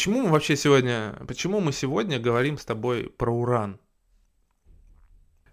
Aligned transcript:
почему 0.00 0.22
мы 0.22 0.30
вообще 0.30 0.56
сегодня, 0.56 1.14
почему 1.28 1.60
мы 1.60 1.72
сегодня 1.72 2.18
говорим 2.18 2.56
с 2.56 2.64
тобой 2.64 3.12
про 3.18 3.30
уран? 3.30 3.78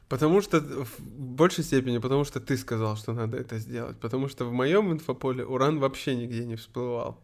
Потому 0.07 0.41
что 0.41 0.61
в 0.61 1.01
большей 1.01 1.65
степени, 1.65 1.97
потому 1.97 2.23
что 2.23 2.39
ты 2.39 2.55
сказал, 2.55 2.95
что 2.95 3.11
надо 3.11 3.35
это 3.35 3.57
сделать. 3.57 3.99
Потому 3.99 4.29
что 4.29 4.45
в 4.45 4.53
моем 4.53 4.89
инфополе 4.93 5.43
уран 5.43 5.79
вообще 5.79 6.15
нигде 6.15 6.45
не 6.45 6.55
всплывал. 6.55 7.21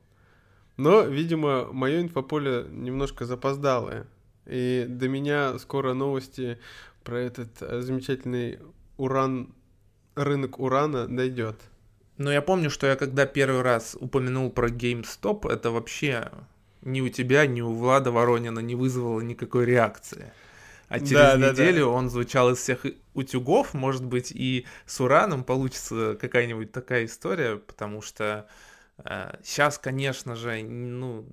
Но, 0.76 1.04
видимо, 1.04 1.72
мое 1.72 2.02
инфополе 2.02 2.66
немножко 2.70 3.26
запоздалое. 3.26 4.06
И 4.46 4.86
до 4.90 5.08
меня 5.08 5.58
скоро 5.60 5.94
новости 5.94 6.60
про 7.06 7.22
этот 7.22 7.62
э, 7.62 7.80
замечательный 7.80 8.60
уран, 8.98 9.56
рынок 10.16 10.60
урана 10.60 11.08
дойдет. 11.08 11.56
Но 12.18 12.34
я 12.34 12.42
помню, 12.42 12.70
что 12.70 12.86
я 12.86 12.98
когда 12.98 13.26
первый 13.26 13.62
раз 13.62 13.96
упомянул 13.98 14.52
про 14.52 14.68
GameStop, 14.68 15.50
это 15.50 15.72
вообще 15.72 16.30
ни 16.86 17.02
у 17.02 17.10
тебя, 17.10 17.46
ни 17.46 17.62
у 17.62 17.74
Влада 17.74 18.12
Воронина 18.12 18.60
не 18.60 18.76
вызвало 18.76 19.22
никакой 19.22 19.66
реакции. 19.66 20.32
А 20.90 21.00
через 21.00 21.12
да, 21.12 21.38
неделю 21.38 21.86
да, 21.86 21.92
да. 21.92 21.98
он 21.98 22.10
звучал 22.10 22.52
из 22.52 22.60
всех 22.60 22.86
утюгов, 23.14 23.74
может 23.74 24.06
быть, 24.06 24.32
и 24.32 24.66
с 24.86 25.00
ураном 25.00 25.44
получится 25.44 26.16
какая-нибудь 26.20 26.72
такая 26.72 27.06
история, 27.06 27.56
потому 27.56 28.02
что 28.02 28.48
э, 28.98 29.38
сейчас, 29.44 29.80
конечно 29.80 30.36
же, 30.36 30.62
ну, 30.62 31.26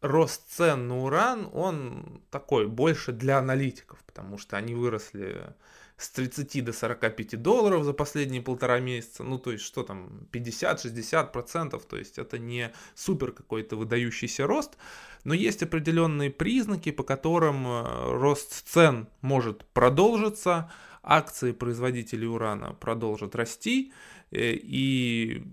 рост 0.00 0.42
цен 0.48 0.86
на 0.86 1.02
уран, 1.02 1.48
он 1.52 2.22
такой 2.30 2.68
больше 2.68 3.12
для 3.12 3.38
аналитиков, 3.38 3.98
потому 4.04 4.38
что 4.38 4.56
они 4.56 4.74
выросли 4.74 5.54
с 5.96 6.10
30 6.10 6.64
до 6.64 6.72
45 6.72 7.40
долларов 7.40 7.84
за 7.84 7.92
последние 7.92 8.42
полтора 8.42 8.80
месяца, 8.80 9.22
ну 9.22 9.38
то 9.38 9.52
есть 9.52 9.64
что 9.64 9.82
там, 9.84 10.26
50-60 10.32 11.32
процентов, 11.32 11.84
то 11.86 11.96
есть 11.96 12.18
это 12.18 12.38
не 12.38 12.72
супер 12.94 13.32
какой-то 13.32 13.76
выдающийся 13.76 14.46
рост, 14.46 14.76
но 15.22 15.34
есть 15.34 15.62
определенные 15.62 16.30
признаки, 16.30 16.90
по 16.90 17.04
которым 17.04 17.66
э, 17.66 18.12
рост 18.12 18.66
цен 18.66 19.08
может 19.20 19.64
продолжиться, 19.66 20.70
акции 21.02 21.52
производителей 21.52 22.26
урана 22.26 22.74
продолжат 22.74 23.36
расти, 23.36 23.92
э, 24.30 24.52
и 24.52 25.44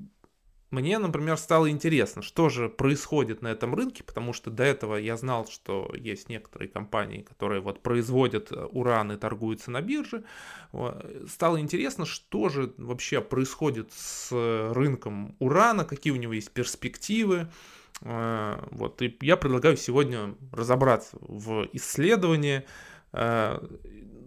мне, 0.72 0.98
например, 0.98 1.38
стало 1.38 1.70
интересно, 1.70 2.22
что 2.22 2.50
же 2.50 2.70
происходит 2.70 3.42
на 3.42 3.50
этом 3.50 3.76
рынке, 3.76 4.04
потому 4.04 4.32
что 4.34 4.50
до 4.50 4.64
этого 4.64 4.96
я 4.96 5.18
знал, 5.18 5.46
что 5.48 5.92
есть 5.96 6.30
некоторые 6.30 6.70
компании, 6.70 7.22
которые 7.22 7.62
вот 7.62 7.84
производят 7.84 8.52
э, 8.52 8.66
уран 8.72 9.12
и 9.12 9.18
торгуются 9.18 9.70
на 9.70 9.82
бирже. 9.82 10.24
Стало 11.28 11.60
интересно, 11.60 12.06
что 12.06 12.50
же 12.50 12.74
вообще 12.78 13.20
происходит 13.22 13.92
с 13.92 14.32
рынком 14.74 15.36
урана, 15.40 15.84
какие 15.84 16.14
у 16.14 16.18
него 16.18 16.34
есть 16.34 16.52
перспективы. 16.52 17.50
Э, 18.02 18.64
вот, 18.72 19.02
и 19.02 19.18
я 19.22 19.38
предлагаю 19.38 19.78
сегодня 19.78 20.36
разобраться 20.52 21.18
в 21.20 21.68
исследовании 21.74 22.64
э, 23.14 23.60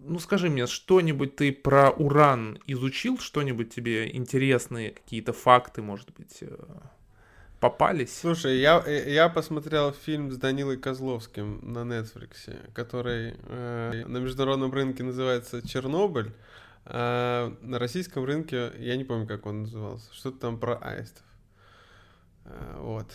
ну 0.06 0.18
скажи 0.18 0.50
мне, 0.50 0.66
что-нибудь 0.66 1.36
ты 1.36 1.52
про 1.52 1.90
уран 1.90 2.58
изучил, 2.66 3.18
что-нибудь 3.18 3.74
тебе 3.74 4.14
интересные 4.14 4.92
какие-то 4.92 5.32
факты, 5.32 5.82
может 5.82 6.12
быть, 6.16 6.38
э, 6.42 6.56
попались? 7.60 8.18
Слушай, 8.20 8.58
я, 8.58 8.82
э, 8.84 9.12
я 9.12 9.28
посмотрел 9.28 9.92
фильм 9.92 10.30
с 10.30 10.36
Данилой 10.36 10.76
Козловским 10.76 11.60
на 11.62 11.78
Netflix, 11.78 12.72
который 12.72 13.34
э, 13.46 14.04
на 14.06 14.18
международном 14.18 14.72
рынке 14.72 15.02
называется 15.02 15.66
«Чернобыль», 15.66 16.32
а 16.86 17.56
на 17.62 17.78
российском 17.78 18.24
рынке, 18.24 18.72
я 18.78 18.96
не 18.96 19.04
помню, 19.04 19.26
как 19.26 19.46
он 19.46 19.62
назывался, 19.62 20.12
что-то 20.12 20.38
там 20.38 20.58
про 20.58 20.76
аистов. 20.76 21.24
Э, 22.44 22.76
вот. 22.78 23.06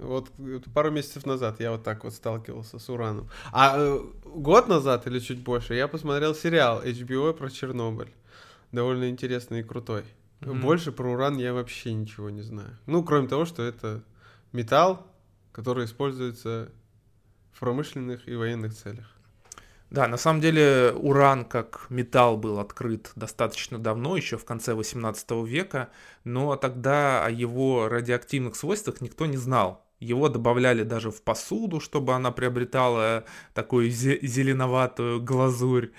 Вот 0.00 0.30
пару 0.74 0.90
месяцев 0.90 1.24
назад 1.26 1.60
я 1.60 1.70
вот 1.70 1.84
так 1.84 2.04
вот 2.04 2.12
сталкивался 2.12 2.78
с 2.78 2.88
ураном. 2.88 3.28
А 3.52 3.74
э, 3.76 4.00
год 4.24 4.68
назад 4.68 5.06
или 5.06 5.18
чуть 5.20 5.42
больше 5.42 5.74
я 5.74 5.88
посмотрел 5.88 6.34
сериал 6.34 6.82
HBO 6.82 7.32
про 7.32 7.50
Чернобыль. 7.50 8.12
Довольно 8.72 9.08
интересный 9.08 9.60
и 9.60 9.62
крутой. 9.62 10.04
Mm-hmm. 10.40 10.60
Больше 10.60 10.92
про 10.92 11.12
уран 11.12 11.38
я 11.38 11.54
вообще 11.54 11.92
ничего 11.92 12.30
не 12.30 12.42
знаю. 12.42 12.76
Ну, 12.86 13.04
кроме 13.04 13.28
того, 13.28 13.44
что 13.44 13.62
это 13.62 14.02
металл, 14.52 15.06
который 15.52 15.84
используется 15.84 16.70
в 17.52 17.60
промышленных 17.60 18.28
и 18.28 18.34
военных 18.34 18.74
целях. 18.74 19.06
Да, 19.90 20.08
на 20.08 20.16
самом 20.16 20.40
деле 20.40 20.92
уран 20.92 21.44
как 21.44 21.86
металл 21.88 22.36
был 22.36 22.58
открыт 22.58 23.12
достаточно 23.14 23.78
давно, 23.78 24.16
еще 24.16 24.36
в 24.36 24.44
конце 24.44 24.74
18 24.74 25.30
века, 25.46 25.90
но 26.24 26.56
тогда 26.56 27.24
о 27.24 27.30
его 27.30 27.88
радиоактивных 27.88 28.56
свойствах 28.56 29.00
никто 29.00 29.26
не 29.26 29.36
знал. 29.36 29.83
Его 30.04 30.28
добавляли 30.28 30.82
даже 30.82 31.10
в 31.10 31.22
посуду, 31.22 31.80
чтобы 31.80 32.12
она 32.14 32.30
приобретала 32.30 33.24
такую 33.54 33.90
зеленоватую 33.90 35.22
глазурь. 35.22 35.92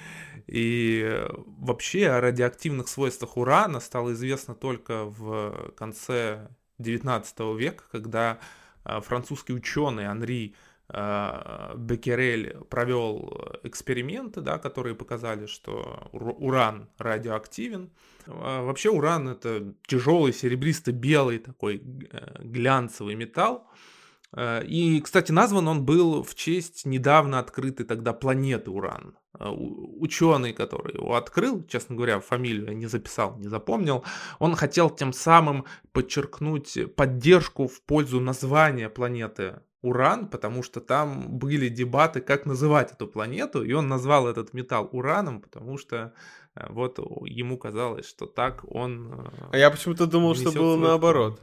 И 0.46 1.26
вообще 1.58 2.10
о 2.10 2.22
радиоактивных 2.22 2.88
свойствах 2.88 3.36
урана 3.36 3.80
стало 3.80 4.14
известно 4.14 4.54
только 4.54 5.06
в 5.06 5.74
конце 5.76 6.50
19 6.78 7.40
века, 7.58 7.84
когда 7.92 8.38
а, 8.84 9.02
французский 9.02 9.54
ученый 9.54 10.06
Анри 10.06 10.54
Беккерель 10.88 12.58
провел 12.70 13.58
эксперименты, 13.64 14.42
да, 14.42 14.60
которые 14.60 14.94
показали, 14.94 15.48
что 15.48 16.12
уран 16.12 16.88
радиоактивен. 17.00 17.90
Вообще 18.28 18.92
уран 18.92 19.30
это 19.30 19.74
тяжелый 19.88 20.32
серебристо-белый 20.32 21.40
такой 21.40 21.82
э, 22.12 22.44
глянцевый 22.44 23.16
металл, 23.16 23.68
Э, 23.68 23.95
и, 24.38 25.02
кстати, 25.02 25.32
назван 25.32 25.68
он 25.68 25.86
был 25.86 26.24
в 26.24 26.36
честь 26.36 26.86
недавно 26.86 27.40
открытой 27.40 27.86
тогда 27.86 28.14
планеты 28.14 28.72
Уран. 28.72 29.16
Э, 29.40 29.50
ученый, 29.50 30.54
который 30.54 30.96
его 30.96 31.16
открыл, 31.16 31.64
честно 31.68 31.96
говоря, 31.96 32.20
фамилию 32.20 32.68
я 32.68 32.74
не 32.74 32.88
записал, 32.88 33.38
не 33.38 33.48
запомнил, 33.48 34.04
он 34.40 34.56
хотел 34.56 34.90
тем 34.90 35.14
самым 35.14 35.66
подчеркнуть 35.92 36.78
поддержку 36.96 37.68
в 37.68 37.82
пользу 37.82 38.20
названия 38.20 38.90
планеты 38.90 39.60
Уран, 39.82 40.28
потому 40.28 40.64
что 40.64 40.80
там 40.82 41.38
были 41.38 41.70
дебаты, 41.70 42.22
как 42.22 42.46
называть 42.46 42.92
эту 42.92 43.08
планету, 43.08 43.64
и 43.64 43.74
он 43.74 43.88
назвал 43.88 44.28
этот 44.28 44.54
металл 44.54 44.90
Ураном, 44.92 45.42
потому 45.42 45.78
что 45.78 46.14
э, 46.56 46.66
вот 46.70 47.00
ему 47.26 47.58
казалось, 47.58 48.08
что 48.08 48.26
так 48.26 48.64
он... 48.68 49.30
А 49.52 49.58
я 49.58 49.70
почему-то 49.70 50.08
думал, 50.08 50.36
что 50.36 50.52
было 50.52 50.78
наоборот. 50.78 51.40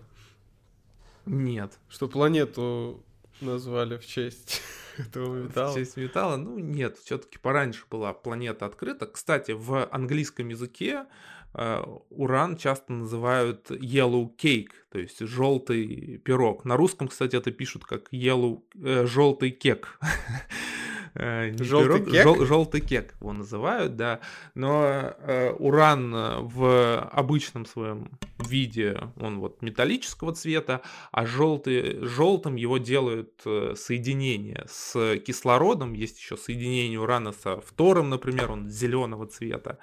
Нет. 1.26 1.78
Что 1.88 2.08
планету 2.08 3.04
назвали 3.40 3.96
в 3.96 4.06
честь 4.06 4.62
этого 4.98 5.42
металла. 5.42 5.72
В 5.72 5.74
честь 5.74 5.96
металла? 5.96 6.36
Ну, 6.36 6.58
нет, 6.58 6.96
все-таки 6.98 7.38
пораньше 7.38 7.84
была 7.90 8.12
планета 8.12 8.66
открыта. 8.66 9.06
Кстати, 9.06 9.52
в 9.52 9.88
английском 9.90 10.48
языке 10.48 11.06
э, 11.54 11.82
уран 12.10 12.56
часто 12.56 12.92
называют 12.92 13.70
yellow 13.70 14.30
cake, 14.36 14.72
то 14.90 14.98
есть 14.98 15.20
желтый 15.20 16.18
пирог. 16.18 16.64
На 16.64 16.76
русском, 16.76 17.08
кстати, 17.08 17.36
это 17.36 17.50
пишут 17.50 17.84
как 17.84 18.12
yellow, 18.12 18.62
э, 18.74 19.06
желтый 19.06 19.50
кек. 19.50 19.98
Э, 21.14 21.52
желтый 21.58 22.00
пирог, 22.00 22.10
кек? 22.10 22.22
Жел, 22.22 22.46
желтый 22.46 22.80
кек 22.80 23.14
его 23.20 23.32
называют, 23.32 23.96
да. 23.96 24.20
Но 24.54 24.84
э, 24.84 25.52
уран 25.52 26.12
в 26.46 27.00
обычном 27.12 27.66
своем 27.66 28.18
виде, 28.38 28.98
он 29.16 29.40
вот 29.40 29.62
металлического 29.62 30.32
цвета, 30.34 30.80
а 31.10 31.26
желтый, 31.26 32.04
желтым 32.06 32.56
его 32.56 32.78
делают 32.78 33.42
э, 33.44 33.74
соединение 33.76 34.64
с 34.68 35.18
кислородом. 35.18 35.92
Есть 35.92 36.18
еще 36.18 36.36
соединение 36.36 36.98
урана 36.98 37.32
со 37.32 37.60
фтором, 37.60 38.10
например, 38.10 38.50
он 38.50 38.68
зеленого 38.68 39.26
цвета. 39.26 39.78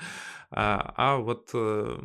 А, 0.51 0.93
а 0.97 1.17
вот 1.17 1.51
э, 1.53 1.99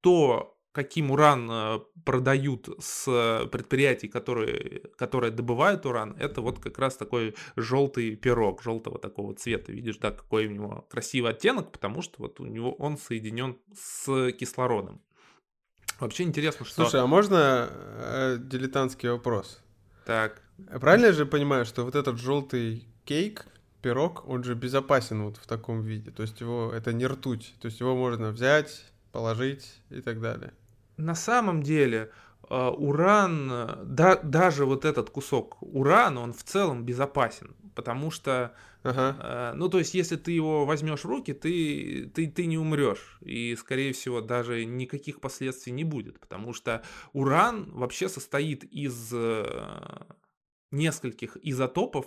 то 0.00 0.59
каким 0.72 1.10
уран 1.10 1.50
э, 1.50 1.80
продают 2.04 2.68
с 2.78 3.04
предприятий, 3.50 4.08
которые, 4.08 4.82
которые 4.96 5.30
добывают 5.30 5.84
уран, 5.86 6.16
это 6.18 6.40
вот 6.40 6.60
как 6.60 6.78
раз 6.78 6.96
такой 6.96 7.34
желтый 7.56 8.16
пирог, 8.16 8.62
желтого 8.62 8.98
такого 8.98 9.34
цвета. 9.34 9.72
Видишь, 9.72 9.98
да, 9.98 10.12
какой 10.12 10.46
у 10.46 10.50
него 10.50 10.86
красивый 10.90 11.32
оттенок, 11.32 11.72
потому 11.72 12.02
что 12.02 12.14
вот 12.18 12.40
у 12.40 12.46
него 12.46 12.72
он 12.74 12.98
соединен 12.98 13.58
с 13.74 14.32
кислородом. 14.32 15.02
Вообще 15.98 16.22
интересно, 16.22 16.64
что... 16.64 16.82
Слушай, 16.82 17.02
а 17.02 17.06
можно 17.06 17.68
э, 17.70 18.38
дилетантский 18.40 19.10
вопрос? 19.10 19.62
Так. 20.06 20.42
Правильно 20.80 21.06
я 21.06 21.12
же 21.12 21.26
понимаю, 21.26 21.64
что 21.64 21.84
вот 21.84 21.94
этот 21.94 22.18
желтый 22.18 22.86
кейк, 23.04 23.46
пирог, 23.82 24.26
он 24.28 24.44
же 24.44 24.54
безопасен 24.54 25.24
вот 25.24 25.36
в 25.36 25.46
таком 25.46 25.82
виде. 25.82 26.10
То 26.10 26.22
есть 26.22 26.40
его 26.40 26.72
это 26.72 26.92
не 26.92 27.06
ртуть. 27.06 27.54
То 27.60 27.66
есть 27.66 27.80
его 27.80 27.96
можно 27.96 28.30
взять, 28.30 28.84
положить 29.12 29.80
и 29.90 30.00
так 30.00 30.20
далее 30.20 30.52
на 31.00 31.14
самом 31.14 31.62
деле 31.62 32.10
э, 32.48 32.68
уран, 32.68 33.48
да, 33.84 34.16
даже 34.16 34.64
вот 34.64 34.84
этот 34.84 35.10
кусок 35.10 35.56
урана, 35.60 36.20
он 36.20 36.32
в 36.32 36.42
целом 36.44 36.84
безопасен, 36.84 37.56
потому 37.74 38.10
что, 38.10 38.54
ага. 38.82 39.16
э, 39.18 39.52
ну 39.56 39.68
то 39.68 39.78
есть, 39.78 39.94
если 39.94 40.16
ты 40.16 40.32
его 40.32 40.66
возьмешь 40.66 41.04
в 41.04 41.06
руки, 41.06 41.32
ты, 41.32 42.10
ты, 42.14 42.28
ты 42.28 42.46
не 42.46 42.58
умрешь, 42.58 43.18
и, 43.20 43.56
скорее 43.56 43.92
всего, 43.92 44.20
даже 44.20 44.64
никаких 44.64 45.20
последствий 45.20 45.72
не 45.72 45.84
будет, 45.84 46.20
потому 46.20 46.52
что 46.52 46.82
уран 47.12 47.70
вообще 47.72 48.08
состоит 48.08 48.64
из 48.64 49.10
э, 49.12 49.44
нескольких 50.70 51.36
изотопов 51.42 52.06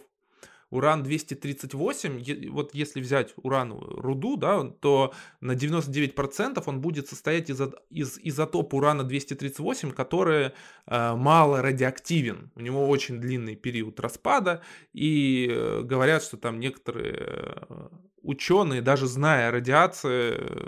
уран-238, 0.73 2.49
вот 2.49 2.73
если 2.73 2.99
взять 2.99 3.33
уран 3.37 3.71
руду, 3.71 4.37
да, 4.37 4.63
то 4.63 5.13
на 5.39 5.51
99% 5.51 6.63
он 6.65 6.81
будет 6.81 7.07
состоять 7.07 7.49
из, 7.49 7.61
из 7.89 8.19
изотопа 8.23 8.75
урана-238, 8.75 9.91
который 9.93 10.51
э, 10.87 11.15
мало 11.15 11.61
радиоактивен. 11.61 12.51
У 12.55 12.61
него 12.61 12.89
очень 12.89 13.19
длинный 13.19 13.55
период 13.55 13.99
распада, 13.99 14.61
и 14.93 15.47
э, 15.49 15.81
говорят, 15.83 16.23
что 16.23 16.37
там 16.37 16.59
некоторые 16.59 17.15
э, 17.19 17.87
ученые, 18.23 18.81
даже 18.81 19.07
зная 19.07 19.51
радиацию, 19.51 20.67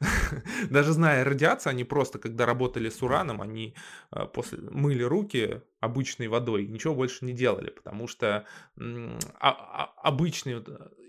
даже 0.70 0.92
зная 0.92 1.24
радиацию, 1.24 1.70
они 1.70 1.84
просто, 1.84 2.18
когда 2.18 2.46
работали 2.46 2.88
с 2.88 3.02
ураном, 3.02 3.40
они 3.40 3.74
э, 4.12 4.26
после 4.26 4.58
мыли 4.58 5.02
руки 5.02 5.60
обычной 5.80 6.28
водой, 6.28 6.66
ничего 6.66 6.94
больше 6.94 7.24
не 7.24 7.32
делали, 7.32 7.70
потому 7.70 8.08
что 8.08 8.46
а, 8.78 9.16
а, 9.40 9.92
обычный 10.02 10.62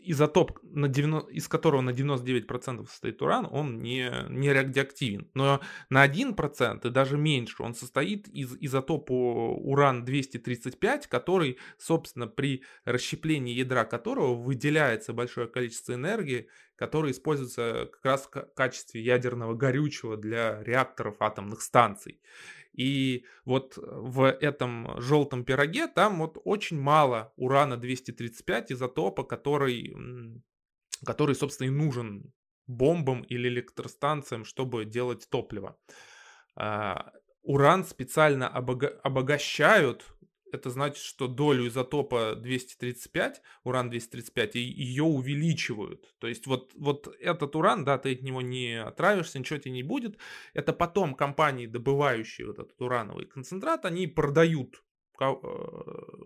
изотоп, 0.06 0.60
на 0.64 0.88
90, 0.88 1.32
из 1.32 1.48
которого 1.48 1.82
на 1.82 1.92
99% 1.92 2.88
состоит 2.88 3.22
уран, 3.22 3.48
он 3.50 3.82
не, 3.82 4.12
не 4.30 4.52
радиоактивен. 4.52 5.30
Но 5.34 5.62
на 5.90 6.06
1% 6.06 6.88
и 6.88 6.92
даже 6.92 7.18
меньше 7.18 7.64
он 7.64 7.74
состоит 7.74 8.28
из 8.28 8.56
изотопа 8.60 9.12
уран-235, 9.12 11.08
который, 11.10 11.58
собственно, 11.78 12.28
при 12.28 12.64
расщеплении 12.86 13.54
ядра 13.54 13.86
которого 13.86 14.36
выделяется 14.36 15.14
большое 15.14 15.48
количество 15.48 15.94
энергии, 15.94 16.48
которое 16.76 17.12
используется 17.12 17.90
как 17.92 18.06
раз 18.06 18.30
в 18.32 18.54
качестве 18.54 19.02
ядерного 19.02 19.54
горючего 19.54 20.18
для 20.18 20.62
реакторов 20.64 21.18
атомных 21.20 21.62
станций. 21.62 22.20
И 22.78 23.26
вот 23.46 23.78
в 23.78 24.30
этом 24.30 25.00
желтом 25.00 25.46
пироге 25.46 25.88
там 25.88 26.20
вот 26.20 26.38
очень 26.44 26.80
мало 26.80 27.34
урана-235 27.38 28.66
изотопа, 28.70 29.24
который, 29.24 29.96
который, 31.06 31.36
собственно, 31.36 31.68
и 31.68 31.72
нужен 31.72 32.34
бомбам 32.68 33.22
или 33.22 33.48
электростанциям, 33.48 34.44
чтобы 34.44 34.86
делать 34.86 35.28
топливо. 35.30 35.78
А, 36.56 37.12
уран 37.44 37.84
специально 37.86 38.48
обогащают 38.48 40.06
это 40.56 40.70
значит, 40.70 41.04
что 41.04 41.28
долю 41.28 41.68
изотопа 41.68 42.36
235, 42.36 43.42
уран-235, 43.64 44.58
ее 44.58 45.04
увеличивают. 45.04 46.16
То 46.20 46.28
есть 46.28 46.48
вот, 46.48 46.72
вот 46.76 47.08
этот 47.20 47.56
уран, 47.56 47.86
да, 47.86 47.98
ты 47.98 48.14
от 48.14 48.22
него 48.24 48.42
не 48.42 48.82
отравишься, 48.82 49.38
ничего 49.38 49.60
тебе 49.60 49.72
не 49.72 49.84
будет. 49.84 50.18
Это 50.54 50.74
потом 50.74 51.14
компании, 51.14 51.68
добывающие 51.68 52.48
вот 52.48 52.60
этот 52.60 52.82
урановый 52.82 53.26
концентрат, 53.26 53.86
они 53.86 54.08
продают 54.08 54.82
э, 55.20 55.34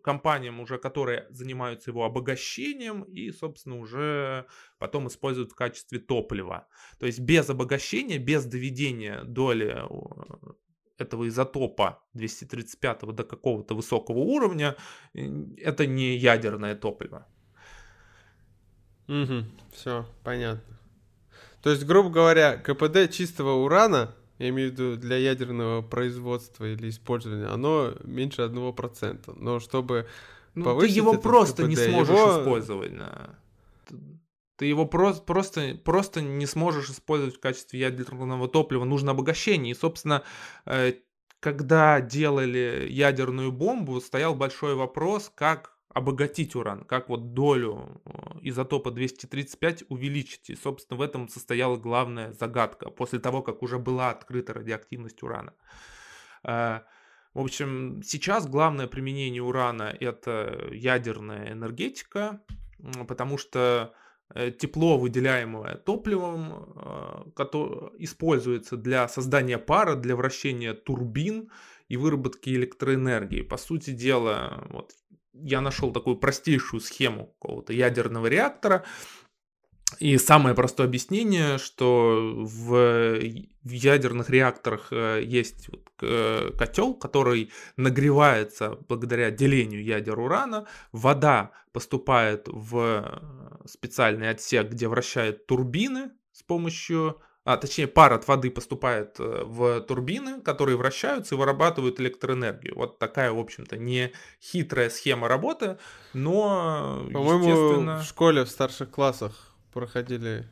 компаниям 0.04 0.60
уже, 0.60 0.78
которые 0.78 1.28
занимаются 1.30 1.92
его 1.92 2.06
обогащением 2.06 3.04
и, 3.04 3.32
собственно, 3.32 3.78
уже 3.80 4.46
потом 4.78 5.08
используют 5.08 5.52
в 5.52 5.56
качестве 5.56 6.00
топлива. 6.00 6.68
То 7.00 7.06
есть 7.06 7.20
без 7.20 7.50
обогащения, 7.50 8.20
без 8.20 8.46
доведения 8.46 9.24
доли 9.24 9.84
этого 11.00 11.28
изотопа 11.28 12.02
235 12.14 13.16
до 13.16 13.24
какого-то 13.24 13.76
высокого 13.76 14.20
уровня, 14.20 14.76
это 15.14 15.88
не 15.88 16.16
ядерное 16.18 16.76
топливо. 16.76 17.26
Угу, 19.08 19.46
все, 19.74 20.06
понятно. 20.24 20.80
То 21.62 21.72
есть, 21.72 21.86
грубо 21.86 22.10
говоря, 22.10 22.58
КПД 22.58 23.12
чистого 23.12 23.64
урана, 23.64 24.14
я 24.38 24.50
имею 24.50 24.70
в 24.70 24.74
виду 24.74 24.96
для 24.96 25.18
ядерного 25.18 25.82
производства 25.82 26.66
или 26.66 26.90
использования, 26.90 27.48
оно 27.48 27.94
меньше 28.04 28.44
1%. 28.44 29.34
Но 29.36 29.60
чтобы 29.60 30.08
ну, 30.56 30.64
повысить 30.64 30.94
ты 30.94 31.00
его 31.00 31.18
просто 31.18 31.64
КПД, 31.64 31.70
не 31.70 31.76
сможешь 31.76 32.16
его... 32.16 32.40
использовать. 32.40 32.98
Да. 32.98 33.36
Ты 34.60 34.66
его 34.66 34.86
просто, 34.86 35.24
просто, 35.24 35.80
просто 35.86 36.20
не 36.22 36.46
сможешь 36.46 36.90
использовать 36.90 37.38
в 37.38 37.40
качестве 37.40 37.80
ядерного 37.80 38.50
топлива. 38.50 38.84
Нужно 38.84 39.12
обогащение. 39.12 39.72
И, 39.72 39.74
собственно, 39.74 40.24
э, 40.66 40.96
когда 41.40 42.02
делали 42.02 42.86
ядерную 42.90 43.54
бомбу, 43.54 44.02
стоял 44.02 44.36
большой 44.36 44.76
вопрос, 44.76 45.32
как 45.34 45.78
обогатить 45.94 46.56
уран, 46.56 46.84
как 46.84 47.08
вот 47.08 47.34
долю 47.34 48.02
э, 48.04 48.12
изотопа 48.42 48.92
235 48.92 49.86
увеличить. 49.88 50.50
И, 50.50 50.58
собственно, 50.58 50.98
в 50.98 51.02
этом 51.04 51.30
состояла 51.30 51.78
главная 51.78 52.34
загадка 52.34 52.90
после 52.90 53.20
того, 53.20 53.42
как 53.42 53.64
уже 53.64 53.80
была 53.80 54.10
открыта 54.10 54.54
радиоактивность 54.54 55.24
урана. 55.24 55.54
Э, 56.44 56.82
в 57.34 57.40
общем, 57.40 58.02
сейчас 58.04 58.46
главное 58.46 58.88
применение 58.88 59.42
урана 59.42 59.96
это 60.02 60.68
ядерная 60.74 61.54
энергетика, 61.54 62.42
потому 63.08 63.38
что 63.38 63.94
тепло, 64.34 64.98
выделяемое 64.98 65.76
топливом, 65.76 66.74
э, 66.76 67.32
которое 67.36 67.92
используется 67.98 68.78
для 68.78 69.08
создания 69.08 69.58
пара, 69.58 69.96
для 69.96 70.16
вращения 70.16 70.74
турбин 70.74 71.50
и 71.88 71.98
выработки 71.98 72.50
электроэнергии. 72.50 73.42
По 73.42 73.58
сути 73.58 73.92
дела, 73.92 74.68
вот 74.70 74.94
я 75.34 75.62
нашел 75.62 75.92
такую 75.92 76.18
простейшую 76.18 76.80
схему 76.80 77.36
какого-то 77.40 77.74
ядерного 77.74 78.28
реактора, 78.28 78.86
и 79.98 80.18
самое 80.18 80.56
простое 80.56 80.86
объяснение, 80.86 81.58
что 81.58 82.46
в, 82.46 83.20
ядерных 83.64 84.30
реакторах 84.30 84.90
э, 84.92 85.24
есть 85.24 85.70
э, 85.70 85.78
котел, 86.00 86.94
который 86.94 87.52
нагревается 87.78 88.78
благодаря 88.88 89.32
делению 89.32 89.84
ядер 89.84 90.20
урана. 90.20 90.68
Вода 90.92 91.52
поступает 91.72 92.48
в 92.48 92.78
э, 92.78 93.68
специальный 93.68 94.30
отсек, 94.30 94.70
где 94.70 94.88
вращают 94.88 95.46
турбины 95.46 96.12
с 96.32 96.44
помощью 96.44 97.22
а 97.46 97.58
точнее 97.58 97.88
пар 97.88 98.14
от 98.14 98.28
воды 98.28 98.52
поступает 98.52 99.16
в 99.18 99.82
турбины, 99.82 100.40
которые 100.40 100.78
вращаются 100.78 101.34
и 101.34 101.38
вырабатывают 101.38 102.00
электроэнергию. 102.00 102.76
Вот 102.76 103.00
такая, 103.00 103.32
в 103.32 103.40
общем-то, 103.40 103.76
не 103.76 104.12
хитрая 104.40 104.92
схема 104.92 105.28
работы, 105.28 105.80
но, 106.14 107.08
По-моему, 107.12 107.40
естественно... 107.40 108.00
в 108.02 108.04
школе 108.04 108.44
в 108.44 108.50
старших 108.50 108.92
классах 108.92 109.56
проходили, 109.74 110.48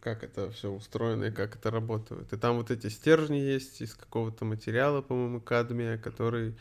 как 0.00 0.22
это 0.22 0.50
все 0.50 0.70
устроено 0.70 1.24
и 1.24 1.30
как 1.30 1.56
это 1.56 1.70
работает. 1.70 2.32
И 2.32 2.36
там 2.36 2.56
вот 2.56 2.70
эти 2.70 2.88
стержни 2.88 3.36
есть 3.36 3.80
из 3.80 3.94
какого-то 3.94 4.44
материала, 4.44 5.02
по-моему, 5.02 5.40
кадмия, 5.40 5.98
который, 5.98 6.56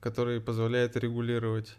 который 0.00 0.40
позволяет 0.40 0.96
регулировать 0.96 1.76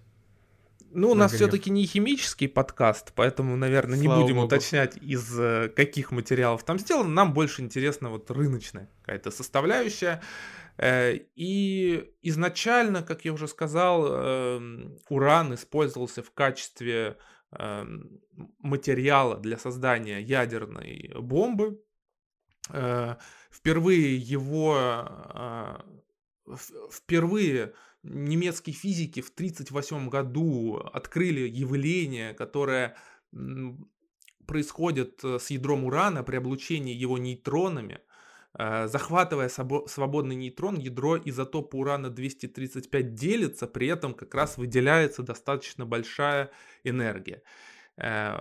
ну, 0.91 1.11
у 1.11 1.15
нас 1.15 1.33
все-таки 1.33 1.69
не 1.69 1.85
химический 1.85 2.49
подкаст, 2.49 3.11
поэтому, 3.15 3.55
наверное, 3.55 3.99
Слава 3.99 4.17
не 4.17 4.23
будем 4.23 4.35
Богу. 4.37 4.47
уточнять, 4.47 4.97
из 4.97 5.39
э, 5.39 5.69
каких 5.75 6.11
материалов 6.11 6.63
там 6.63 6.79
сделано. 6.79 7.09
Нам 7.09 7.33
больше 7.33 7.61
интересна 7.61 8.09
вот 8.09 8.31
рыночная 8.31 8.89
какая-то 9.01 9.29
составляющая. 9.29 10.21
Э, 10.77 11.13
и 11.35 12.11
изначально, 12.23 13.03
как 13.03 13.25
я 13.25 13.33
уже 13.33 13.47
сказал, 13.47 14.07
эм, 14.07 14.97
уран 15.09 15.53
использовался 15.53 16.23
в 16.23 16.31
качестве 16.31 17.17
материала 18.59 19.37
для 19.37 19.57
создания 19.57 20.19
ядерной 20.19 21.11
бомбы. 21.19 21.83
Э, 22.71 23.15
впервые 23.51 24.17
его 24.17 24.75
а, 24.77 25.83
впервые 26.91 27.73
немецкие 28.03 28.73
физики 28.73 29.21
в 29.21 29.29
1938 29.29 30.09
году 30.09 30.77
открыли 30.77 31.47
явление, 31.47 32.33
которое 32.33 32.95
происходит 34.47 35.23
э, 35.23 35.37
с 35.39 35.49
ядром 35.51 35.85
урана 35.85 36.23
при 36.23 36.37
облучении 36.37 36.93
его 36.93 37.17
нейтронами. 37.17 38.01
Э, 38.57 38.87
захватывая 38.87 39.49
свободный 39.49 40.35
нейтрон, 40.35 40.77
ядро 40.79 41.17
изотопа 41.17 41.75
урана-235 41.75 43.01
делится, 43.03 43.67
при 43.67 43.87
этом 43.87 44.13
как 44.13 44.33
раз 44.33 44.57
выделяется 44.57 45.23
достаточно 45.23 45.85
большая 45.85 46.49
энергия. 46.83 47.43
Э, 47.97 48.39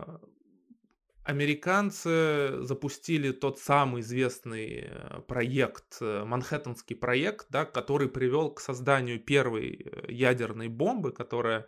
американцы 1.24 2.62
запустили 2.62 3.32
тот 3.32 3.58
самый 3.58 4.00
известный 4.00 4.88
э, 4.88 5.20
проект, 5.28 6.00
Манхэттенский 6.00 6.96
проект, 6.96 7.46
да, 7.50 7.66
который 7.66 8.08
привел 8.08 8.50
к 8.50 8.60
созданию 8.60 9.20
первой 9.20 9.92
ядерной 10.08 10.68
бомбы, 10.68 11.12
которая 11.12 11.66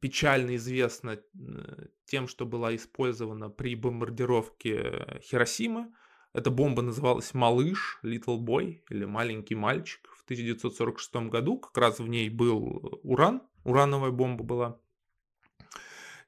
печально 0.00 0.56
известна 0.56 1.20
тем, 2.06 2.28
что 2.28 2.46
была 2.46 2.74
использована 2.74 3.50
при 3.50 3.74
бомбардировке 3.74 5.20
Хиросимы 5.22 5.92
эта 6.38 6.50
бомба 6.50 6.82
называлась 6.82 7.34
«Малыш», 7.34 7.98
«Little 8.02 8.38
Boy» 8.38 8.80
или 8.90 9.04
«Маленький 9.04 9.56
мальчик» 9.56 10.08
в 10.16 10.24
1946 10.24 11.28
году. 11.28 11.58
Как 11.58 11.76
раз 11.76 11.98
в 11.98 12.08
ней 12.08 12.30
был 12.30 13.00
уран, 13.02 13.42
урановая 13.64 14.12
бомба 14.12 14.44
была. 14.44 14.80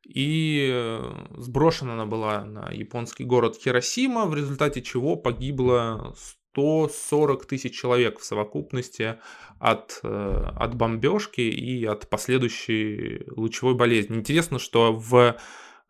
И 0.05 0.69
э, 0.73 1.27
сброшена 1.37 1.93
она 1.93 2.07
была 2.07 2.45
на 2.45 2.71
японский 2.71 3.25
город 3.25 3.57
Хиросима, 3.57 4.27
в 4.27 4.35
результате 4.35 4.83
чего 4.83 5.15
погибло 5.15 6.15
140 6.53 7.47
тысяч 7.47 7.79
человек 7.79 8.19
в 8.19 8.25
совокупности 8.25 9.21
от, 9.61 10.01
э, 10.03 10.45
от 10.57 10.75
бомбежки 10.75 11.43
и 11.43 11.85
от 11.85 12.09
последующей 12.09 13.25
лучевой 13.37 13.75
болезни. 13.75 14.17
Интересно, 14.17 14.59
что 14.59 14.93
в 14.93 15.15
э, 15.15 15.37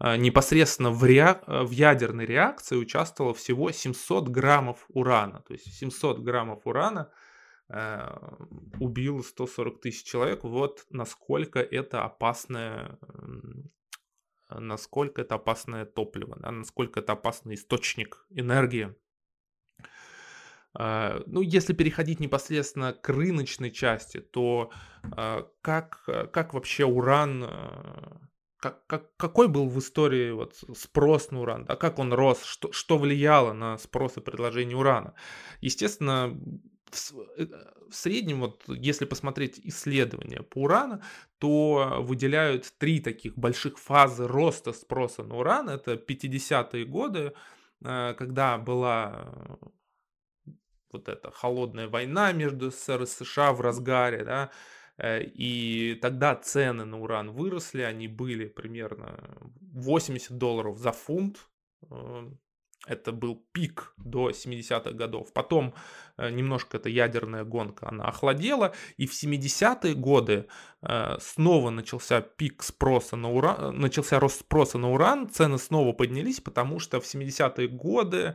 непосредственно 0.01 0.91
в, 0.91 1.05
ре... 1.05 1.43
в 1.47 1.71
ядерной 1.71 2.27
реакции 2.27 2.77
участвовало 2.77 3.35
всего 3.35 3.71
700 3.71 4.29
граммов 4.29 4.85
урана. 4.89 5.41
То 5.47 5.53
есть 5.53 5.73
700 5.75 6.21
граммов 6.21 6.67
урана 6.67 7.11
э, 7.69 8.17
убило 8.79 9.23
140 9.23 9.81
тысяч 9.81 10.05
человек. 10.05 10.45
Вот 10.45 10.87
насколько 10.91 11.61
это 11.61 12.05
опасное 12.05 12.99
насколько 14.59 15.23
это 15.23 15.37
опасное 15.37 15.85
топливо, 15.85 16.37
да, 16.41 16.51
насколько 16.51 17.01
это 17.01 17.13
опасный 17.13 17.55
источник 17.55 18.27
энергии. 18.31 18.95
А, 20.73 21.23
ну, 21.27 21.41
если 21.41 21.73
переходить 21.73 22.21
непосредственно 22.21 22.93
к 22.93 23.09
рыночной 23.09 23.71
части, 23.71 24.21
то 24.21 24.71
а, 25.03 25.49
как, 25.63 26.03
как 26.33 26.55
вообще 26.55 26.85
уран, 26.85 27.45
а, 27.45 28.21
как, 28.61 28.87
как, 28.87 29.17
какой 29.17 29.49
был 29.49 29.69
в 29.69 29.79
истории 29.79 30.31
вот 30.31 30.57
спрос 30.77 31.31
на 31.31 31.41
уран, 31.41 31.65
да, 31.65 31.77
как 31.77 31.99
он 31.99 32.13
рос, 32.13 32.43
что, 32.45 32.71
что 32.73 32.99
влияло 32.99 33.53
на 33.53 33.79
спрос 33.79 34.19
и 34.19 34.21
предложение 34.21 34.77
урана? 34.77 35.15
Естественно, 35.61 36.39
в, 36.91 37.13
э, 37.39 37.47
в 37.89 37.95
среднем, 37.95 38.41
вот 38.41 38.63
если 38.69 39.07
посмотреть 39.07 39.59
исследования 39.65 40.43
по 40.43 40.59
урану, 40.59 41.03
то 41.39 41.99
выделяют 42.01 42.73
три 42.79 43.01
таких 43.01 43.37
больших 43.37 43.79
фазы 43.79 44.27
роста 44.27 44.73
спроса 44.73 45.23
на 45.25 45.37
уран. 45.37 45.69
Это 45.71 45.95
50-е 45.95 46.85
годы, 46.85 47.33
когда 47.83 48.59
была 48.59 49.59
вот 50.93 51.09
эта 51.09 51.31
холодная 51.31 51.89
война 51.89 52.33
между 52.33 52.71
СССР 52.71 53.03
и 53.03 53.07
США 53.07 53.53
в 53.53 53.61
разгаре, 53.61 54.25
да, 54.25 54.45
э, 54.45 54.80
и 55.03 55.99
тогда 56.03 56.35
цены 56.37 56.85
на 56.85 57.01
уран 57.01 57.31
выросли, 57.31 57.83
они 57.83 58.09
были 58.09 58.47
примерно 58.47 59.19
80 59.73 60.37
долларов 60.37 60.79
за 60.79 60.93
фунт, 60.93 61.49
э, 61.91 62.31
это 62.87 63.13
был 63.13 63.47
пик 63.53 63.93
до 63.99 64.31
70-х 64.31 64.93
годов. 64.93 65.33
Потом 65.35 65.75
э, 66.17 66.31
немножко 66.31 66.79
эта 66.79 66.89
ядерная 66.89 67.45
гонка, 67.45 67.89
она 67.89 68.05
охладела. 68.05 68.73
И 68.97 69.07
в 69.07 69.13
70-е 69.13 69.95
годы 69.95 70.47
снова 71.19 71.69
начался 71.69 72.23
пик 72.23 72.63
спроса 72.63 73.17
на 73.17 73.31
уран, 73.31 73.79
начался 73.79 74.19
рост 74.19 74.41
спроса 74.41 74.79
на 74.79 74.91
уран. 74.91 75.29
Цены 75.29 75.59
снова 75.59 75.93
поднялись, 75.93 76.41
потому 76.41 76.79
что 76.79 77.03
в 77.03 77.05
70-е 77.05 77.69
годы 77.69 78.35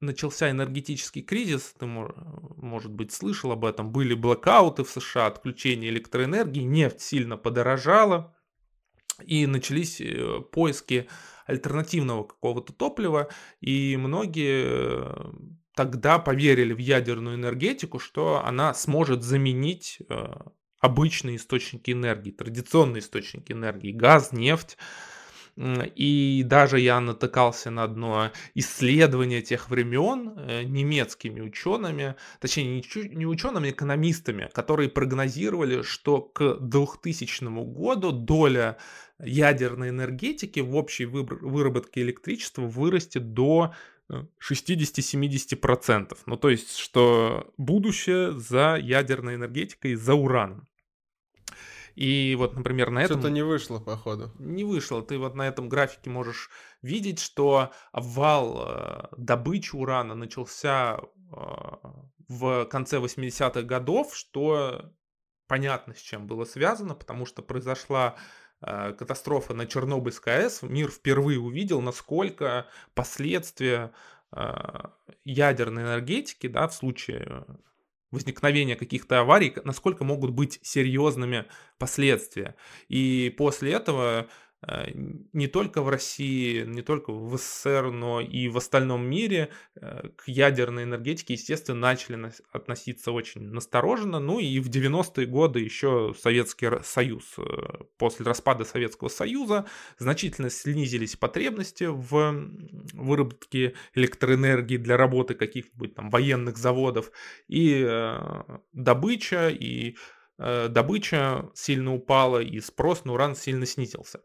начался 0.00 0.50
энергетический 0.50 1.22
кризис, 1.22 1.74
ты, 1.78 1.86
может 1.86 2.92
быть, 2.92 3.12
слышал 3.12 3.52
об 3.52 3.64
этом, 3.64 3.90
были 3.90 4.14
блокауты 4.14 4.84
в 4.84 4.90
США, 4.90 5.26
отключение 5.26 5.90
электроэнергии, 5.90 6.62
нефть 6.62 7.00
сильно 7.00 7.36
подорожала, 7.36 8.36
и 9.24 9.46
начались 9.46 10.00
э, 10.00 10.40
поиски 10.52 11.08
альтернативного 11.46 12.24
какого-то 12.24 12.72
топлива, 12.72 13.28
и 13.60 13.96
многие 13.96 14.64
э, 14.66 15.32
тогда 15.74 16.18
поверили 16.18 16.72
в 16.72 16.78
ядерную 16.78 17.36
энергетику, 17.36 17.98
что 17.98 18.42
она 18.44 18.74
сможет 18.74 19.22
заменить 19.22 19.98
э, 20.08 20.26
обычные 20.80 21.36
источники 21.36 21.90
энергии, 21.92 22.30
традиционные 22.30 23.00
источники 23.00 23.52
энергии, 23.52 23.92
газ, 23.92 24.32
нефть, 24.32 24.76
и 25.56 26.42
даже 26.44 26.80
я 26.80 27.00
натыкался 27.00 27.70
на 27.70 27.84
одно 27.84 28.32
исследование 28.54 29.40
тех 29.40 29.70
времен 29.70 30.34
э, 30.36 30.64
немецкими 30.64 31.40
учеными, 31.40 32.16
точнее 32.40 32.82
не 33.10 33.26
учеными, 33.26 33.68
а 33.68 33.72
экономистами, 33.72 34.50
которые 34.52 34.88
прогнозировали, 34.88 35.82
что 35.82 36.20
к 36.20 36.58
2000 36.60 37.44
году 37.72 38.10
доля 38.10 38.78
ядерной 39.20 39.90
энергетики 39.90 40.58
в 40.58 40.74
общей 40.74 41.06
выработке 41.06 42.02
электричества 42.02 42.62
вырастет 42.62 43.32
до 43.32 43.72
60-70%. 44.10 46.12
Э, 46.12 46.16
ну, 46.26 46.36
то 46.36 46.50
есть, 46.50 46.76
что 46.76 47.54
будущее 47.56 48.32
за 48.32 48.76
ядерной 48.76 49.36
энергетикой, 49.36 49.94
за 49.94 50.14
ураном. 50.14 50.66
И 51.94 52.34
вот, 52.36 52.54
например, 52.56 52.90
на 52.90 53.00
этом... 53.00 53.18
Что-то 53.18 53.32
не 53.32 53.42
вышло, 53.42 53.78
походу. 53.78 54.32
Не 54.38 54.64
вышло. 54.64 55.02
Ты 55.02 55.18
вот 55.18 55.34
на 55.34 55.46
этом 55.46 55.68
графике 55.68 56.10
можешь 56.10 56.50
видеть, 56.82 57.20
что 57.20 57.72
обвал 57.92 58.66
э, 58.66 59.08
добычи 59.16 59.76
урана 59.76 60.14
начался 60.14 60.98
э, 60.98 61.36
в 62.28 62.64
конце 62.66 62.98
80-х 62.98 63.62
годов, 63.62 64.14
что 64.16 64.92
понятно, 65.46 65.94
с 65.94 65.98
чем 65.98 66.26
было 66.26 66.44
связано, 66.44 66.94
потому 66.94 67.26
что 67.26 67.42
произошла 67.42 68.16
э, 68.60 68.92
катастрофа 68.92 69.54
на 69.54 69.66
Чернобыльской 69.66 70.38
АЭС. 70.38 70.62
Мир 70.62 70.90
впервые 70.90 71.38
увидел, 71.38 71.80
насколько 71.80 72.66
последствия 72.94 73.92
ядерной 75.24 75.84
энергетики, 75.84 76.48
да, 76.48 76.66
в 76.66 76.74
случае 76.74 77.46
возникновения 78.14 78.76
каких-то 78.76 79.20
аварий, 79.20 79.52
насколько 79.64 80.04
могут 80.04 80.30
быть 80.30 80.58
серьезными 80.62 81.44
последствия. 81.78 82.54
И 82.88 83.34
после 83.36 83.72
этого 83.72 84.28
не 85.32 85.46
только 85.46 85.82
в 85.82 85.88
России, 85.88 86.64
не 86.64 86.82
только 86.82 87.12
в 87.12 87.36
СССР, 87.36 87.90
но 87.90 88.20
и 88.20 88.48
в 88.48 88.56
остальном 88.56 89.06
мире 89.06 89.50
э, 89.76 90.08
к 90.16 90.28
ядерной 90.28 90.84
энергетике, 90.84 91.34
естественно, 91.34 91.78
начали 91.78 92.32
относиться 92.52 93.12
очень 93.12 93.42
настороженно. 93.42 94.20
Ну 94.20 94.38
и 94.38 94.60
в 94.60 94.70
90-е 94.70 95.26
годы 95.26 95.60
еще 95.60 96.14
Советский 96.18 96.82
Союз, 96.82 97.24
э, 97.38 97.42
после 97.98 98.24
распада 98.24 98.64
Советского 98.64 99.08
Союза, 99.08 99.66
значительно 99.98 100.50
снизились 100.50 101.16
потребности 101.16 101.84
в 101.84 102.34
выработке 102.94 103.74
электроэнергии 103.94 104.76
для 104.76 104.96
работы 104.96 105.34
каких-нибудь 105.34 105.94
там 105.94 106.10
военных 106.10 106.56
заводов. 106.56 107.10
И 107.48 107.84
добыча, 108.72 109.48
и 109.48 109.84
Э, 109.84 109.96
добыча 110.38 111.50
сильно 111.54 111.94
упала 111.94 112.40
и 112.42 112.60
спрос 112.60 113.04
на 113.04 113.12
уран 113.12 113.36
сильно 113.36 113.66
снизился. 113.66 114.20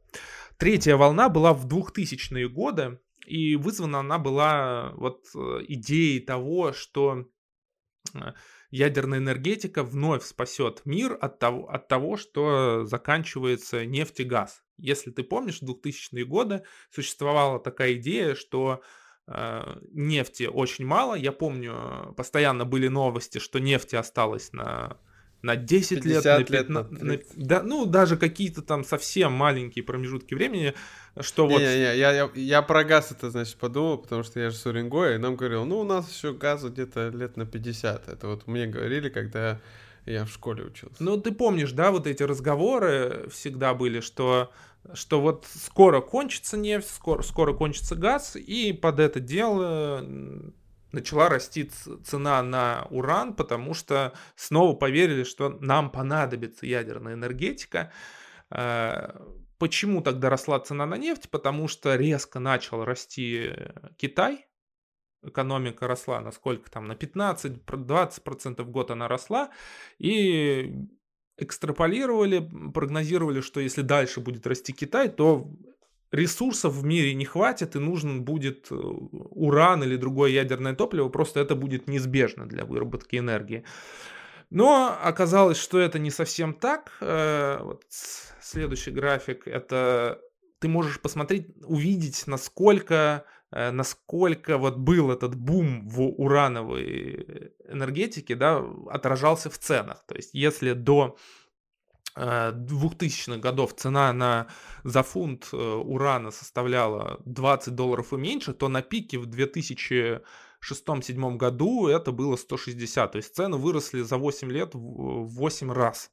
Третья 0.57 0.97
волна 0.97 1.29
была 1.29 1.53
в 1.53 1.67
2000-е 1.67 2.49
годы, 2.49 2.99
и 3.25 3.55
вызвана 3.55 3.99
она 3.99 4.17
была 4.17 4.91
вот 4.95 5.27
э, 5.35 5.59
идеей 5.67 6.19
того, 6.19 6.73
что 6.73 7.27
э, 8.13 8.33
ядерная 8.71 9.19
энергетика 9.19 9.83
вновь 9.83 10.25
спасет 10.25 10.81
мир 10.85 11.17
от 11.21 11.37
того, 11.37 11.69
от 11.69 11.87
того, 11.87 12.17
что 12.17 12.85
заканчивается 12.85 13.85
нефть 13.85 14.21
и 14.21 14.23
газ. 14.23 14.63
Если 14.77 15.11
ты 15.11 15.23
помнишь, 15.23 15.61
в 15.61 15.69
2000-е 15.69 16.25
годы 16.25 16.63
существовала 16.89 17.59
такая 17.59 17.93
идея, 17.93 18.35
что 18.35 18.81
нефти 19.91 20.49
очень 20.51 20.87
мало. 20.87 21.13
Я 21.13 21.31
помню, 21.31 22.15
постоянно 22.17 22.65
были 22.65 22.87
новости, 22.87 23.37
что 23.37 23.59
нефти 23.59 23.95
осталось 23.95 24.53
на 24.53 24.97
на 25.41 25.55
10 25.55 26.05
лет, 26.05 26.23
на 26.25 26.43
15, 26.43 26.49
лет, 26.49 26.69
на, 26.69 26.83
на, 26.83 27.19
да, 27.35 27.63
ну 27.63 27.85
даже 27.85 28.17
какие-то 28.17 28.61
там 28.61 28.83
совсем 28.83 29.31
маленькие 29.31 29.83
промежутки 29.83 30.33
времени, 30.33 30.73
что 31.19 31.47
не, 31.47 31.53
вот... 31.53 31.61
Не, 31.61 31.67
не, 31.67 31.97
я, 31.97 32.11
я, 32.11 32.29
я 32.33 32.61
про 32.61 32.83
газ 32.83 33.11
это, 33.11 33.31
значит, 33.31 33.55
подумал, 33.55 33.97
потому 33.99 34.23
что 34.23 34.39
я 34.39 34.49
же 34.49 34.57
с 34.57 34.65
Уренгоя, 34.65 35.15
и 35.15 35.17
нам 35.17 35.35
говорил, 35.35 35.65
ну 35.65 35.79
у 35.79 35.83
нас 35.83 36.13
еще 36.13 36.33
газа 36.33 36.69
где-то 36.69 37.09
лет 37.09 37.37
на 37.37 37.45
50, 37.45 38.09
это 38.09 38.27
вот 38.27 38.47
мне 38.47 38.67
говорили, 38.67 39.09
когда 39.09 39.59
я 40.05 40.25
в 40.25 40.29
школе 40.29 40.63
учился. 40.63 40.95
Ну 40.99 41.17
ты 41.17 41.31
помнишь, 41.31 41.71
да, 41.71 41.91
вот 41.91 42.07
эти 42.07 42.23
разговоры 42.23 43.27
всегда 43.31 43.73
были, 43.73 44.01
что 44.01 44.51
что 44.93 45.21
вот 45.21 45.45
скоро 45.53 46.01
кончится 46.01 46.57
нефть, 46.57 46.89
скоро, 46.89 47.21
скоро 47.21 47.53
кончится 47.53 47.95
газ, 47.95 48.35
и 48.35 48.73
под 48.73 48.99
это 48.99 49.19
дело 49.19 50.05
начала 50.91 51.29
расти 51.29 51.69
цена 52.03 52.41
на 52.43 52.87
уран, 52.89 53.33
потому 53.33 53.73
что 53.73 54.13
снова 54.35 54.75
поверили, 54.75 55.23
что 55.23 55.49
нам 55.59 55.91
понадобится 55.91 56.65
ядерная 56.65 57.13
энергетика. 57.13 57.91
Э, 58.49 59.11
почему 59.57 60.01
тогда 60.01 60.29
росла 60.29 60.59
цена 60.59 60.85
на 60.85 60.97
нефть? 60.97 61.29
Потому 61.29 61.67
что 61.67 61.95
резко 61.95 62.39
начал 62.39 62.83
расти 62.85 63.51
Китай, 63.97 64.47
экономика 65.23 65.87
росла 65.87 66.21
на 66.21 66.31
сколько 66.31 66.69
там, 66.71 66.87
на 66.87 66.93
15-20% 66.93 68.63
в 68.63 68.69
год 68.69 68.91
она 68.91 69.07
росла, 69.07 69.49
и 69.97 70.73
экстраполировали, 71.37 72.49
прогнозировали, 72.73 73.41
что 73.41 73.59
если 73.59 73.81
дальше 73.81 74.19
будет 74.19 74.45
расти 74.45 74.73
Китай, 74.73 75.09
то 75.09 75.49
ресурсов 76.11 76.73
в 76.73 76.83
мире 76.83 77.13
не 77.13 77.25
хватит, 77.25 77.75
и 77.75 77.79
нужен 77.79 78.23
будет 78.23 78.67
э, 78.71 78.75
уран 78.75 79.83
или 79.83 79.95
другое 79.95 80.31
ядерное 80.31 80.75
топливо, 80.75 81.09
просто 81.09 81.39
это 81.39 81.55
будет 81.55 81.87
неизбежно 81.87 82.45
для 82.47 82.65
выработки 82.65 83.17
энергии. 83.17 83.63
Но 84.49 84.97
оказалось, 85.03 85.57
что 85.57 85.79
это 85.79 85.99
не 85.99 86.09
совсем 86.09 86.53
так. 86.53 86.91
Э, 87.01 87.59
вот 87.61 87.83
следующий 88.41 88.91
график, 88.91 89.47
это 89.47 90.19
ты 90.59 90.67
можешь 90.67 90.99
посмотреть, 90.99 91.47
увидеть, 91.63 92.23
насколько 92.25 93.25
э, 93.51 93.71
насколько 93.71 94.57
вот 94.57 94.77
был 94.77 95.11
этот 95.11 95.35
бум 95.35 95.87
в 95.87 96.01
урановой 96.01 97.53
энергетике, 97.67 98.35
да, 98.35 98.63
отражался 98.89 99.49
в 99.49 99.57
ценах. 99.59 100.03
То 100.07 100.15
есть 100.15 100.31
если 100.33 100.73
до 100.73 101.17
2000-х 102.19 103.37
годов 103.37 103.73
цена 103.75 104.13
на, 104.13 104.47
за 104.83 105.03
фунт 105.03 105.49
урана 105.53 106.31
составляла 106.31 107.19
20 107.25 107.75
долларов 107.75 108.13
и 108.13 108.17
меньше, 108.17 108.53
то 108.53 108.67
на 108.67 108.81
пике 108.81 109.17
в 109.17 109.25
2000 109.25 110.21
2006-2007 110.61 111.37
году 111.37 111.87
это 111.87 112.11
было 112.11 112.35
160, 112.35 113.11
то 113.11 113.17
есть 113.17 113.35
цены 113.35 113.57
выросли 113.57 114.01
за 114.01 114.17
8 114.17 114.51
лет 114.51 114.73
в 114.73 115.27
8 115.27 115.71
раз. 115.71 116.11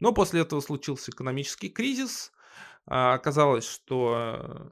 Но 0.00 0.12
после 0.12 0.40
этого 0.40 0.60
случился 0.60 1.10
экономический 1.10 1.68
кризис, 1.68 2.32
а, 2.86 3.14
оказалось, 3.14 3.68
что, 3.68 4.70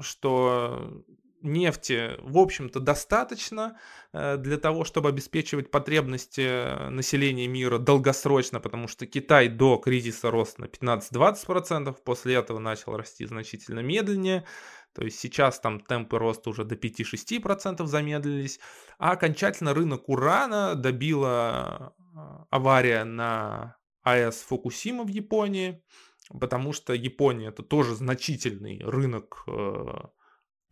что 0.00 1.04
нефти, 1.44 2.12
в 2.20 2.38
общем-то, 2.38 2.80
достаточно 2.80 3.78
э, 4.12 4.36
для 4.36 4.58
того, 4.58 4.84
чтобы 4.84 5.08
обеспечивать 5.10 5.70
потребности 5.70 6.88
населения 6.90 7.46
мира 7.46 7.78
долгосрочно, 7.78 8.60
потому 8.60 8.88
что 8.88 9.06
Китай 9.06 9.48
до 9.48 9.76
кризиса 9.76 10.30
рос 10.30 10.58
на 10.58 10.64
15-20%, 10.64 11.94
после 12.04 12.34
этого 12.34 12.58
начал 12.58 12.96
расти 12.96 13.26
значительно 13.26 13.80
медленнее, 13.80 14.44
то 14.94 15.04
есть 15.04 15.18
сейчас 15.18 15.60
там 15.60 15.80
темпы 15.80 16.18
роста 16.18 16.50
уже 16.50 16.64
до 16.64 16.76
5-6% 16.76 17.84
замедлились, 17.86 18.60
а 18.98 19.12
окончательно 19.12 19.74
рынок 19.74 20.08
урана 20.08 20.74
добила 20.74 21.94
а, 22.14 22.46
авария 22.50 23.04
на 23.04 23.76
АЭС 24.02 24.42
Фукусима 24.42 25.04
в 25.04 25.08
Японии, 25.08 25.82
потому 26.40 26.72
что 26.72 26.94
Япония 26.94 27.48
это 27.48 27.62
тоже 27.62 27.96
значительный 27.96 28.80
рынок 28.84 29.44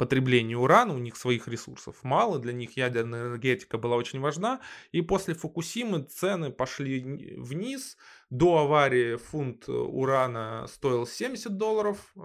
э, 0.02 0.06
потребления 0.06 0.56
урана, 0.56 0.94
у 0.94 0.98
них 0.98 1.16
своих 1.16 1.48
ресурсов 1.48 1.96
мало, 2.02 2.38
для 2.38 2.52
них 2.52 2.76
ядерная 2.76 3.28
энергетика 3.28 3.78
была 3.78 3.96
очень 3.96 4.20
важна, 4.20 4.60
и 4.90 5.00
после 5.00 5.34
Фукусимы 5.34 6.02
цены 6.02 6.50
пошли 6.50 7.36
вниз, 7.38 7.96
до 8.30 8.58
аварии 8.58 9.16
фунт 9.16 9.68
урана 9.68 10.66
стоил 10.68 11.06
70 11.06 11.56
долларов, 11.56 12.12
э, 12.16 12.20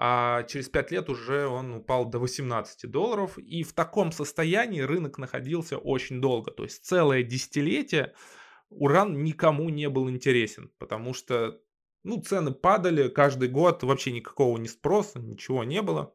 а 0.00 0.42
через 0.44 0.68
5 0.68 0.90
лет 0.92 1.10
уже 1.10 1.46
он 1.46 1.74
упал 1.74 2.04
до 2.04 2.18
18 2.18 2.90
долларов, 2.90 3.38
и 3.38 3.62
в 3.62 3.72
таком 3.72 4.12
состоянии 4.12 4.80
рынок 4.80 5.18
находился 5.18 5.78
очень 5.78 6.20
долго, 6.20 6.50
то 6.50 6.64
есть 6.64 6.84
целое 6.84 7.22
десятилетие 7.22 8.14
уран 8.70 9.22
никому 9.22 9.68
не 9.70 9.88
был 9.88 10.10
интересен, 10.10 10.70
потому 10.78 11.14
что 11.14 11.60
ну, 12.04 12.22
цены 12.22 12.52
падали 12.52 13.08
каждый 13.08 13.48
год, 13.48 13.82
вообще 13.82 14.12
никакого 14.12 14.56
не 14.58 14.68
спроса, 14.68 15.18
ничего 15.18 15.64
не 15.64 15.82
было. 15.82 16.14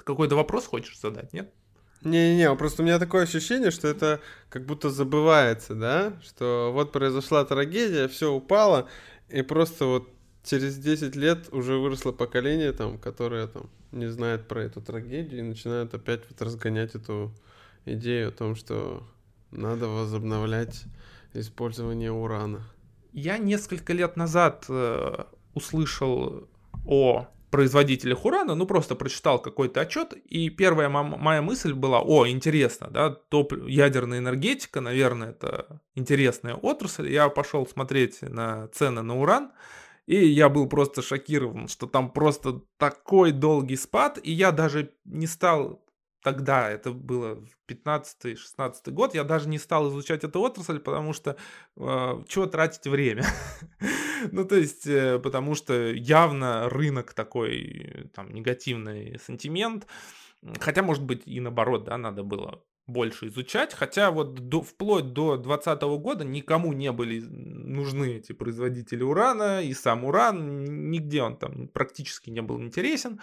Ты 0.00 0.04
какой-то 0.06 0.34
вопрос 0.34 0.66
хочешь 0.66 0.98
задать, 0.98 1.34
нет? 1.34 1.52
Не-не-не, 2.02 2.54
просто 2.54 2.80
у 2.80 2.86
меня 2.86 2.98
такое 2.98 3.24
ощущение, 3.24 3.70
что 3.70 3.86
это 3.86 4.20
как 4.48 4.64
будто 4.64 4.88
забывается, 4.88 5.74
да, 5.74 6.14
что 6.22 6.70
вот 6.72 6.90
произошла 6.92 7.44
трагедия, 7.44 8.08
все 8.08 8.32
упало, 8.32 8.88
и 9.28 9.42
просто 9.42 9.84
вот 9.84 10.08
через 10.42 10.78
10 10.78 11.14
лет 11.16 11.52
уже 11.52 11.76
выросло 11.76 12.12
поколение, 12.12 12.72
там, 12.72 12.96
которое 12.98 13.46
там 13.48 13.68
не 13.92 14.06
знает 14.06 14.48
про 14.48 14.62
эту 14.62 14.80
трагедию 14.80 15.40
и 15.40 15.48
начинает 15.48 15.92
опять 15.92 16.22
вот 16.30 16.40
разгонять 16.40 16.94
эту 16.94 17.34
идею 17.84 18.30
о 18.30 18.32
том, 18.32 18.54
что 18.54 19.06
надо 19.50 19.86
возобновлять 19.86 20.84
использование 21.34 22.10
урана. 22.10 22.62
Я 23.12 23.36
несколько 23.36 23.92
лет 23.92 24.16
назад 24.16 24.64
э, 24.70 25.24
услышал 25.52 26.48
о 26.86 27.28
производителях 27.50 28.24
урана, 28.24 28.54
ну 28.54 28.66
просто 28.66 28.94
прочитал 28.94 29.40
какой-то 29.40 29.80
отчет, 29.80 30.12
и 30.12 30.50
первая 30.50 30.88
моя 30.88 31.42
мысль 31.42 31.72
была, 31.72 32.00
о, 32.00 32.26
интересно, 32.26 32.88
да, 32.90 33.10
топ 33.10 33.52
ядерная 33.66 34.18
энергетика, 34.18 34.80
наверное, 34.80 35.30
это 35.30 35.80
интересная 35.94 36.54
отрасль. 36.54 37.10
Я 37.10 37.28
пошел 37.28 37.66
смотреть 37.66 38.22
на 38.22 38.68
цены 38.68 39.02
на 39.02 39.18
уран, 39.20 39.52
и 40.06 40.16
я 40.26 40.48
был 40.48 40.68
просто 40.68 41.02
шокирован, 41.02 41.68
что 41.68 41.86
там 41.86 42.10
просто 42.10 42.62
такой 42.78 43.32
долгий 43.32 43.76
спад, 43.76 44.18
и 44.22 44.32
я 44.32 44.52
даже 44.52 44.92
не 45.04 45.26
стал 45.26 45.84
тогда, 46.22 46.70
это 46.70 46.92
было 46.92 47.42
15-16 47.68 48.90
год, 48.90 49.14
я 49.14 49.24
даже 49.24 49.48
не 49.48 49.58
стал 49.58 49.90
изучать 49.90 50.24
эту 50.24 50.40
отрасль, 50.40 50.78
потому 50.78 51.12
что 51.12 51.36
э, 51.76 52.22
чего 52.28 52.46
тратить 52.46 52.86
время? 52.86 53.24
ну, 54.32 54.44
то 54.44 54.56
есть, 54.56 54.86
э, 54.86 55.18
потому 55.18 55.54
что 55.54 55.90
явно 55.90 56.68
рынок 56.68 57.12
такой, 57.14 58.10
там, 58.14 58.32
негативный 58.32 59.18
сантимент, 59.24 59.86
хотя, 60.58 60.82
может 60.82 61.04
быть, 61.04 61.22
и 61.26 61.40
наоборот, 61.40 61.84
да, 61.84 61.98
надо 61.98 62.22
было 62.22 62.62
больше 62.86 63.28
изучать, 63.28 63.72
хотя 63.74 64.10
вот 64.10 64.34
до, 64.34 64.62
вплоть 64.62 65.12
до 65.12 65.36
2020 65.36 65.82
года 66.02 66.24
никому 66.24 66.72
не 66.72 66.92
были 66.92 67.20
нужны 67.20 68.16
эти 68.16 68.32
производители 68.32 69.02
урана, 69.02 69.62
и 69.62 69.72
сам 69.74 70.04
уран, 70.04 70.90
нигде 70.90 71.22
он 71.22 71.36
там 71.36 71.68
практически 71.68 72.30
не 72.30 72.42
был 72.42 72.60
интересен. 72.60 73.20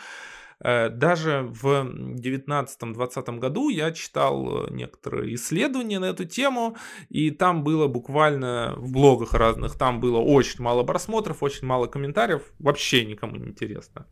Э, 0.59 0.89
даже 0.89 1.47
в 1.49 1.67
19-20 1.67 3.39
году 3.39 3.69
я 3.69 3.91
читал 3.91 4.65
э, 4.65 4.71
некоторые 4.71 5.35
исследования 5.35 5.99
на 5.99 6.05
эту 6.05 6.25
тему, 6.25 6.77
и 7.09 7.31
там 7.31 7.63
было 7.63 7.87
буквально 7.87 8.73
в 8.77 8.91
блогах 8.91 9.33
разных, 9.33 9.77
там 9.77 9.99
было 9.99 10.19
очень 10.19 10.63
мало 10.63 10.83
просмотров, 10.83 11.43
очень 11.43 11.67
мало 11.67 11.87
комментариев, 11.87 12.41
вообще 12.59 13.05
никому 13.05 13.35
не 13.35 13.47
интересно. 13.47 14.07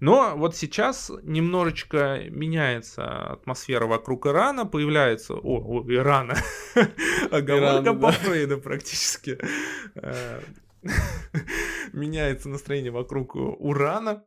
Но 0.00 0.34
вот 0.36 0.56
сейчас 0.56 1.10
немножечко 1.22 2.24
меняется 2.28 3.32
атмосфера 3.32 3.86
вокруг 3.86 4.26
Ирана, 4.26 4.66
появляется... 4.66 5.34
О, 5.34 5.80
о 5.80 5.84
Ирана. 5.88 6.34
Оговорка 7.30 7.94
по 7.94 8.12
Фрейду 8.12 8.58
практически. 8.58 9.38
Э, 9.94 10.40
меняется 11.92 12.48
настроение 12.48 12.90
вокруг 12.90 13.34
Урана, 13.34 14.24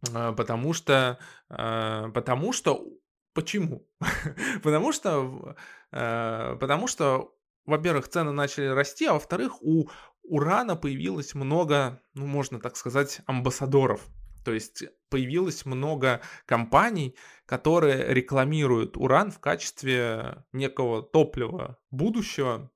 потому 0.00 0.72
что... 0.72 1.18
Э, 1.48 2.10
потому 2.14 2.52
что... 2.52 2.86
Почему? 3.32 3.86
потому 4.62 4.92
что... 4.92 5.56
Потому 5.90 6.88
что 6.88 7.36
во-первых, 7.66 8.08
цены 8.08 8.32
начали 8.32 8.66
расти, 8.66 9.06
а 9.06 9.14
во-вторых, 9.14 9.62
у 9.62 9.88
урана 10.22 10.76
появилось 10.76 11.34
много, 11.34 12.00
ну, 12.14 12.26
можно 12.26 12.60
так 12.60 12.76
сказать, 12.76 13.20
амбассадоров. 13.26 14.00
То 14.44 14.52
есть 14.52 14.84
появилось 15.08 15.66
много 15.66 16.20
компаний, 16.46 17.16
которые 17.46 18.14
рекламируют 18.14 18.96
уран 18.96 19.32
в 19.32 19.40
качестве 19.40 20.44
некого 20.52 21.02
топлива 21.02 21.78
будущего. 21.90 22.70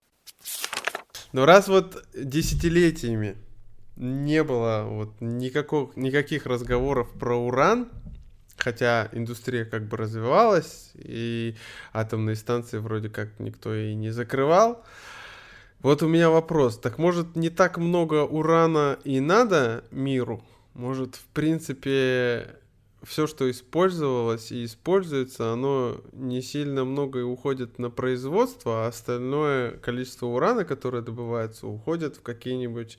Но 1.32 1.46
раз 1.46 1.68
вот 1.68 2.04
десятилетиями 2.12 3.36
не 4.00 4.42
было 4.42 4.86
вот 4.88 5.20
никаких, 5.20 5.94
никаких 5.94 6.46
разговоров 6.46 7.10
про 7.18 7.36
уран, 7.36 7.90
хотя 8.56 9.10
индустрия 9.12 9.66
как 9.66 9.88
бы 9.88 9.98
развивалась, 9.98 10.90
и 10.94 11.54
атомные 11.92 12.36
станции 12.36 12.78
вроде 12.78 13.10
как 13.10 13.28
никто 13.38 13.74
и 13.74 13.94
не 13.94 14.10
закрывал. 14.10 14.82
Вот 15.82 16.02
у 16.02 16.08
меня 16.08 16.30
вопрос, 16.30 16.78
так 16.78 16.98
может 16.98 17.36
не 17.36 17.50
так 17.50 17.76
много 17.76 18.24
урана 18.24 18.98
и 19.04 19.20
надо 19.20 19.84
миру? 19.90 20.42
Может, 20.72 21.16
в 21.16 21.24
принципе, 21.34 22.59
все, 23.02 23.26
что 23.26 23.50
использовалось 23.50 24.52
и 24.52 24.64
используется, 24.64 25.52
оно 25.52 26.00
не 26.12 26.42
сильно 26.42 26.84
много 26.84 27.20
и 27.20 27.22
уходит 27.22 27.78
на 27.78 27.90
производство, 27.90 28.84
а 28.84 28.88
остальное 28.88 29.72
количество 29.78 30.26
урана, 30.26 30.64
которое 30.64 31.02
добывается, 31.02 31.66
уходит 31.66 32.16
в 32.16 32.22
какие-нибудь, 32.22 32.98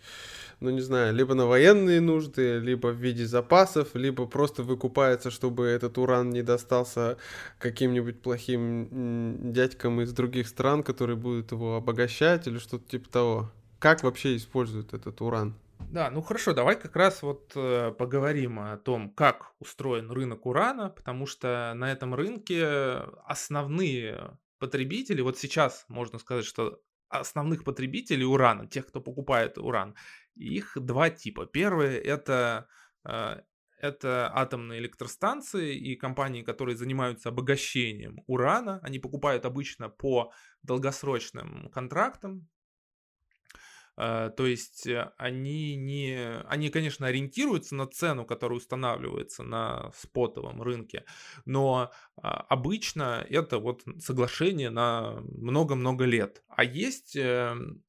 ну 0.59 0.71
не 0.71 0.81
знаю, 0.81 1.13
либо 1.13 1.35
на 1.35 1.45
военные 1.45 2.01
нужды, 2.01 2.59
либо 2.59 2.87
в 2.87 2.97
виде 2.97 3.25
запасов, 3.25 3.89
либо 3.93 4.25
просто 4.25 4.63
выкупается, 4.63 5.29
чтобы 5.29 5.65
этот 5.65 5.97
уран 5.97 6.31
не 6.31 6.41
достался 6.41 7.17
каким-нибудь 7.59 8.21
плохим 8.21 9.51
дядькам 9.53 10.01
из 10.01 10.11
других 10.13 10.47
стран, 10.47 10.83
которые 10.83 11.15
будут 11.15 11.51
его 11.51 11.75
обогащать 11.75 12.47
или 12.47 12.57
что-то 12.57 12.89
типа 12.89 13.09
того. 13.09 13.51
Как 13.77 14.03
вообще 14.03 14.35
используют 14.35 14.93
этот 14.93 15.21
уран? 15.21 15.55
Да, 15.89 16.10
ну 16.10 16.22
хорошо, 16.22 16.54
давай 16.54 16.80
как 16.80 16.96
раз 16.96 17.22
вот 17.22 17.52
э, 17.56 17.91
поговорим 17.98 18.60
о 18.60 18.78
том, 18.78 19.10
как 19.10 19.54
устроен 19.60 20.10
рынок 20.12 20.46
урана, 20.46 20.89
потому 20.89 21.26
что 21.26 21.74
на 21.76 21.91
этом 21.91 22.13
рынке 22.13 22.65
основные 23.26 24.38
потребители, 24.60 25.22
вот 25.22 25.38
сейчас 25.38 25.86
можно 25.88 26.20
сказать, 26.20 26.46
что 26.46 26.82
основных 27.10 27.63
потребителей 27.63 28.26
урана, 28.26 28.67
тех, 28.67 28.88
кто 28.88 29.02
покупает 29.02 29.58
уран, 29.58 29.96
их 30.36 30.78
два 30.80 31.10
типа. 31.10 31.46
Первый 31.46 31.96
это 31.96 32.67
э, 33.04 33.41
это 33.82 34.32
атомные 34.34 34.80
электростанции 34.80 35.76
и 35.76 35.96
компании, 35.96 36.44
которые 36.44 36.78
занимаются 36.78 37.30
обогащением 37.30 38.24
урана. 38.28 38.80
Они 38.84 39.00
покупают 39.00 39.46
обычно 39.46 39.89
по 39.89 40.32
долгосрочным 40.62 41.70
контрактам, 41.72 42.48
то 44.29 44.47
есть 44.47 44.87
э, 44.87 45.11
они 45.17 45.75
не, 45.75 46.41
они, 46.47 46.69
конечно, 46.69 47.05
ориентируются 47.05 47.75
на 47.75 47.85
цену, 47.85 48.25
которая 48.25 48.57
устанавливается 48.57 49.43
на 49.43 49.91
спотовом 49.95 50.61
рынке, 50.61 51.05
но 51.45 51.91
а, 52.17 52.41
обычно 52.49 53.25
это 53.29 53.59
вот 53.59 53.83
соглашение 53.99 54.71
на 54.71 55.21
много-много 55.21 56.05
лет. 56.05 56.43
А 56.47 56.63
есть 56.63 57.15
эм, 57.15 57.83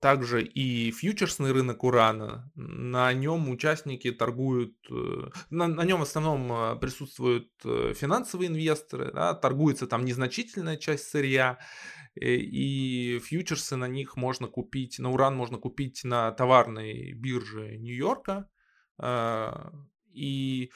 также 0.00 0.44
и 0.44 0.90
фьючерсный 0.90 1.52
рынок 1.52 1.84
урана. 1.84 2.50
На 2.54 3.12
нем 3.12 3.48
участники 3.48 4.10
торгуют, 4.12 4.76
э, 4.90 5.30
на, 5.50 5.66
на 5.68 5.84
нем 5.84 6.00
в 6.00 6.02
основном 6.02 6.78
присутствуют 6.78 7.50
финансовые 7.62 8.48
инвесторы, 8.48 9.12
да, 9.12 9.34
торгуется 9.34 9.86
там 9.86 10.04
незначительная 10.04 10.76
часть 10.76 11.08
сырья, 11.08 11.58
Э, 12.20 12.34
и 12.34 13.18
фьючерсы 13.20 13.76
на 13.76 13.88
них 13.88 14.16
можно 14.16 14.48
купить, 14.48 14.98
на 14.98 15.10
уран 15.10 15.36
можно 15.36 15.58
купить 15.58 16.02
на 16.04 16.32
товарной 16.32 17.12
бирже 17.12 17.76
Нью-Йорка. 17.78 18.48
А, 18.98 19.72
и 20.12 20.70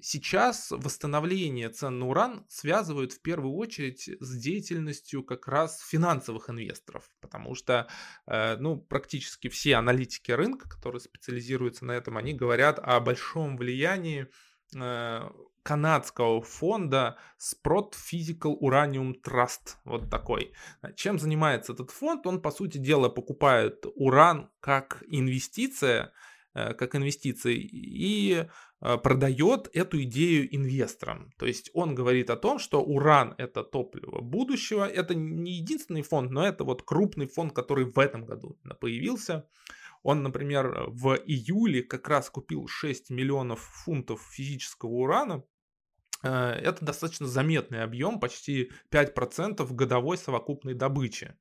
сейчас 0.00 0.70
восстановление 0.70 1.68
цен 1.68 1.98
на 1.98 2.08
уран 2.08 2.46
связывают 2.48 3.12
в 3.12 3.20
первую 3.20 3.54
очередь 3.54 4.08
с 4.20 4.36
деятельностью 4.36 5.22
как 5.22 5.48
раз 5.48 5.80
финансовых 5.80 6.50
инвесторов, 6.50 7.10
потому 7.20 7.54
что 7.54 7.88
э, 8.26 8.56
ну, 8.56 8.78
практически 8.78 9.48
все 9.48 9.76
аналитики 9.76 10.32
рынка, 10.32 10.68
которые 10.68 11.00
специализируются 11.00 11.84
на 11.84 11.92
этом, 11.92 12.16
они 12.16 12.32
говорят 12.32 12.78
о 12.78 13.00
большом 13.00 13.56
влиянии 13.56 14.28
э, 14.74 15.30
канадского 15.62 16.42
фонда 16.42 17.18
Sprott 17.38 17.92
Physical 17.94 18.56
Uranium 18.60 19.14
Trust. 19.22 19.76
Вот 19.84 20.10
такой. 20.10 20.52
Чем 20.96 21.18
занимается 21.18 21.72
этот 21.72 21.90
фонд? 21.90 22.26
Он, 22.26 22.40
по 22.40 22.50
сути 22.50 22.78
дела, 22.78 23.08
покупает 23.08 23.84
уран 23.94 24.50
как 24.60 25.02
инвестиция, 25.06 26.12
как 26.74 26.94
инвестиции 26.94 27.56
и 27.56 28.46
э, 28.80 28.98
продает 28.98 29.68
эту 29.72 30.02
идею 30.02 30.54
инвесторам. 30.54 31.32
То 31.38 31.46
есть 31.46 31.70
он 31.74 31.94
говорит 31.94 32.30
о 32.30 32.36
том, 32.36 32.58
что 32.58 32.82
уран 32.82 33.34
это 33.38 33.62
топливо 33.62 34.20
будущего. 34.20 34.86
Это 34.86 35.14
не 35.14 35.52
единственный 35.52 36.02
фонд, 36.02 36.30
но 36.30 36.46
это 36.46 36.64
вот 36.64 36.82
крупный 36.82 37.26
фонд, 37.26 37.52
который 37.52 37.84
в 37.84 37.98
этом 37.98 38.24
году 38.24 38.58
появился. 38.80 39.48
Он, 40.02 40.22
например, 40.22 40.86
в 40.88 41.14
июле 41.26 41.82
как 41.82 42.08
раз 42.08 42.28
купил 42.28 42.66
6 42.66 43.10
миллионов 43.10 43.60
фунтов 43.60 44.20
физического 44.32 44.90
урана 44.90 45.44
Э, 46.22 46.52
это 46.52 46.84
достаточно 46.84 47.26
заметный 47.26 47.82
объем, 47.82 48.20
почти 48.20 48.70
5% 48.90 49.72
годовой 49.74 50.16
совокупной 50.16 50.74
добычи. 50.74 51.36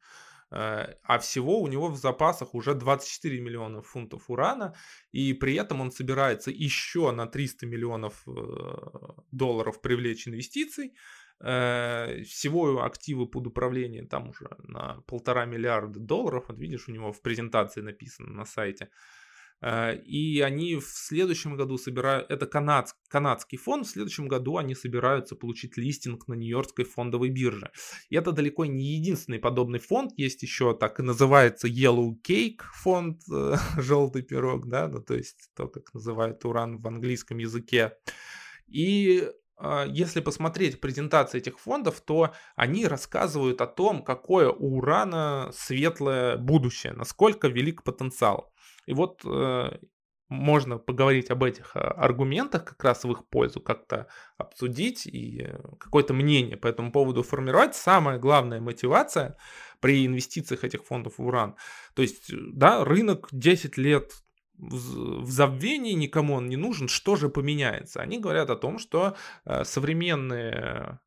Э, 0.52 0.96
а 1.04 1.18
всего 1.20 1.62
у 1.62 1.68
него 1.68 1.88
в 1.88 1.98
запасах 1.98 2.54
уже 2.54 2.74
24 2.76 3.40
миллиона 3.40 3.82
фунтов 3.82 4.30
урана, 4.30 4.76
и 5.12 5.34
при 5.34 5.56
этом 5.56 5.82
он 5.82 5.92
собирается 5.92 6.52
еще 6.52 7.12
на 7.12 7.28
300 7.28 7.66
миллионов 7.66 8.24
э, 8.28 8.32
долларов 9.32 9.82
привлечь 9.82 10.28
инвестиций. 10.28 10.94
Всего 11.40 12.84
активы 12.84 13.26
под 13.26 13.48
управлением 13.48 14.08
там 14.08 14.30
уже 14.30 14.48
на 14.60 15.02
полтора 15.08 15.46
миллиарда 15.46 16.00
долларов. 16.00 16.46
Вот 16.48 16.60
видишь, 16.60 16.88
у 16.88 16.92
него 16.92 17.12
в 17.12 17.24
презентации 17.24 17.82
написано 17.82 18.30
на 18.32 18.46
сайте. 18.46 18.92
Э, 19.62 19.96
и 19.96 20.42
они 20.42 20.76
в 20.76 20.86
следующем 20.86 21.56
году 21.56 21.78
собирают, 21.78 22.30
это 22.32 22.48
канадск, 22.48 22.96
канадский 23.08 23.58
фонд, 23.58 23.86
в 23.86 23.92
следующем 23.92 24.28
году 24.28 24.58
они 24.58 24.76
собираются 24.76 25.36
получить 25.36 25.78
листинг 25.78 26.28
на 26.28 26.34
Нью-Йоркской 26.34 26.86
фондовой 26.86 27.30
бирже. 27.30 27.72
И 28.10 28.16
это 28.16 28.32
далеко 28.32 28.66
не 28.66 28.96
единственный 28.96 29.40
подобный 29.40 29.80
фонд, 29.80 30.14
есть 30.18 30.42
еще 30.44 30.76
так 30.76 31.00
и 31.00 31.04
называется 31.04 31.68
Yellow 31.68 32.14
Cake 32.28 32.62
фонд, 32.74 33.22
э, 33.32 33.56
желтый 33.78 34.24
пирог, 34.24 34.68
да, 34.68 34.88
ну, 34.88 35.02
то 35.02 35.14
есть 35.14 35.52
то, 35.56 35.68
как 35.68 35.94
называют 35.94 36.44
уран 36.46 36.80
в 36.80 36.88
английском 36.88 37.38
языке. 37.38 37.94
И 38.68 39.30
э, 39.60 39.86
если 39.90 40.22
посмотреть 40.22 40.82
презентации 40.82 41.38
этих 41.38 41.60
фондов, 41.60 42.02
то 42.02 42.34
они 42.56 42.88
рассказывают 42.88 43.62
о 43.62 43.68
том, 43.68 44.04
какое 44.04 44.50
у 44.50 44.78
урана 44.78 45.52
светлое 45.54 46.38
будущее, 46.38 46.94
насколько 46.94 47.48
велик 47.48 47.84
потенциал. 47.84 48.51
И 48.86 48.94
вот 48.94 49.22
э, 49.26 49.78
можно 50.32 50.78
поговорить 50.78 51.30
об 51.30 51.44
этих 51.44 51.76
а, 51.76 51.92
аргументах 51.92 52.64
как 52.64 52.82
раз 52.84 53.04
в 53.04 53.12
их 53.12 53.28
пользу, 53.28 53.60
как-то 53.60 54.08
обсудить 54.38 55.06
и 55.06 55.44
э, 55.44 55.60
какое-то 55.78 56.14
мнение 56.14 56.56
по 56.56 56.68
этому 56.68 56.94
поводу 56.94 57.22
формировать. 57.22 57.76
Самая 57.76 58.18
главная 58.18 58.62
мотивация 58.62 59.38
при 59.82 60.06
инвестициях 60.06 60.64
этих 60.64 60.86
фондов 60.86 61.18
в 61.18 61.26
уран. 61.26 61.58
То 61.96 62.02
есть, 62.02 62.32
да, 62.32 62.86
рынок 62.86 63.28
10 63.34 63.76
лет 63.78 64.14
в 64.58 65.30
забвении, 65.30 65.94
никому 65.94 66.36
он 66.36 66.48
не 66.48 66.56
нужен, 66.56 66.88
что 66.88 67.18
же 67.18 67.28
поменяется? 67.28 68.00
Они 68.00 68.18
говорят 68.18 68.50
о 68.50 68.56
том, 68.56 68.80
что 68.80 69.18
э, 69.44 69.66
современные 69.66 71.00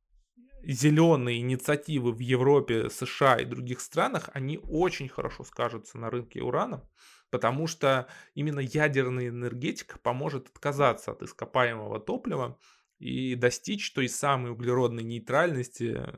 зеленые 0.63 1.41
инициативы 1.41 2.13
в 2.13 2.19
Европе, 2.19 2.91
США 2.91 3.37
и 3.37 3.47
других 3.47 3.81
странах, 3.81 4.29
они 4.35 4.61
очень 4.63 5.09
хорошо 5.09 5.45
скажутся 5.45 5.97
на 5.97 6.11
рынке 6.11 6.43
урана 6.43 6.87
потому 7.35 7.67
что 7.67 8.07
именно 8.37 8.61
ядерная 8.61 9.31
энергетика 9.31 9.99
поможет 9.99 10.47
отказаться 10.47 11.11
от 11.11 11.23
ископаемого 11.25 11.99
топлива 11.99 12.57
и 13.01 13.35
достичь 13.35 13.93
той 13.93 14.09
самой 14.09 14.53
углеродной 14.53 15.03
нейтральности, 15.03 15.97
э, 15.97 16.15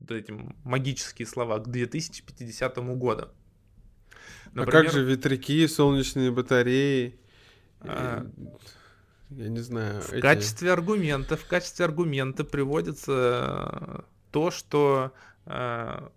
вот 0.00 0.10
эти 0.10 0.32
магические 0.64 1.26
слова, 1.26 1.58
к 1.58 1.68
2050 1.68 2.78
году. 2.96 3.28
Например, 4.54 4.68
а 4.68 4.82
как 4.84 4.92
же 4.92 5.04
ветряки, 5.04 5.66
солнечные 5.66 6.30
батареи? 6.30 7.20
А, 7.80 8.26
я 9.28 9.48
не 9.50 9.60
знаю. 9.60 10.00
В 10.00 10.14
эти... 10.14 10.22
качестве 10.22 10.72
аргумента, 10.72 11.36
в 11.36 11.46
качестве 11.46 11.84
аргумента 11.84 12.44
приводится 12.44 14.06
то, 14.30 14.50
что 14.50 15.12
э, 15.44 16.08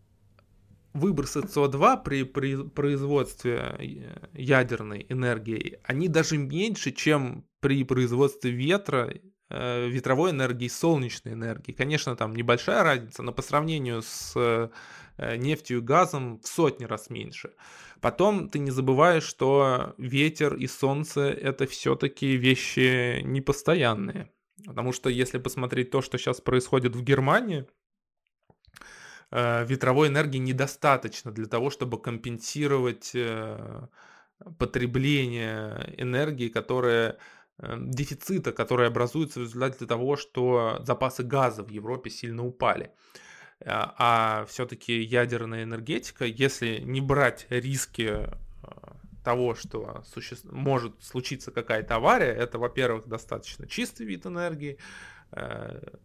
выбросы 0.93 1.39
СО2 1.39 2.03
при, 2.03 2.23
при 2.23 2.55
производстве 2.69 3.75
э, 3.79 4.27
ядерной 4.33 5.05
энергии, 5.09 5.79
они 5.83 6.07
даже 6.07 6.37
меньше, 6.37 6.91
чем 6.91 7.45
при 7.59 7.83
производстве 7.83 8.51
ветра, 8.51 9.13
э, 9.49 9.87
ветровой 9.87 10.31
энергии, 10.31 10.67
солнечной 10.67 11.33
энергии. 11.33 11.71
Конечно, 11.71 12.15
там 12.15 12.35
небольшая 12.35 12.83
разница, 12.83 13.23
но 13.23 13.31
по 13.31 13.41
сравнению 13.41 14.01
с 14.01 14.33
э, 14.35 15.35
нефтью 15.37 15.79
и 15.79 15.81
газом 15.81 16.39
в 16.39 16.47
сотни 16.47 16.85
раз 16.85 17.09
меньше. 17.09 17.51
Потом 18.01 18.49
ты 18.49 18.59
не 18.59 18.71
забываешь, 18.71 19.23
что 19.23 19.93
ветер 19.97 20.55
и 20.55 20.67
солнце 20.67 21.21
это 21.29 21.67
все-таки 21.67 22.37
вещи 22.37 23.21
непостоянные. 23.23 24.31
Потому 24.65 24.93
что 24.93 25.09
если 25.09 25.37
посмотреть 25.37 25.91
то, 25.91 26.01
что 26.01 26.17
сейчас 26.17 26.41
происходит 26.41 26.95
в 26.95 27.03
Германии, 27.03 27.65
ветровой 29.31 30.07
энергии 30.07 30.39
недостаточно 30.39 31.31
для 31.31 31.45
того, 31.45 31.69
чтобы 31.69 32.01
компенсировать 32.01 33.11
э, 33.13 33.87
потребление 34.57 35.93
энергии, 35.97 36.49
которое 36.49 37.17
э, 37.59 37.77
дефицита, 37.79 38.51
который 38.51 38.87
образуется 38.87 39.39
в 39.39 39.43
результате 39.43 39.85
того, 39.85 40.15
что 40.15 40.79
запасы 40.83 41.23
газа 41.23 41.63
в 41.63 41.69
Европе 41.69 42.09
сильно 42.09 42.43
упали. 42.43 42.91
А 43.65 44.45
все-таки 44.47 45.01
ядерная 45.01 45.63
энергетика, 45.63 46.23
если 46.23 46.77
не 46.77 47.01
брать 47.01 47.45
риски 47.49 48.29
того, 49.21 49.53
что 49.53 50.01
суще... 50.07 50.37
может 50.45 51.03
случиться 51.03 51.51
какая-то 51.51 51.95
авария, 51.95 52.31
это, 52.31 52.57
во-первых, 52.57 53.07
достаточно 53.07 53.67
чистый 53.67 54.05
вид 54.05 54.25
энергии, 54.25 54.77
Э, 54.77 55.18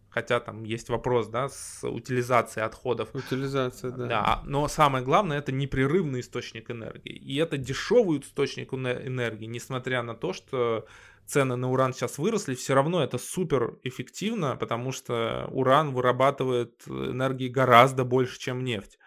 хотя 0.09 0.39
там 0.39 0.63
есть 0.63 0.89
вопрос, 0.89 1.27
да, 1.27 1.49
с 1.49 1.83
утилизацией 1.83 2.65
отходов. 2.65 3.09
Утилизация, 3.13 3.91
да. 3.91 4.07
Да, 4.07 4.41
но 4.45 4.67
самое 4.67 5.03
главное 5.03 5.39
это 5.39 5.51
непрерывный 5.51 6.19
источник 6.19 6.69
энергии. 6.69 7.13
И 7.13 7.35
это 7.37 7.57
дешевый 7.57 8.19
источник 8.19 8.73
энергии, 8.73 9.45
несмотря 9.45 10.03
на 10.03 10.13
то, 10.13 10.33
что 10.33 10.85
цены 11.25 11.55
на 11.55 11.71
уран 11.71 11.93
сейчас 11.93 12.17
выросли, 12.17 12.53
все 12.55 12.75
равно 12.75 13.03
это 13.03 13.17
супер 13.17 13.79
эффективно, 13.83 14.55
потому 14.55 14.91
что 14.91 15.47
уран 15.51 15.91
вырабатывает 15.91 16.83
энергии 16.87 17.47
гораздо 17.47 18.03
больше, 18.03 18.39
чем 18.39 18.63
нефть 18.63 18.99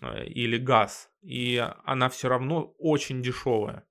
э, 0.00 0.24
или 0.24 0.56
газ. 0.56 1.10
И 1.22 1.62
она 1.84 2.08
все 2.08 2.28
равно 2.28 2.74
очень 2.78 3.22
дешевая. 3.22 3.84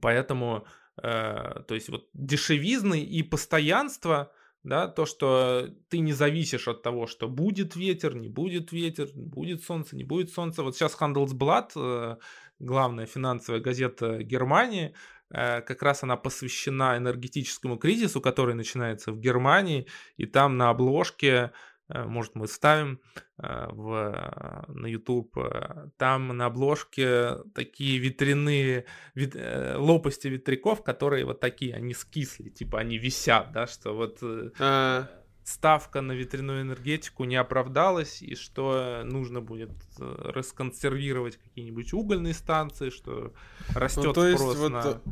Поэтому 0.00 0.66
Э, 1.02 1.62
то 1.66 1.74
есть 1.74 1.88
вот 1.88 2.08
дешевизны 2.14 3.02
и 3.02 3.22
постоянство, 3.22 4.32
да, 4.62 4.88
то, 4.88 5.06
что 5.06 5.68
ты 5.88 5.98
не 5.98 6.12
зависишь 6.12 6.68
от 6.68 6.82
того, 6.82 7.06
что 7.06 7.28
будет 7.28 7.76
ветер, 7.76 8.16
не 8.16 8.28
будет 8.28 8.72
ветер, 8.72 9.08
будет 9.14 9.62
солнце, 9.62 9.96
не 9.96 10.04
будет 10.04 10.32
солнца. 10.32 10.62
Вот 10.62 10.74
сейчас 10.74 10.96
Handelsblatt, 10.98 11.70
э, 11.76 12.16
главная 12.58 13.06
финансовая 13.06 13.60
газета 13.60 14.22
Германии, 14.22 14.94
э, 15.30 15.60
как 15.60 15.82
раз 15.82 16.02
она 16.02 16.16
посвящена 16.16 16.96
энергетическому 16.96 17.76
кризису, 17.76 18.20
который 18.20 18.54
начинается 18.54 19.12
в 19.12 19.20
Германии, 19.20 19.86
и 20.16 20.26
там 20.26 20.56
на 20.56 20.70
обложке 20.70 21.52
может, 21.88 22.34
мы 22.34 22.48
ставим 22.48 23.00
э, 23.38 23.68
в, 23.70 24.64
на 24.68 24.86
YouTube. 24.86 25.36
Э, 25.38 25.88
там 25.96 26.36
на 26.36 26.46
обложке 26.46 27.38
такие 27.54 27.98
ветряные 27.98 28.86
вит, 29.14 29.36
лопасти 29.36 30.28
ветряков, 30.28 30.82
которые 30.82 31.24
вот 31.24 31.40
такие, 31.40 31.74
они 31.74 31.94
скисли, 31.94 32.48
типа 32.48 32.80
они 32.80 32.98
висят, 32.98 33.52
да, 33.52 33.66
что 33.66 33.94
вот 33.94 34.18
а... 34.22 35.08
ставка 35.44 36.00
на 36.00 36.12
ветряную 36.12 36.62
энергетику 36.62 37.24
не 37.24 37.36
оправдалась, 37.36 38.22
и 38.22 38.34
что 38.34 39.02
нужно 39.04 39.40
будет 39.40 39.70
расконсервировать 39.98 41.36
какие-нибудь 41.36 41.92
угольные 41.92 42.34
станции, 42.34 42.90
что 42.90 43.32
растет 43.74 44.04
ну, 44.04 44.12
то 44.12 44.36
спрос 44.36 44.56
есть, 44.56 44.70
на... 44.70 44.82
Вот 44.82 45.02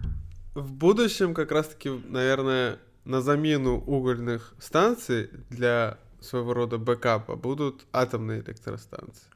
в 0.55 0.73
будущем 0.73 1.35
как 1.35 1.51
раз-таки, 1.51 1.91
наверное, 1.91 2.79
на 3.05 3.21
замену 3.21 3.77
угольных 3.81 4.55
станций 4.59 5.31
для 5.51 5.99
своего 6.25 6.55
рода 6.55 6.79
бэкапа 6.79 7.37
будут 7.37 7.87
атомные 7.93 8.41
электростанции. 8.41 9.29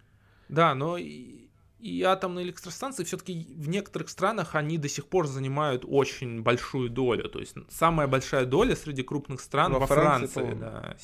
Да, 0.49 0.75
но 0.75 0.97
и, 0.97 1.49
и 1.79 2.03
атомные 2.03 2.45
электростанции 2.45 3.05
все-таки 3.05 3.47
в 3.55 3.69
некоторых 3.69 4.09
странах 4.09 4.55
они 4.55 4.79
до 4.79 4.89
сих 4.89 5.07
пор 5.07 5.27
занимают 5.27 5.85
очень 5.87 6.43
большую 6.43 6.91
долю. 6.91 7.29
То 7.29 7.39
есть 7.39 7.55
самая 7.71 8.09
большая 8.09 8.47
доля 8.47 8.75
среди 8.75 9.03
крупных 9.03 9.41
стран 9.41 9.73
во, 9.73 9.81
во 9.81 9.87
Франции, 9.87 10.41
Франции 10.41 10.59
да, 10.59 10.97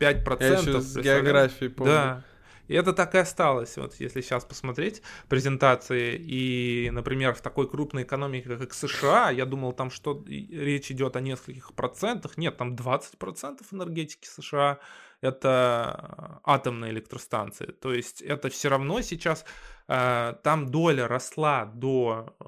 75%. 0.00 0.36
Я 0.40 0.50
еще 0.50 0.80
с 0.80 0.96
географией 0.96 1.70
помню. 1.70 1.92
Да, 1.92 2.24
и 2.70 2.74
это 2.74 2.92
так 2.92 3.16
и 3.16 3.18
осталось. 3.18 3.76
Вот 3.76 3.96
если 3.98 4.20
сейчас 4.20 4.44
посмотреть 4.44 5.02
презентации 5.28 6.14
и, 6.14 6.88
например, 6.92 7.34
в 7.34 7.40
такой 7.40 7.68
крупной 7.68 8.04
экономике, 8.04 8.56
как 8.56 8.74
США, 8.74 9.30
я 9.30 9.44
думал, 9.44 9.72
там 9.72 9.90
что 9.90 10.24
речь 10.28 10.92
идет 10.92 11.16
о 11.16 11.20
нескольких 11.20 11.74
процентах. 11.74 12.38
Нет, 12.38 12.56
там 12.58 12.76
20% 12.76 13.60
энергетики 13.72 14.28
США 14.28 14.78
это 15.20 16.40
атомные 16.44 16.92
электростанции. 16.92 17.66
То 17.66 17.92
есть 17.92 18.22
это 18.22 18.48
все 18.50 18.68
равно 18.68 19.02
сейчас 19.02 19.44
э, 19.88 20.34
там 20.44 20.70
доля 20.70 21.08
росла 21.08 21.64
до 21.64 22.36
э, 22.38 22.44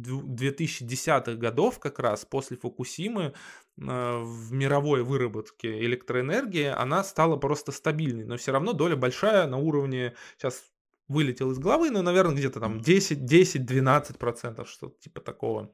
2010-х 0.00 1.34
годов 1.34 1.78
как 1.78 1.98
раз 1.98 2.24
после 2.24 2.56
Фукусимы 2.56 3.22
э, 3.22 3.32
в 3.76 4.52
мировой 4.52 5.02
выработке 5.02 5.80
электроэнергии 5.84 6.66
она 6.66 7.04
стала 7.04 7.36
просто 7.36 7.72
стабильной, 7.72 8.24
но 8.24 8.36
все 8.36 8.52
равно 8.52 8.72
доля 8.72 8.96
большая 8.96 9.46
на 9.46 9.56
уровне, 9.58 10.14
сейчас 10.36 10.62
вылетел 11.08 11.50
из 11.50 11.58
головы, 11.58 11.90
но, 11.90 12.02
наверное, 12.02 12.36
где-то 12.36 12.60
там 12.60 12.78
10-12%, 12.78 14.66
что-то 14.66 15.00
типа 15.00 15.20
такого. 15.20 15.72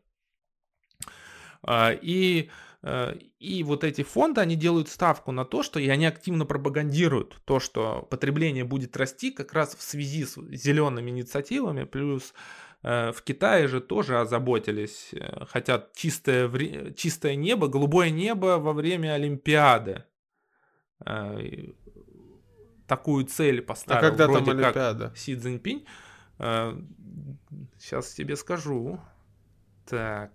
А, 1.67 1.93
и, 1.93 2.51
э, 2.83 3.15
и 3.39 3.63
вот 3.65 3.85
эти 3.85 4.03
фонды, 4.03 4.41
они 4.41 4.55
делают 4.55 4.89
ставку 4.89 5.33
на 5.33 5.45
то, 5.45 5.63
что 5.63 5.81
и 5.81 5.89
они 5.89 6.07
активно 6.07 6.45
пропагандируют 6.47 7.41
то, 7.45 7.59
что 7.59 8.07
потребление 8.11 8.65
будет 8.65 8.97
расти 8.97 9.31
как 9.31 9.53
раз 9.55 9.75
в 9.75 9.83
связи 9.83 10.25
с 10.25 10.37
зелеными 10.51 11.11
инициативами, 11.11 11.85
плюс 11.85 12.35
в 12.85 13.23
Китае 13.25 13.66
же 13.66 13.81
тоже 13.81 14.20
озаботились, 14.20 15.09
э, 15.12 15.47
хотят 15.47 15.94
чистое, 15.94 16.92
чистое 16.92 17.35
небо, 17.35 17.68
голубое 17.68 18.11
небо 18.11 18.59
во 18.59 18.75
время 18.75 19.14
Олимпиады. 19.14 20.05
Такую 22.87 23.25
цель 23.25 23.62
поставил. 23.62 23.99
А 23.99 24.11
когда 24.11 24.27
вроде 24.27 24.44
там 24.44 24.59
Олимпиада? 24.59 25.09
Как 25.09 25.16
Си 25.16 25.35
Цзиньпинь. 25.35 25.87
Сейчас 27.79 28.12
тебе 28.12 28.37
скажу. 28.37 29.01
Так. 29.87 30.31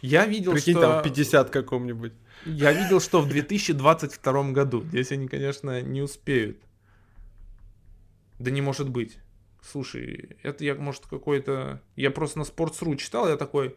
Я 0.00 0.26
видел, 0.26 0.52
Прикинь, 0.52 0.74
что... 0.74 0.82
там 0.82 1.02
50 1.02 1.50
каком-нибудь. 1.50 2.12
Я 2.44 2.72
видел, 2.72 3.00
что 3.00 3.20
в 3.20 3.28
2022 3.28 4.50
году. 4.50 4.82
Здесь 4.82 5.12
они, 5.12 5.28
конечно, 5.28 5.80
не 5.82 6.02
успеют. 6.02 6.58
Да 8.38 8.50
не 8.50 8.60
может 8.60 8.88
быть. 8.88 9.18
Слушай, 9.62 10.36
это 10.42 10.64
я, 10.64 10.74
может, 10.74 11.06
какой-то... 11.06 11.80
Я 11.96 12.10
просто 12.10 12.40
на 12.40 12.42
Sports.ru 12.42 12.96
читал, 12.96 13.28
я 13.28 13.36
такой... 13.36 13.76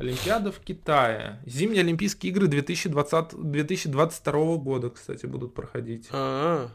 Олимпиада 0.00 0.50
в 0.50 0.58
Китае. 0.58 1.40
Зимние 1.46 1.82
Олимпийские 1.82 2.32
игры 2.32 2.48
2020... 2.48 3.34
2022 3.34 4.56
года, 4.56 4.90
кстати, 4.90 5.26
будут 5.26 5.54
проходить. 5.54 6.08
А, 6.10 6.68
-а, 6.68 6.70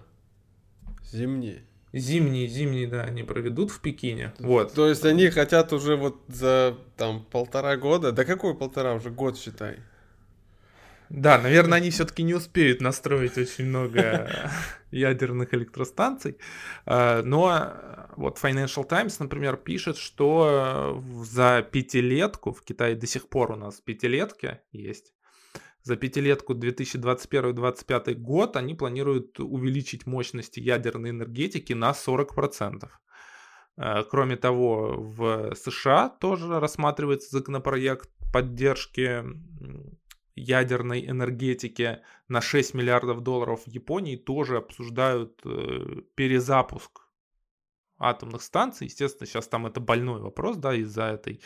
-а. 0.88 0.95
зимние. 1.12 1.63
Зимние, 1.91 2.48
зимние, 2.48 2.88
да, 2.88 3.02
они 3.02 3.24
проведут 3.24 3.72
в 3.72 3.82
Пекине. 3.82 4.34
Вот. 4.39 4.74
То 4.74 4.88
есть 4.88 5.04
они 5.06 5.30
хотят 5.30 5.74
уже 5.74 5.95
вот 5.95 6.22
за 6.28 6.78
там 6.98 7.26
полтора 7.26 7.78
года, 7.78 8.12
да 8.12 8.26
какой 8.26 8.56
полтора, 8.56 8.93
уже 8.93 9.10
год 9.10 9.38
считай. 9.38 9.80
Да, 11.10 11.39
наверное, 11.39 11.80
они 11.80 11.89
все-таки 11.89 12.22
не 12.22 12.36
успеют 12.36 12.82
настроить 12.82 13.38
очень 13.38 13.65
много 13.65 14.30
ядерных 14.91 15.54
электростанций. 15.56 16.38
А, 16.86 17.24
но 17.24 17.74
вот 18.20 18.38
Financial 18.38 18.88
Times, 18.88 19.20
например, 19.20 19.58
пишет, 19.58 19.98
что 19.98 21.02
за 21.24 21.62
пятилетку 21.62 22.52
в 22.52 22.62
Китае 22.62 22.96
до 22.96 23.08
сих 23.08 23.30
пор 23.30 23.52
у 23.52 23.56
нас 23.56 23.82
пятилетки 23.82 24.60
есть 24.72 25.14
за 25.84 25.96
пятилетку 25.96 26.54
2021-2025 26.54 28.14
год 28.16 28.56
они 28.56 28.76
планируют 28.76 29.40
увеличить 29.40 30.06
мощности 30.06 30.60
ядерной 30.60 31.10
энергетики 31.12 31.74
на 31.74 31.92
40%. 31.92 32.90
Э, 33.78 34.04
кроме 34.10 34.36
того, 34.36 34.96
в 34.98 35.56
США 35.56 36.10
тоже 36.10 36.60
рассматривается 36.60 37.30
законопроект 37.32 38.10
поддержки 38.34 39.24
ядерной 40.36 41.10
энергетики 41.10 42.00
на 42.28 42.42
6 42.42 42.74
миллиардов 42.74 43.22
долларов. 43.22 43.64
В 43.66 43.70
Японии 43.70 44.16
тоже 44.16 44.58
обсуждают 44.58 45.42
э, 45.46 46.02
перезапуск 46.16 47.09
атомных 48.00 48.42
станций. 48.42 48.88
Естественно, 48.88 49.28
сейчас 49.28 49.48
там 49.48 49.68
это 49.68 49.80
больной 49.80 50.22
вопрос, 50.22 50.58
да, 50.58 50.74
из-за 50.74 51.04
этой 51.04 51.42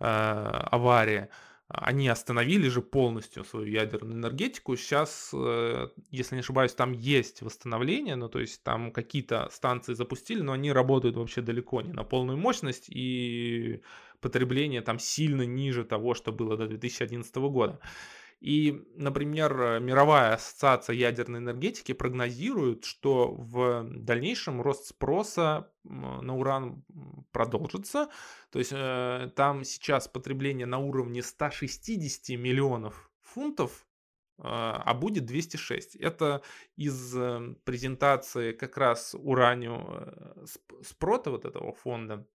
э, 0.00 0.04
аварии 0.04 1.28
они 1.68 2.08
остановили 2.08 2.68
же 2.68 2.82
полностью 2.82 3.42
свою 3.44 3.66
ядерную 3.66 4.14
энергетику. 4.14 4.76
Сейчас, 4.76 5.30
э, 5.32 5.88
если 6.10 6.36
не 6.36 6.40
ошибаюсь, 6.40 6.74
там 6.74 6.92
есть 6.92 7.42
восстановление, 7.42 8.16
ну 8.16 8.28
то 8.28 8.38
есть 8.38 8.62
там 8.62 8.92
какие-то 8.92 9.48
станции 9.50 9.94
запустили, 9.94 10.42
но 10.42 10.52
они 10.52 10.72
работают 10.72 11.16
вообще 11.16 11.40
далеко 11.40 11.80
не 11.80 11.92
на 11.92 12.04
полную 12.04 12.38
мощность, 12.38 12.86
и 12.88 13.80
потребление 14.20 14.82
там 14.82 14.98
сильно 14.98 15.42
ниже 15.42 15.84
того, 15.84 16.14
что 16.14 16.32
было 16.32 16.56
до 16.56 16.66
2011 16.66 17.34
года. 17.36 17.80
И, 18.40 18.82
например, 18.96 19.80
мировая 19.80 20.34
ассоциация 20.34 20.94
ядерной 20.94 21.40
энергетики 21.40 21.92
прогнозирует, 21.92 22.84
что 22.84 23.32
в 23.32 23.84
дальнейшем 23.84 24.60
рост 24.60 24.86
спроса 24.86 25.70
на 25.84 26.36
уран 26.36 26.84
продолжится. 27.32 28.08
То 28.50 28.58
есть 28.58 28.72
э, 28.74 29.30
там 29.34 29.64
сейчас 29.64 30.08
потребление 30.08 30.66
на 30.66 30.78
уровне 30.78 31.22
160 31.22 32.38
миллионов 32.38 33.10
фунтов, 33.22 33.86
э, 34.38 34.42
а 34.44 34.94
будет 34.94 35.26
206. 35.26 35.96
Это 35.96 36.42
из 36.76 37.16
э, 37.16 37.54
презентации 37.64 38.52
как 38.52 38.76
раз 38.76 39.14
уранию 39.18 40.46
спрота 40.82 41.30
вот 41.30 41.44
этого 41.44 41.72
фонда 41.72 42.26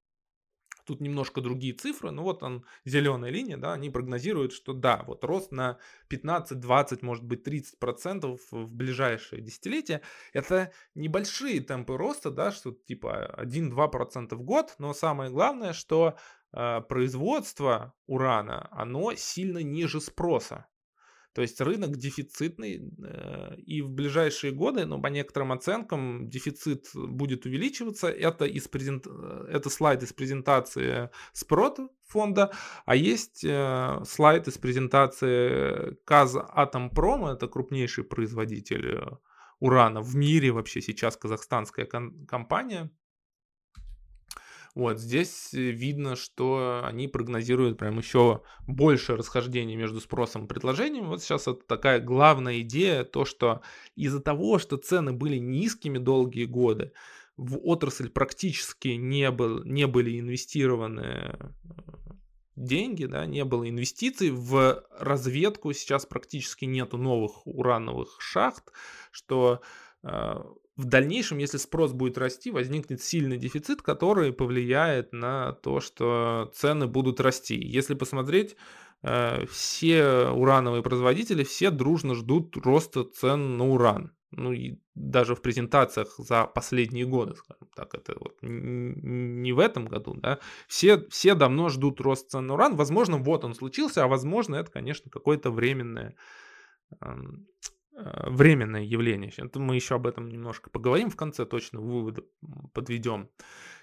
Тут 0.89 1.01
немножко 1.01 1.39
другие 1.41 1.73
цифры, 1.73 2.09
но 2.09 2.23
вот 2.23 2.41
он, 2.41 2.65
зеленая 2.83 3.29
линия, 3.29 3.57
да, 3.57 3.73
они 3.73 3.91
прогнозируют, 3.91 4.53
что 4.53 4.73
да, 4.73 5.03
вот 5.05 5.23
рост 5.23 5.51
на 5.51 5.77
15, 6.07 6.59
20, 6.59 7.03
может 7.03 7.23
быть 7.23 7.43
30 7.43 7.77
процентов 7.77 8.41
в 8.49 8.65
ближайшие 8.65 9.39
десятилетия. 9.39 10.01
Это 10.33 10.71
небольшие 10.95 11.61
темпы 11.61 11.95
роста, 11.95 12.31
да, 12.31 12.51
что 12.51 12.71
типа 12.71 13.35
1-2 13.37 13.91
процента 13.91 14.35
в 14.35 14.41
год, 14.41 14.73
но 14.79 14.95
самое 14.95 15.29
главное, 15.29 15.73
что 15.73 16.17
э, 16.53 16.81
производство 16.89 17.93
урана, 18.07 18.67
оно 18.71 19.13
сильно 19.13 19.59
ниже 19.59 20.01
спроса. 20.01 20.65
То 21.33 21.41
есть 21.41 21.61
рынок 21.61 21.95
дефицитный, 21.97 22.91
э, 23.03 23.55
и 23.57 23.81
в 23.81 23.89
ближайшие 23.89 24.51
годы, 24.51 24.85
ну, 24.85 24.99
по 25.01 25.07
некоторым 25.07 25.51
оценкам, 25.51 26.27
дефицит 26.27 26.87
будет 26.93 27.45
увеличиваться. 27.45 28.07
Это, 28.09 28.45
из 28.45 28.67
презент... 28.67 29.05
Э, 29.07 29.45
это 29.51 29.69
слайд 29.69 30.01
из 30.03 30.11
презентации 30.11 31.09
Спрот 31.33 31.79
фонда, 32.05 32.51
а 32.85 32.95
есть 32.95 33.43
э, 33.43 34.01
слайд 34.05 34.47
из 34.47 34.57
презентации 34.57 35.95
Казатомпрома, 36.05 37.33
это 37.33 37.47
крупнейший 37.47 38.03
производитель 38.03 38.99
урана 39.59 40.01
в 40.01 40.15
мире 40.15 40.51
вообще 40.51 40.81
сейчас 40.81 41.15
казахстанская 41.15 41.85
компания. 41.85 42.89
Вот 44.79 44.99
здесь 44.99 45.53
э, 45.53 45.57
видно, 45.57 46.15
что 46.15 46.81
они 46.83 47.07
прогнозируют 47.07 47.77
прям 47.77 47.97
еще 47.97 48.41
больше 48.67 49.15
расхождения 49.15 49.75
между 49.75 49.99
спросом 49.99 50.45
и 50.45 50.47
предложением. 50.47 51.07
Вот 51.07 51.21
сейчас 51.21 51.43
это 51.47 51.61
такая 51.65 51.99
главная 51.99 52.61
идея, 52.61 53.03
то 53.03 53.25
что 53.25 53.61
из-за 53.95 54.21
того, 54.21 54.59
что 54.59 54.77
цены 54.77 55.11
были 55.11 55.37
низкими 55.37 55.97
долгие 55.97 56.45
годы, 56.45 56.93
в 57.37 57.57
отрасль 57.63 58.09
практически 58.09 58.89
не, 58.89 59.31
был, 59.31 59.63
не 59.63 59.87
были 59.87 60.19
инвестированы 60.19 61.01
э, 61.01 61.49
деньги, 62.55 63.05
да, 63.05 63.25
не 63.25 63.45
было 63.45 63.69
инвестиций 63.69 64.31
в 64.31 64.83
разведку, 64.97 65.71
сейчас 65.73 66.05
практически 66.05 66.65
нету 66.65 66.97
новых 66.97 67.47
урановых 67.47 68.17
шахт, 68.19 68.71
что 69.11 69.61
э, 70.03 70.43
в 70.79 70.85
дальнейшем, 70.85 71.39
если 71.39 71.57
спрос 71.57 71.91
будет 71.91 72.17
расти, 72.17 72.51
возникнет 72.51 73.01
сильный 73.01 73.37
дефицит, 73.37 73.81
который 73.81 74.31
повлияет 74.31 75.11
на 75.11 75.51
то, 75.51 75.81
что 75.81 76.51
цены 76.55 76.87
будут 76.87 77.19
расти. 77.19 77.55
Если 77.55 77.95
посмотреть, 77.95 78.55
э, 79.03 79.45
все 79.47 80.29
урановые 80.29 80.81
производители, 80.81 81.43
все 81.43 81.69
дружно 81.69 82.15
ждут 82.15 82.55
роста 82.55 83.03
цен 83.03 83.57
на 83.57 83.67
уран. 83.67 84.13
Ну 84.31 84.53
и 84.53 84.77
даже 84.95 85.35
в 85.35 85.41
презентациях 85.41 86.15
за 86.17 86.45
последние 86.45 87.05
годы, 87.05 87.35
скажем 87.35 87.67
так, 87.75 87.93
это 87.93 88.15
вот 88.17 88.37
не 88.41 89.51
в 89.51 89.59
этом 89.59 89.85
году, 89.85 90.13
да, 90.13 90.39
все, 90.67 91.05
все 91.09 91.35
давно 91.35 91.67
ждут 91.69 91.99
рост 91.99 92.29
цен 92.29 92.47
на 92.47 92.53
уран. 92.53 92.77
Возможно, 92.77 93.17
вот 93.17 93.43
он 93.43 93.53
случился, 93.53 94.03
а 94.03 94.07
возможно, 94.07 94.55
это, 94.55 94.71
конечно, 94.71 95.11
какое-то 95.11 95.51
временное 95.51 96.15
Э, 97.01 97.15
временное 98.25 98.83
явление. 98.83 99.31
Это 99.37 99.59
мы 99.59 99.75
еще 99.75 99.95
об 99.95 100.07
этом 100.07 100.29
немножко 100.29 100.69
поговорим 100.69 101.09
в 101.09 101.15
конце, 101.15 101.45
точно 101.45 101.81
выводы 101.81 102.23
подведем. 102.73 103.29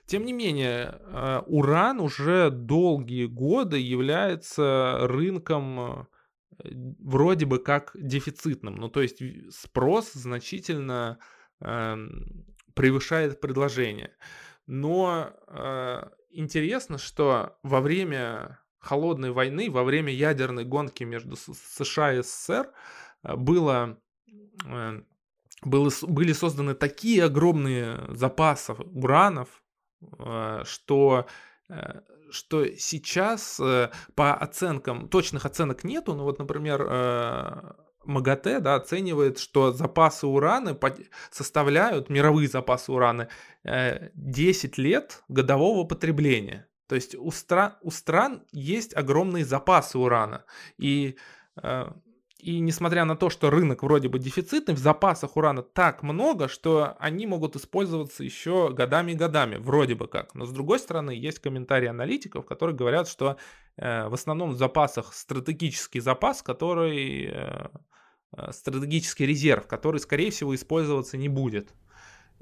Тем 0.06 0.24
не 0.24 0.32
менее, 0.32 1.00
э, 1.00 1.42
уран 1.46 2.00
уже 2.00 2.50
долгие 2.50 3.26
годы 3.26 3.78
является 3.78 4.98
рынком 5.02 5.80
э, 5.80 6.06
вроде 7.00 7.46
бы 7.46 7.58
как 7.58 7.90
дефицитным. 7.94 8.76
Ну, 8.76 8.88
то 8.88 9.02
есть 9.02 9.20
спрос 9.52 10.12
значительно 10.12 11.18
э, 11.60 11.96
превышает 12.74 13.40
предложение. 13.40 14.16
Но 14.68 15.32
э, 15.48 16.08
интересно, 16.30 16.98
что 16.98 17.58
во 17.64 17.80
время 17.80 18.60
холодной 18.78 19.32
войны, 19.32 19.70
во 19.70 19.82
время 19.82 20.12
ядерной 20.12 20.64
гонки 20.64 21.02
между 21.02 21.34
США 21.36 22.14
и 22.14 22.22
СССР 22.22 22.72
было 23.24 23.98
Э, 23.98 24.05
было, 25.62 25.90
были 26.02 26.32
созданы 26.32 26.74
такие 26.74 27.24
огромные 27.24 28.00
запасы 28.08 28.72
уранов, 28.72 29.48
э, 30.18 30.62
что 30.64 31.26
э, 31.68 32.00
что 32.28 32.66
сейчас 32.76 33.60
по 34.16 34.34
оценкам, 34.34 35.08
точных 35.08 35.46
оценок 35.46 35.84
нету, 35.84 36.12
но 36.16 36.24
вот, 36.24 36.40
например, 36.40 37.76
МАГАТЭ 38.04 38.58
да, 38.58 38.74
оценивает, 38.74 39.38
что 39.38 39.72
запасы 39.72 40.26
урана 40.26 40.76
составляют, 41.30 42.10
мировые 42.10 42.48
запасы 42.48 42.90
урана, 42.90 43.28
10 43.62 44.78
лет 44.78 45.22
годового 45.28 45.86
потребления. 45.86 46.68
То 46.88 46.94
есть 46.94 47.14
у, 47.14 47.30
стран, 47.30 47.74
у 47.82 47.90
стран 47.90 48.44
есть 48.52 48.96
огромные 48.96 49.44
запасы 49.44 49.98
урана. 49.98 50.44
И 50.78 51.16
и 52.38 52.60
несмотря 52.60 53.04
на 53.04 53.16
то, 53.16 53.30
что 53.30 53.50
рынок 53.50 53.82
вроде 53.82 54.08
бы 54.08 54.18
дефицитный, 54.18 54.74
в 54.74 54.78
запасах 54.78 55.36
урана 55.36 55.62
так 55.62 56.02
много, 56.02 56.48
что 56.48 56.94
они 56.98 57.26
могут 57.26 57.56
использоваться 57.56 58.22
еще 58.24 58.72
годами 58.72 59.12
и 59.12 59.14
годами, 59.14 59.56
вроде 59.56 59.94
бы 59.94 60.06
как. 60.06 60.34
Но 60.34 60.44
с 60.44 60.52
другой 60.52 60.78
стороны, 60.78 61.12
есть 61.12 61.38
комментарии 61.38 61.88
аналитиков, 61.88 62.44
которые 62.44 62.76
говорят, 62.76 63.08
что 63.08 63.38
э, 63.76 64.08
в 64.08 64.14
основном 64.14 64.50
в 64.50 64.56
запасах 64.56 65.14
стратегический 65.14 66.00
запас, 66.00 66.42
который 66.42 67.26
э, 67.26 67.68
э 68.36 68.52
стратегический 68.52 69.24
резерв, 69.24 69.66
который, 69.66 69.98
скорее 69.98 70.30
всего, 70.30 70.54
использоваться 70.54 71.16
не 71.16 71.28
будет. 71.28 71.72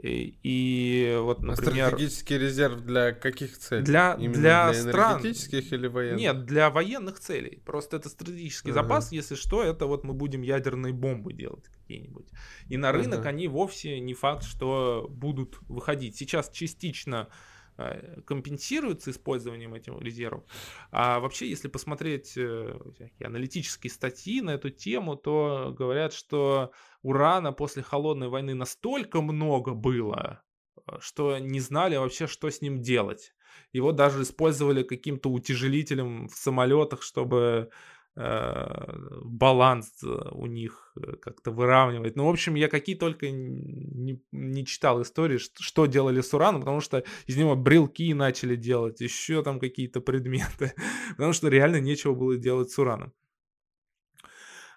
И, 0.03 0.39
и 0.43 1.17
вот, 1.21 1.41
например... 1.43 1.87
А 1.87 1.89
стратегический 1.89 2.39
резерв 2.39 2.81
для 2.81 3.13
каких 3.13 3.57
целей? 3.59 3.85
Для, 3.85 4.15
Именно 4.15 4.35
для, 4.35 4.73
для 4.73 4.83
стран. 4.83 5.13
энергетических 5.13 5.73
или 5.73 5.87
военных? 5.87 6.21
Нет, 6.21 6.45
для 6.45 6.71
военных 6.71 7.21
целей. 7.21 7.63
Просто 7.65 7.97
это 7.97 8.09
стратегический 8.09 8.71
ага. 8.71 8.83
запас, 8.83 9.13
если 9.13 9.35
что, 9.35 9.63
это 9.63 9.87
вот 9.87 10.05
мы 10.05 10.15
будем 10.15 10.43
ядерные 10.43 10.93
бомбы 10.93 11.33
делать 11.33 11.65
какие-нибудь. 11.69 12.29
И 12.69 12.77
на 12.77 12.93
рынок 12.93 13.21
ага. 13.21 13.29
они 13.31 13.49
вовсе 13.49 14.01
не 14.01 14.15
факт, 14.15 14.45
что 14.45 15.07
будут 15.09 15.59
выходить. 15.69 16.17
Сейчас 16.17 16.51
частично 16.51 17.29
Э, 17.77 18.21
компенсируется 18.25 19.11
использованием 19.11 19.75
этих 19.75 20.01
резервов. 20.01 20.45
А 20.93 21.19
вообще, 21.19 21.49
если 21.49 21.67
посмотреть 21.67 22.35
э, 22.37 22.79
аналитические 23.21 23.91
статьи 23.91 24.41
на 24.41 24.51
эту 24.51 24.71
тему, 24.71 25.17
то 25.17 25.75
говорят, 25.77 26.13
что 26.13 26.71
урана 27.05 27.53
после 27.53 27.85
холодной 27.85 28.29
войны 28.29 28.55
настолько 28.55 29.23
много 29.23 29.75
было, 29.75 30.43
э, 30.77 30.97
что 30.99 31.39
не 31.39 31.61
знали 31.61 31.97
вообще, 31.97 32.27
что 32.27 32.51
с 32.51 32.61
ним 32.61 32.83
делать. 32.83 33.33
Его 33.73 33.93
даже 33.93 34.23
использовали 34.23 34.83
каким-то 34.83 35.31
утяжелителем 35.31 36.27
в 36.27 36.35
самолетах, 36.35 37.03
чтобы 37.03 37.71
Э, 38.17 38.95
баланс 39.25 40.01
э, 40.05 40.07
у 40.07 40.47
них 40.47 40.95
как-то 41.21 41.51
выравнивать. 41.51 42.15
Ну, 42.15 42.27
в 42.27 42.29
общем, 42.29 42.55
я 42.55 42.69
какие 42.69 42.95
только 42.95 43.29
не, 43.29 44.23
не 44.31 44.65
читал 44.65 45.03
истории, 45.03 45.39
что 45.39 45.87
делали 45.87 46.21
с 46.21 46.33
ураном, 46.33 46.61
потому 46.61 46.81
что 46.81 47.03
из 47.27 47.37
него 47.37 47.57
брелки 47.57 48.15
начали 48.15 48.55
делать, 48.55 49.01
еще 49.01 49.43
там 49.43 49.59
какие-то 49.59 50.01
предметы, 50.01 50.75
потому 51.11 51.33
что 51.33 51.49
реально 51.49 51.81
нечего 51.81 52.15
было 52.15 52.37
делать 52.37 52.71
с 52.71 52.79
ураном. 52.79 53.13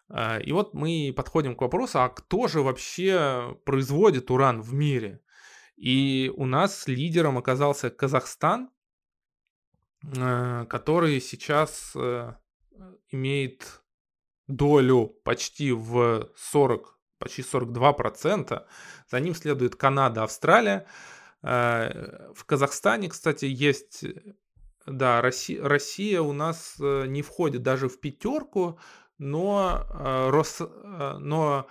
И 0.10 0.52
вот 0.52 0.74
мы 0.74 1.13
подходим 1.15 1.56
к 1.56 1.62
вопросу, 1.62 2.00
а 2.00 2.10
кто 2.10 2.48
же 2.48 2.62
вообще 2.62 3.58
производит 3.65 4.32
уран 4.32 4.62
в 4.62 4.74
мире? 4.74 5.22
И 5.76 6.32
у 6.36 6.46
нас 6.46 6.88
лидером 6.88 7.38
оказался 7.38 7.89
Казахстан, 7.89 8.70
который 10.02 11.20
сейчас 11.20 11.93
имеет 13.10 13.82
долю 14.48 15.08
почти 15.24 15.72
в 15.72 16.30
40, 16.36 17.00
почти 17.20 17.41
42%. 17.41 18.63
За 19.10 19.20
ним 19.20 19.36
следует 19.36 19.76
Канада, 19.76 20.24
Австралия. 20.24 20.88
Э, 21.43 22.32
в 22.34 22.46
Казахстане, 22.46 23.10
кстати, 23.10 23.46
есть... 23.46 24.04
Да, 24.86 25.22
Россия, 25.22 25.62
Россия 25.62 26.22
у 26.22 26.32
нас 26.32 26.76
э, 26.80 27.08
не 27.08 27.22
входит 27.22 27.62
даже 27.62 27.89
в 27.89 28.00
пятерку, 28.00 28.80
но, 29.18 29.86
э, 29.90 30.30
Рос, 30.30 30.62
но 30.62 31.68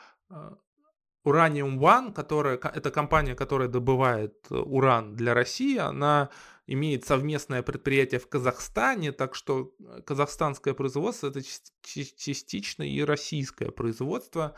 Uranium 1.27 1.79
One, 1.79 2.13
которая, 2.13 2.57
это 2.57 2.91
компания, 2.91 3.35
которая 3.35 3.69
добывает 3.69 4.47
уран 4.51 5.17
для 5.17 5.35
России, 5.35 5.77
она 5.77 6.31
имеет 6.67 7.05
совместное 7.05 7.63
предприятие 7.63 8.21
в 8.21 8.29
Казахстане, 8.29 9.13
так 9.13 9.35
что 9.35 9.73
э, 9.79 10.03
казахстанское 10.03 10.75
производство 10.75 11.29
это 11.29 11.41
частично 11.83 12.83
и 12.83 13.01
российское 13.03 13.71
производство. 13.71 14.55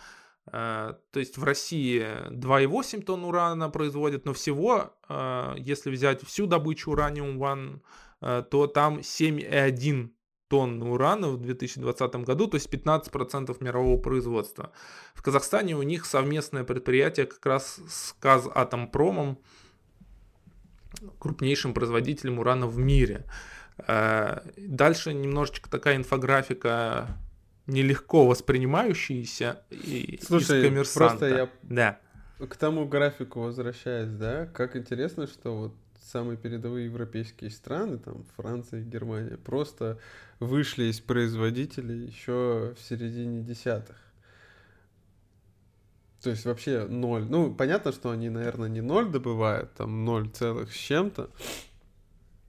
Э, 0.46 0.94
то 1.11 1.20
есть 1.20 1.37
в 1.37 1.44
России 1.44 2.03
2,8 2.31 3.03
тонн 3.03 3.24
урана 3.24 3.68
производят, 3.70 4.24
но 4.24 4.33
всего, 4.33 4.94
э, 5.09 5.55
если 5.59 5.90
взять 5.90 6.22
всю 6.27 6.46
добычу 6.46 6.90
ураниум-1, 6.92 7.81
то 8.51 8.66
там 8.66 8.98
7,1 8.98 10.11
тонн 10.48 10.82
урана 10.82 11.28
в 11.28 11.38
2020 11.38 12.14
году, 12.16 12.48
то 12.48 12.56
есть 12.56 12.72
15% 12.72 13.56
мирового 13.61 14.00
производства. 14.00 14.72
В 15.14 15.22
Казахстане 15.22 15.76
у 15.76 15.82
них 15.82 16.04
совместное 16.06 16.64
предприятие 16.64 17.26
как 17.26 17.44
раз 17.44 17.80
с 17.88 18.14
Казатомпромом, 18.18 19.38
крупнейшим 21.18 21.74
производителем 21.74 22.38
урана 22.38 22.66
в 22.66 22.78
мире. 22.78 23.24
Э, 23.87 24.40
дальше 24.56 25.12
немножечко 25.12 25.70
такая 25.70 25.96
инфографика 25.96 27.18
нелегко 27.66 28.26
воспринимающаяся 28.26 29.62
и, 29.70 30.18
Слушай, 30.22 30.61
из 30.61 30.64
коммерсанта. 30.64 31.18
Просто 31.18 31.28
я 31.28 31.50
да. 31.62 31.98
к 32.46 32.56
тому 32.56 32.88
графику 32.88 33.40
возвращаясь, 33.40 34.08
да, 34.08 34.46
как 34.46 34.74
интересно, 34.74 35.26
что 35.26 35.56
вот 35.56 35.74
самые 36.02 36.37
передовые 36.37 36.87
европейские 36.87 37.50
страны, 37.50 37.98
там 37.98 38.24
Франция 38.37 38.80
и 38.80 38.84
Германия, 38.84 39.37
просто 39.37 39.98
вышли 40.40 40.84
из 40.84 41.00
производителей 41.00 42.06
еще 42.06 42.74
в 42.76 42.82
середине 42.82 43.42
десятых. 43.42 43.96
То 46.22 46.30
есть 46.30 46.44
вообще 46.44 46.87
ноль. 46.87 47.24
Ну, 47.28 47.54
понятно, 47.54 47.92
что 47.92 48.11
они, 48.11 48.28
наверное, 48.28 48.68
не 48.68 48.80
ноль 48.80 49.08
добывают, 49.08 49.72
там 49.74 50.05
ноль 50.05 50.28
целых 50.30 50.72
с 50.72 50.76
чем-то. 50.76 51.30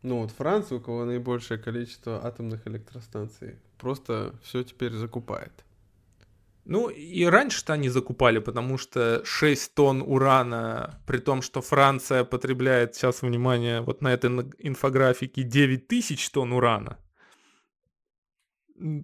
Ну 0.02 0.22
вот 0.22 0.32
Франция, 0.32 0.78
у 0.78 0.82
кого 0.82 1.06
наибольшее 1.06 1.60
количество 1.60 2.26
атомных 2.26 2.66
электростанций, 2.68 3.58
просто 3.78 4.34
все 4.44 4.64
теперь 4.64 4.94
закупает. 4.94 5.52
Ну, 6.70 6.90
и 6.90 7.26
раньше-то 7.26 7.74
они 7.74 7.90
закупали, 7.90 8.40
потому 8.40 8.78
что 8.78 9.22
6 9.26 9.74
тонн 9.74 10.02
урана, 10.02 11.02
при 11.08 11.18
том, 11.18 11.42
что 11.42 11.62
Франция 11.62 12.24
потребляет, 12.24 12.96
сейчас, 12.96 13.22
внимание, 13.22 13.82
вот 13.82 14.02
на 14.02 14.14
этой 14.14 14.30
инфографике 14.60 15.44
9 15.44 15.88
тысяч 15.88 16.30
тонн 16.30 16.54
урана. 16.54 16.98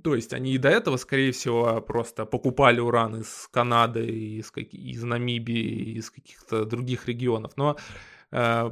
То 0.03 0.16
есть 0.16 0.34
они 0.34 0.53
и 0.53 0.57
до 0.57 0.70
этого, 0.70 0.97
скорее 0.97 1.32
всего, 1.32 1.82
просто 1.82 2.26
покупали 2.26 2.80
уран 2.80 3.22
из 3.22 3.49
Канады, 3.51 4.05
из, 4.05 4.51
из 4.55 5.03
Намибии, 5.03 5.97
из 5.97 6.11
каких-то 6.11 6.66
других 6.66 7.07
регионов. 7.07 7.57
Но 7.57 7.76
Э, 8.32 8.72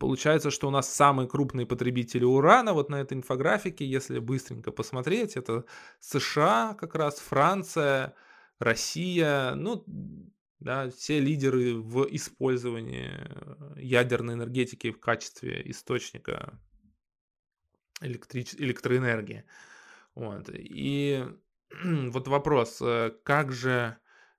получается, 0.00 0.50
что 0.50 0.68
у 0.68 0.70
нас 0.70 0.92
самые 0.92 1.28
крупные 1.28 1.66
потребители 1.66 2.24
урана 2.24 2.72
вот 2.72 2.90
на 2.90 2.96
этой 2.96 3.14
инфографике, 3.14 3.86
если 3.86 4.18
быстренько 4.18 4.72
посмотреть, 4.72 5.36
это 5.36 5.64
США 6.00 6.74
как 6.78 6.96
раз, 6.96 7.20
Франция, 7.20 8.14
Россия, 8.58 9.54
ну, 9.54 9.84
да, 10.60 10.90
все 10.90 11.20
лидеры 11.20 11.74
в 11.74 12.06
использовании 12.10 13.10
э, 13.12 13.80
ядерной 13.80 14.34
энергетики 14.34 14.90
в 14.90 15.00
качестве 15.00 15.62
источника 15.70 16.58
электрич... 18.00 18.54
электроэнергии. 18.54 19.44
Вот. 20.14 20.48
И 20.52 21.24
вот 21.84 22.28
вопрос, 22.28 22.80
э, 22.80 23.12
как 23.24 23.52
же 23.52 23.98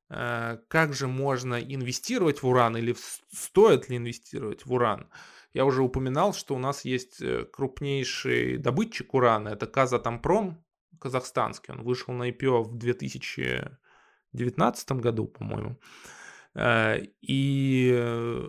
Э, 0.09 0.59
как 0.67 0.93
же 0.93 1.07
можно 1.07 1.55
инвестировать 1.55 2.43
в 2.43 2.47
уран 2.47 2.77
или 2.77 2.95
стоит 3.31 3.89
ли 3.89 3.97
инвестировать 3.97 4.65
в 4.65 4.73
уран? 4.73 5.09
Я 5.53 5.65
уже 5.65 5.81
упоминал, 5.83 6.33
что 6.33 6.53
у 6.53 6.59
нас 6.59 6.83
есть 6.85 7.21
крупнейший 7.51 8.57
добытчик 8.57 9.13
урана, 9.13 9.49
это 9.49 9.67
Казатомпром 9.67 10.63
казахстанский. 10.99 11.73
Он 11.73 11.83
вышел 11.83 12.13
на 12.13 12.29
IPO 12.29 12.63
в 12.63 12.77
2019 14.35 14.91
году, 14.93 15.25
по-моему. 15.25 15.79
Э, 16.53 16.97
и 17.21 18.47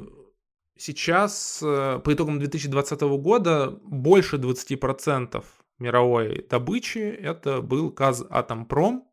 сейчас, 0.78 1.58
по 1.60 2.04
итогам 2.06 2.38
2020 2.38 3.00
года, 3.00 3.70
больше 3.82 4.36
20% 4.36 5.44
мировой 5.78 6.46
добычи 6.48 6.98
это 6.98 7.62
был 7.62 7.90
Казатомпром, 7.90 9.04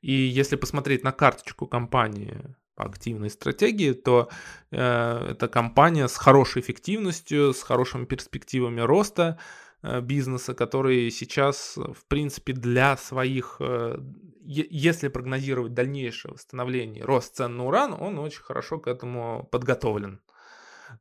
и 0.00 0.12
если 0.12 0.56
посмотреть 0.56 1.04
на 1.04 1.12
карточку 1.12 1.66
компании 1.66 2.54
по 2.76 2.84
активной 2.84 3.30
стратегии, 3.30 3.92
то 3.92 4.28
э, 4.70 5.28
это 5.30 5.48
компания 5.48 6.08
с 6.08 6.16
хорошей 6.16 6.60
эффективностью, 6.62 7.54
с 7.54 7.62
хорошими 7.62 8.04
перспективами 8.04 8.82
роста 8.82 9.38
э, 9.38 9.65
бизнеса, 10.00 10.54
который 10.54 11.10
сейчас, 11.10 11.76
в 11.76 12.04
принципе, 12.06 12.52
для 12.52 12.96
своих, 12.96 13.56
э, 13.60 13.98
если 14.44 15.08
прогнозировать 15.08 15.74
дальнейшее 15.74 16.32
восстановление, 16.32 17.04
рост 17.04 17.36
цен 17.36 17.56
на 17.56 17.66
уран, 17.66 17.94
он 17.98 18.18
очень 18.18 18.42
хорошо 18.42 18.78
к 18.78 18.86
этому 18.86 19.48
подготовлен. 19.50 20.20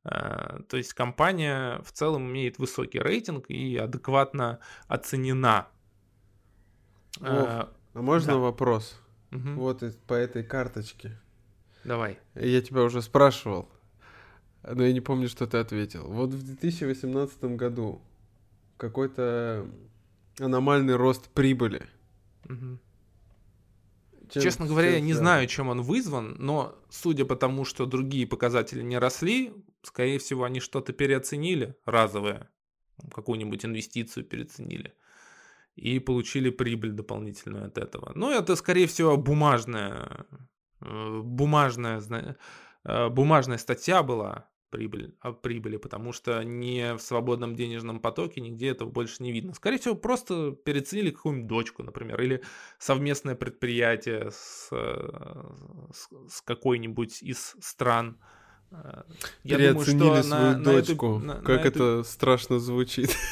Э, 0.04 0.60
то 0.68 0.78
есть 0.78 0.94
компания 0.94 1.82
в 1.84 1.92
целом 1.92 2.28
имеет 2.28 2.58
высокий 2.58 3.00
рейтинг 3.00 3.50
и 3.50 3.78
адекватно 3.78 4.60
оценена. 4.88 5.68
Ох. 7.22 7.28
А 7.30 7.72
можно 7.94 8.34
да. 8.34 8.40
вопрос? 8.40 9.00
Угу. 9.32 9.50
Вот 9.56 9.84
по 10.08 10.14
этой 10.14 10.44
карточке. 10.44 11.20
Давай. 11.84 12.20
Я 12.34 12.62
тебя 12.62 12.82
уже 12.84 13.02
спрашивал, 13.02 13.70
но 14.64 14.84
я 14.84 14.92
не 14.92 15.02
помню, 15.02 15.30
что 15.30 15.46
ты 15.48 15.58
ответил. 15.58 16.08
Вот 16.08 16.32
в 16.32 16.46
2018 16.46 17.44
году 17.56 18.02
какой-то 18.78 19.70
аномальный 20.40 20.96
рост 20.96 21.30
прибыли. 21.30 21.88
Угу. 22.46 22.80
Чем, 24.30 24.42
Честно 24.42 24.66
говоря, 24.66 24.92
я 24.92 25.00
не 25.00 25.14
да. 25.14 25.20
знаю, 25.20 25.48
чем 25.48 25.70
он 25.70 25.82
вызван, 25.82 26.36
но 26.40 26.76
судя 26.90 27.26
по 27.26 27.36
тому, 27.36 27.64
что 27.64 27.86
другие 27.86 28.26
показатели 28.26 28.82
не 28.82 28.98
росли, 28.98 29.54
скорее 29.84 30.18
всего, 30.20 30.44
они 30.44 30.60
что-то 30.60 30.94
переоценили 30.94 31.76
разовое, 31.86 32.50
какую-нибудь 33.14 33.66
инвестицию 33.66 34.26
переоценили 34.26 34.96
и 35.76 36.00
получили 36.00 36.50
прибыль 36.50 36.92
дополнительную 36.92 37.68
от 37.68 37.78
этого. 37.78 38.14
Ну, 38.16 38.32
это, 38.32 38.56
скорее 38.56 38.88
всего, 38.88 39.18
бумажная, 39.18 40.26
э, 40.82 41.22
бумажная, 41.22 42.02
э, 42.84 43.10
бумажная 43.10 43.58
статья 43.58 44.02
была 44.02 44.50
прибыль, 44.76 45.16
о 45.22 45.32
прибыли, 45.32 45.78
потому 45.78 46.12
что 46.12 46.44
не 46.44 46.96
в 46.96 47.00
свободном 47.00 47.56
денежном 47.56 48.02
потоке 48.02 48.42
нигде 48.42 48.68
этого 48.68 48.90
больше 48.90 49.24
не 49.24 49.32
видно. 49.32 49.54
Скорее 49.54 49.78
всего, 49.78 49.96
просто 49.96 50.52
переценили 50.52 51.12
какую-нибудь 51.12 51.48
дочку, 51.48 51.82
например, 51.82 52.22
или 52.22 52.42
совместное 52.78 53.36
предприятие 53.36 54.32
с, 54.32 54.68
э, 54.72 55.54
с, 55.94 56.10
с 56.30 56.42
какой-нибудь 56.42 57.24
из 57.24 57.56
стран. 57.62 58.18
Я 59.44 59.58
Переоценили 59.58 60.00
думаю, 60.00 60.24
что 60.24 60.30
свою 60.30 60.58
на, 60.58 60.64
дочку. 60.64 61.20
На 61.20 61.32
эту, 61.32 61.42
как 61.44 61.64
на 61.64 61.68
это 61.68 61.84
эту... 61.84 62.04
страшно 62.04 62.60
звучит. 62.60 63.16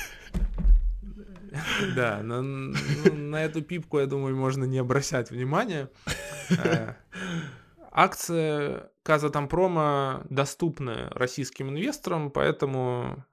Да, 1.96 2.24
на, 2.24 2.42
на 2.42 3.46
эту 3.46 3.62
пипку, 3.62 4.00
я 4.00 4.08
думаю, 4.08 4.36
можно 4.36 4.64
не 4.64 4.80
обращать 4.80 5.30
внимания. 5.30 5.88
Акция 7.96 8.92
Казатомпрома 9.04 10.26
доступны 10.30 11.10
российским 11.12 11.70
инвесторам, 11.70 12.32
поэтому 12.32 13.26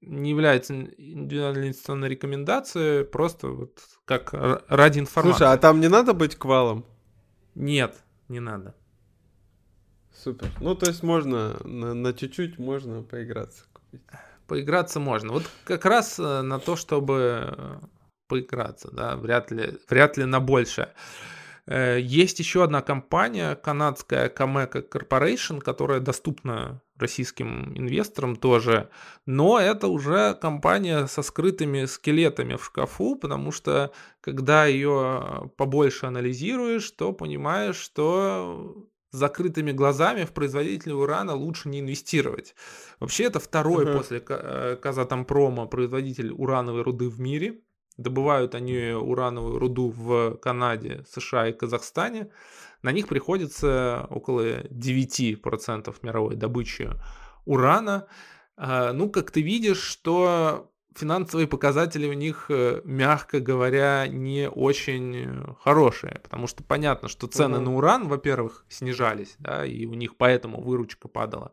не 0.00 0.30
является 0.30 0.74
индивидуальной 0.74 1.68
инвестиционной 1.68 2.08
рекомендацией, 2.08 3.04
просто 3.04 3.48
вот 3.48 3.78
как 4.04 4.30
ради 4.32 4.98
информации. 4.98 5.38
Слушай, 5.38 5.52
а 5.52 5.56
там 5.56 5.80
не 5.80 5.88
надо 5.88 6.12
быть 6.12 6.36
квалом? 6.36 6.84
Нет, 7.54 7.96
не 8.28 8.40
надо. 8.40 8.74
Супер. 10.12 10.48
Ну, 10.60 10.74
то 10.74 10.86
есть 10.86 11.02
можно 11.02 11.56
на, 11.64 11.94
на 11.94 12.12
чуть-чуть 12.12 12.58
можно 12.58 13.02
поиграться. 13.02 13.64
Купить 13.72 14.02
поиграться 14.48 14.98
можно. 14.98 15.32
Вот 15.32 15.44
как 15.64 15.84
раз 15.84 16.18
э, 16.18 16.42
на 16.42 16.58
то, 16.58 16.74
чтобы 16.74 17.54
э, 17.56 17.78
поиграться, 18.26 18.90
да, 18.90 19.14
вряд 19.16 19.52
ли, 19.52 19.78
вряд 19.88 20.16
ли 20.16 20.24
на 20.24 20.40
большее. 20.40 20.88
Э, 21.68 22.00
есть 22.00 22.38
еще 22.38 22.64
одна 22.64 22.80
компания, 22.80 23.54
канадская 23.54 24.30
Камека 24.30 24.78
Corporation, 24.78 25.60
которая 25.60 26.00
доступна 26.00 26.80
российским 26.96 27.76
инвесторам 27.76 28.36
тоже, 28.36 28.88
но 29.26 29.60
это 29.60 29.88
уже 29.88 30.34
компания 30.34 31.06
со 31.06 31.22
скрытыми 31.22 31.84
скелетами 31.84 32.56
в 32.56 32.64
шкафу, 32.64 33.16
потому 33.16 33.52
что 33.52 33.92
когда 34.20 34.64
ее 34.64 35.52
побольше 35.56 36.06
анализируешь, 36.06 36.90
то 36.90 37.12
понимаешь, 37.12 37.76
что 37.76 38.88
с 39.10 39.16
закрытыми 39.16 39.72
глазами 39.72 40.24
в 40.24 40.32
производителя 40.32 40.94
урана 40.94 41.34
лучше 41.34 41.68
не 41.68 41.80
инвестировать. 41.80 42.54
Вообще 42.98 43.24
это 43.24 43.40
второй 43.40 43.84
uh-huh. 43.84 43.96
после 43.96 44.22
э, 44.26 44.76
Казатомпрома 44.80 45.66
производитель 45.66 46.32
урановой 46.32 46.82
руды 46.82 47.08
в 47.08 47.20
мире. 47.20 47.60
Добывают 47.98 48.54
они 48.54 48.92
урановую 48.92 49.58
руду 49.58 49.90
в 49.90 50.36
Канаде, 50.36 51.04
США 51.10 51.48
и 51.48 51.52
Казахстане. 51.52 52.30
На 52.80 52.92
них 52.92 53.08
приходится 53.08 54.06
около 54.08 54.60
9% 54.68 55.96
мировой 56.02 56.36
добычи 56.36 56.90
урана. 57.44 58.06
А, 58.56 58.92
ну, 58.92 59.10
как 59.10 59.32
ты 59.32 59.42
видишь, 59.42 59.80
что 59.82 60.70
финансовые 60.94 61.48
показатели 61.48 62.06
у 62.06 62.12
них, 62.12 62.46
э, 62.50 62.82
мягко 62.84 63.40
говоря, 63.40 64.06
не 64.06 64.48
очень 64.48 65.56
хорошие, 65.60 66.20
потому 66.22 66.46
что 66.46 66.62
понятно, 66.62 67.08
что 67.08 67.26
цены 67.26 67.56
угу. 67.56 67.64
на 67.64 67.76
уран, 67.76 68.06
во-первых, 68.06 68.64
снижались, 68.68 69.34
да, 69.40 69.66
и 69.66 69.86
у 69.86 69.94
них 69.94 70.16
поэтому 70.16 70.60
выручка 70.60 71.08
падала, 71.08 71.50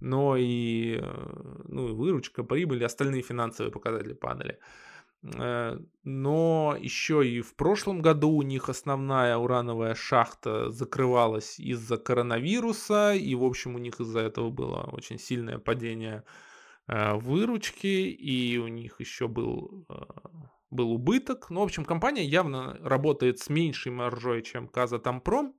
но 0.00 0.36
и, 0.36 1.00
э, 1.02 1.62
ну, 1.66 1.88
и 1.88 1.92
выручка, 1.92 2.44
прибыль, 2.44 2.84
остальные 2.84 3.22
финансовые 3.22 3.72
показатели 3.72 4.12
падали. 4.12 4.58
Э, 4.60 4.83
но 5.26 6.76
еще 6.78 7.26
и 7.26 7.40
в 7.40 7.54
прошлом 7.56 8.02
году 8.02 8.30
у 8.30 8.42
них 8.42 8.68
основная 8.68 9.38
урановая 9.38 9.94
шахта 9.94 10.70
закрывалась 10.70 11.58
из-за 11.58 11.96
коронавируса, 11.96 13.14
и, 13.14 13.34
в 13.34 13.42
общем, 13.42 13.74
у 13.74 13.78
них 13.78 14.00
из-за 14.00 14.20
этого 14.20 14.50
было 14.50 14.88
очень 14.92 15.18
сильное 15.18 15.58
падение 15.58 16.24
Э, 16.86 17.14
выручки, 17.14 17.86
и 17.86 18.58
у 18.58 18.68
них 18.68 19.00
еще 19.00 19.26
был, 19.26 19.86
э, 19.88 19.94
был 20.70 20.92
убыток. 20.92 21.48
Ну, 21.48 21.60
в 21.60 21.64
общем, 21.64 21.84
компания 21.84 22.24
явно 22.24 22.78
работает 22.82 23.38
с 23.38 23.48
меньшей 23.48 23.90
маржой, 23.90 24.42
чем 24.42 24.68
Казатомпром. 24.68 25.54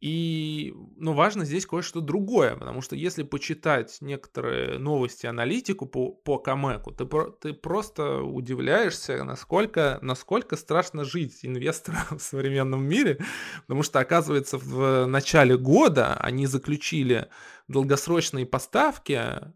И, 0.00 0.72
ну, 0.96 1.14
важно 1.14 1.44
здесь 1.44 1.66
кое-что 1.66 2.00
другое, 2.00 2.54
потому 2.56 2.80
что 2.80 2.94
если 2.94 3.22
почитать 3.22 3.96
некоторые 4.00 4.78
новости, 4.78 5.26
аналитику 5.26 5.86
по, 5.86 6.10
по 6.10 6.38
Камеку, 6.38 6.92
ты, 6.92 7.06
ты 7.40 7.54
просто 7.54 8.20
удивляешься, 8.22 9.24
насколько, 9.24 9.98
насколько 10.02 10.56
страшно 10.56 11.04
жить 11.04 11.40
инвесторам 11.42 12.02
в 12.18 12.22
современном 12.22 12.86
мире, 12.86 13.18
потому 13.62 13.82
что, 13.82 13.98
оказывается, 13.98 14.58
в 14.58 15.06
начале 15.06 15.56
года 15.56 16.14
они 16.20 16.46
заключили 16.46 17.28
долгосрочные 17.66 18.46
поставки 18.46 19.12
э, 19.12 19.50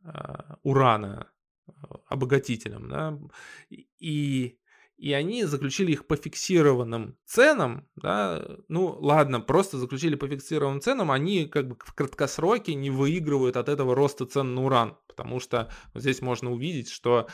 урана 0.63 1.31
обогатителям, 2.09 2.89
да, 2.89 3.19
и 3.71 4.59
и 4.99 5.13
они 5.13 5.45
заключили 5.45 5.93
их 5.93 6.07
по 6.07 6.17
фиксированным 6.17 7.17
ценам, 7.25 7.89
да, 7.95 8.45
ну 8.67 8.99
ладно, 9.01 9.41
просто 9.41 9.79
заключили 9.79 10.17
по 10.17 10.27
фиксированным 10.27 10.81
ценам, 10.81 11.13
они 11.13 11.47
как 11.47 11.69
бы 11.69 11.77
в 11.79 11.95
краткосроке 11.95 12.75
не 12.75 12.91
выигрывают 12.91 13.57
от 13.57 13.69
этого 13.69 13.95
роста 13.95 14.27
цен 14.27 14.55
на 14.55 14.65
уран, 14.65 14.99
потому 15.07 15.39
что 15.39 15.71
здесь 15.95 16.21
можно 16.21 16.53
увидеть, 16.53 16.91
что 16.91 17.29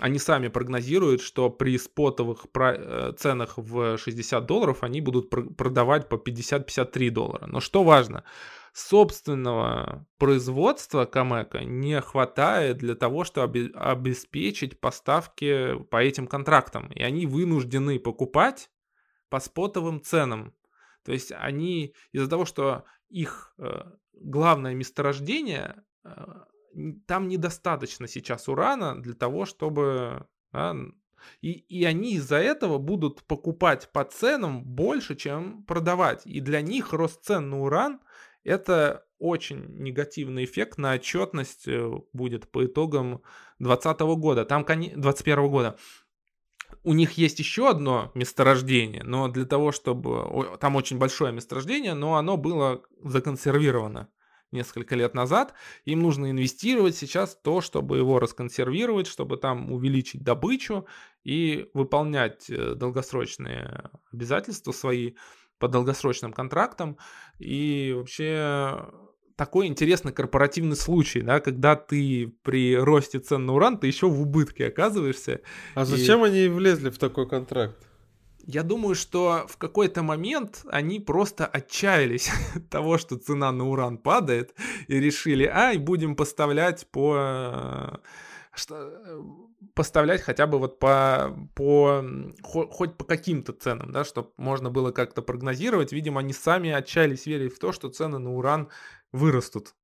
они 0.00 0.18
сами 0.18 0.48
прогнозируют, 0.48 1.20
что 1.20 1.50
при 1.50 1.76
спотовых 1.78 2.46
э, 2.54 3.12
ценах 3.18 3.58
в 3.58 3.98
60 3.98 4.46
долларов 4.46 4.82
они 4.82 5.00
будут 5.00 5.28
продавать 5.28 6.08
по 6.08 6.14
50-53 6.14 7.10
доллара. 7.10 7.46
Но 7.46 7.60
что 7.60 7.84
важно, 7.84 8.24
собственного 8.72 10.06
производства 10.18 11.04
Камека 11.04 11.64
не 11.64 12.00
хватает 12.00 12.78
для 12.78 12.94
того, 12.94 13.24
чтобы 13.24 13.70
обеспечить 13.74 14.80
поставки 14.80 15.76
по 15.90 16.02
этим 16.02 16.26
контрактам. 16.26 16.90
И 16.92 17.02
они 17.02 17.26
вынуждены 17.26 17.98
покупать 17.98 18.70
по 19.28 19.40
спотовым 19.40 20.00
ценам. 20.00 20.54
То 21.04 21.12
есть 21.12 21.32
они 21.32 21.94
из-за 22.12 22.28
того, 22.28 22.46
что 22.46 22.84
их 23.08 23.54
э, 23.58 23.82
главное 24.14 24.74
месторождение, 24.74 25.84
э, 26.04 26.10
там 27.06 27.28
недостаточно 27.28 28.06
сейчас 28.08 28.48
урана 28.48 29.00
для 29.00 29.14
того, 29.14 29.46
чтобы 29.46 30.26
да, 30.52 30.74
и, 31.40 31.52
и 31.52 31.84
они 31.84 32.14
из-за 32.14 32.36
этого 32.36 32.78
будут 32.78 33.22
покупать 33.24 33.90
по 33.92 34.04
ценам 34.04 34.64
больше, 34.64 35.16
чем 35.16 35.64
продавать. 35.64 36.22
И 36.26 36.40
для 36.40 36.60
них 36.60 36.92
рост 36.92 37.24
цен 37.24 37.50
на 37.50 37.62
уран 37.62 38.00
это 38.44 39.04
очень 39.18 39.64
негативный 39.82 40.44
эффект 40.44 40.78
на 40.78 40.92
отчетность 40.92 41.66
э, 41.66 41.90
будет 42.12 42.50
по 42.50 42.66
итогам 42.66 43.22
2020 43.58 44.00
года. 44.18 44.44
Там 44.44 44.64
2021 44.64 45.48
года. 45.48 45.76
У 46.82 46.92
них 46.92 47.12
есть 47.12 47.38
еще 47.38 47.68
одно 47.68 48.10
месторождение, 48.14 49.02
но 49.04 49.28
для 49.28 49.44
того, 49.44 49.72
чтобы... 49.72 50.56
Там 50.60 50.76
очень 50.76 50.98
большое 50.98 51.32
месторождение, 51.32 51.94
но 51.94 52.16
оно 52.16 52.36
было 52.36 52.82
законсервировано 53.02 54.08
несколько 54.52 54.94
лет 54.94 55.14
назад. 55.14 55.54
Им 55.84 56.00
нужно 56.00 56.30
инвестировать 56.30 56.96
сейчас 56.96 57.34
в 57.34 57.42
то, 57.42 57.60
чтобы 57.60 57.98
его 57.98 58.18
расконсервировать, 58.18 59.06
чтобы 59.06 59.36
там 59.36 59.72
увеличить 59.72 60.22
добычу 60.22 60.86
и 61.24 61.68
выполнять 61.74 62.48
э, 62.48 62.74
долгосрочные 62.74 63.90
обязательства 64.12 64.72
свои 64.72 65.14
по 65.58 65.68
долгосрочным 65.68 66.32
контрактам. 66.32 66.98
И 67.38 67.94
вообще 67.96 68.86
такой 69.36 69.66
интересный 69.66 70.12
корпоративный 70.12 70.76
случай, 70.76 71.20
да, 71.20 71.40
когда 71.40 71.76
ты 71.76 72.34
при 72.42 72.76
росте 72.76 73.18
цен 73.18 73.46
на 73.46 73.54
уран, 73.54 73.78
ты 73.78 73.86
еще 73.86 74.08
в 74.08 74.20
убытке 74.20 74.66
оказываешься. 74.66 75.42
А 75.74 75.84
зачем 75.84 76.24
и... 76.24 76.28
они 76.28 76.48
влезли 76.48 76.90
в 76.90 76.98
такой 76.98 77.28
контракт? 77.28 77.85
Я 78.46 78.62
думаю, 78.62 78.94
что 78.94 79.44
в 79.48 79.56
какой-то 79.56 80.04
момент 80.04 80.64
они 80.68 81.00
просто 81.00 81.46
отчаялись 81.46 82.30
от 82.54 82.68
того, 82.68 82.96
что 82.96 83.16
цена 83.16 83.50
на 83.50 83.68
уран 83.68 83.98
падает, 83.98 84.54
и 84.86 85.00
решили, 85.00 85.44
ай, 85.44 85.78
будем 85.78 86.14
поставлять 86.14 86.86
по... 86.90 88.00
Что, 88.54 89.36
поставлять 89.74 90.22
хотя 90.22 90.46
бы 90.46 90.58
вот 90.58 90.78
по, 90.78 91.36
по 91.54 92.04
хоть 92.42 92.96
по 92.96 93.04
каким-то 93.04 93.52
ценам, 93.52 93.92
да, 93.92 94.04
чтобы 94.04 94.30
можно 94.36 94.70
было 94.70 94.92
как-то 94.92 95.22
прогнозировать. 95.22 95.92
Видимо, 95.92 96.20
они 96.20 96.32
сами 96.32 96.70
отчаялись 96.70 97.26
верить 97.26 97.54
в 97.54 97.58
то, 97.58 97.72
что 97.72 97.90
цены 97.90 98.18
на 98.18 98.32
уран 98.32 98.70
вырастут. 99.12 99.74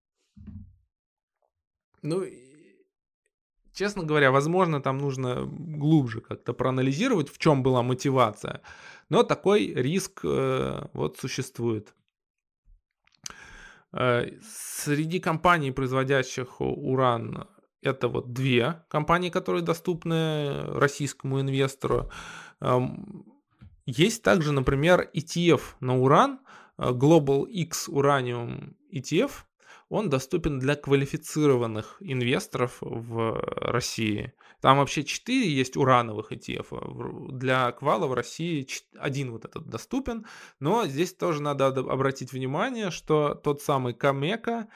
Ну, 2.01 2.25
честно 3.73 4.05
говоря, 4.05 4.31
возможно, 4.31 4.81
там 4.81 4.99
нужно 4.99 5.45
глубже 5.47 6.21
как-то 6.21 6.53
проанализировать, 6.53 7.29
в 7.29 7.39
чем 7.39 7.63
была 7.63 7.83
мотивация. 7.83 8.61
Но 9.09 9.23
такой 9.23 9.67
риск 9.67 10.21
э, 10.25 10.87
вот 10.93 11.19
существует. 11.19 11.95
Э, 13.93 14.27
среди 14.43 15.21
компаний, 15.21 15.73
производящих 15.73 16.61
уран, 16.61 17.47
это 17.83 18.09
вот 18.09 18.33
две 18.33 18.83
компании, 18.89 19.31
которые 19.31 19.63
доступны 19.63 20.65
российскому 20.67 21.41
инвестору. 21.41 22.11
Э, 22.61 22.81
есть 23.87 24.23
также, 24.23 24.53
например, 24.53 25.11
ETF 25.15 25.63
на 25.81 25.99
уран, 25.99 26.41
э, 26.79 26.91
Global 26.91 27.47
X 27.49 27.89
Uranium 27.89 28.75
ETF– 28.93 29.33
он 29.93 30.09
доступен 30.09 30.59
для 30.59 30.75
квалифицированных 30.75 31.99
инвесторов 32.01 32.79
в 32.81 33.39
России. 33.61 34.33
Там 34.63 34.79
вообще 34.79 35.05
4 35.05 35.47
есть 35.47 35.77
урановых 35.77 36.33
ETF. 36.33 37.31
Для 37.33 37.71
квала 37.73 38.07
в 38.07 38.15
России 38.15 38.67
один 38.99 39.33
вот 39.33 39.45
этот 39.45 39.69
доступен. 39.69 40.25
Но 40.61 40.87
здесь 40.87 41.13
тоже 41.13 41.43
надо 41.43 41.67
обратить 41.67 42.33
внимание, 42.33 42.91
что 42.91 43.35
тот 43.35 43.61
самый 43.61 43.93
Камека 43.93 44.69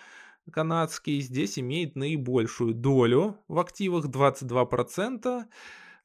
канадский 0.53 1.21
здесь 1.21 1.59
имеет 1.59 1.97
наибольшую 1.97 2.75
долю 2.75 3.39
в 3.49 3.59
активах 3.59 4.09
22%. 4.09 5.45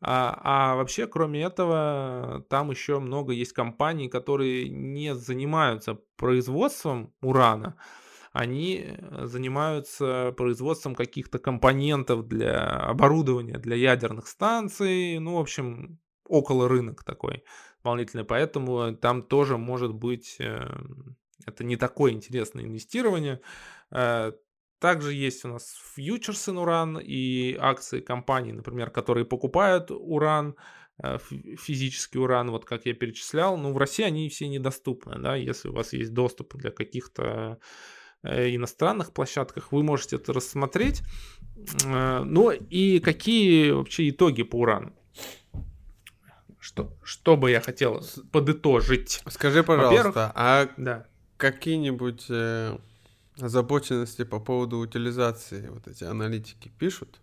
А, 0.04 0.40
а 0.42 0.76
вообще, 0.78 1.06
кроме 1.06 1.44
этого, 1.44 2.46
там 2.50 2.72
еще 2.72 3.00
много 3.00 3.34
есть 3.34 3.52
компаний, 3.52 4.08
которые 4.08 4.70
не 4.70 5.14
занимаются 5.16 6.00
производством 6.16 7.14
урана, 7.22 7.76
они 8.32 8.86
э, 8.86 9.26
занимаются 9.26 10.34
производством 10.38 10.96
каких-то 10.96 11.40
компонентов 11.40 12.28
для 12.28 12.68
оборудования 12.68 13.58
для 13.58 13.76
ядерных 13.76 14.28
станций, 14.28 15.20
ну, 15.20 15.36
в 15.36 15.40
общем, 15.40 16.00
около 16.26 16.70
рынок 16.70 17.04
такой 17.04 17.44
дополнительный, 17.78 18.24
поэтому 18.24 18.96
там 18.96 19.24
тоже 19.24 19.58
может 19.58 19.94
быть 19.94 20.38
эм, 20.40 21.18
это 21.46 21.64
не 21.64 21.76
такое 21.76 22.12
интересное 22.14 22.64
инвестирование. 22.64 23.42
Э, 23.92 24.32
также 24.80 25.14
есть 25.14 25.46
у 25.46 25.50
нас 25.50 25.76
фьючерсы 25.96 26.52
на 26.52 26.62
уран 26.62 27.00
и 27.00 27.56
акции 27.60 28.00
компаний, 28.00 28.54
например, 28.54 28.90
которые 28.90 29.26
покупают 29.26 29.92
уран, 29.92 30.56
э, 31.04 31.18
физический 31.20 32.20
уран, 32.20 32.50
вот 32.52 32.66
как 32.66 32.86
я 32.86 32.94
перечислял. 32.94 33.58
Но 33.58 33.74
в 33.74 33.78
России 33.78 34.04
они 34.04 34.30
все 34.30 34.48
недоступны, 34.48 35.20
да, 35.20 35.36
если 35.36 35.70
у 35.70 35.74
вас 35.74 35.94
есть 35.94 36.14
доступ 36.14 36.56
для 36.56 36.72
каких-то 36.72 37.60
иностранных 38.24 39.14
площадках, 39.14 39.72
вы 39.72 39.84
можете 39.84 40.18
это 40.18 40.34
рассмотреть. 40.34 41.02
Э, 41.86 42.24
ну 42.24 42.52
и 42.52 43.00
какие 43.00 43.72
вообще 43.72 44.10
итоги 44.10 44.44
по 44.44 44.58
урану? 44.58 44.94
Что, 46.60 46.94
что 47.04 47.38
бы 47.38 47.50
я 47.50 47.60
хотел 47.60 48.06
подытожить? 48.32 49.24
Скажи, 49.28 49.64
пожалуйста, 49.64 50.32
а 50.36 50.70
да. 50.78 51.08
какие-нибудь 51.38 52.26
э, 52.30 52.78
озабоченности 53.40 54.24
по 54.24 54.40
поводу 54.40 54.78
утилизации 54.78 55.68
вот 55.70 55.88
эти 55.88 56.04
аналитики 56.04 56.72
пишут? 56.78 57.20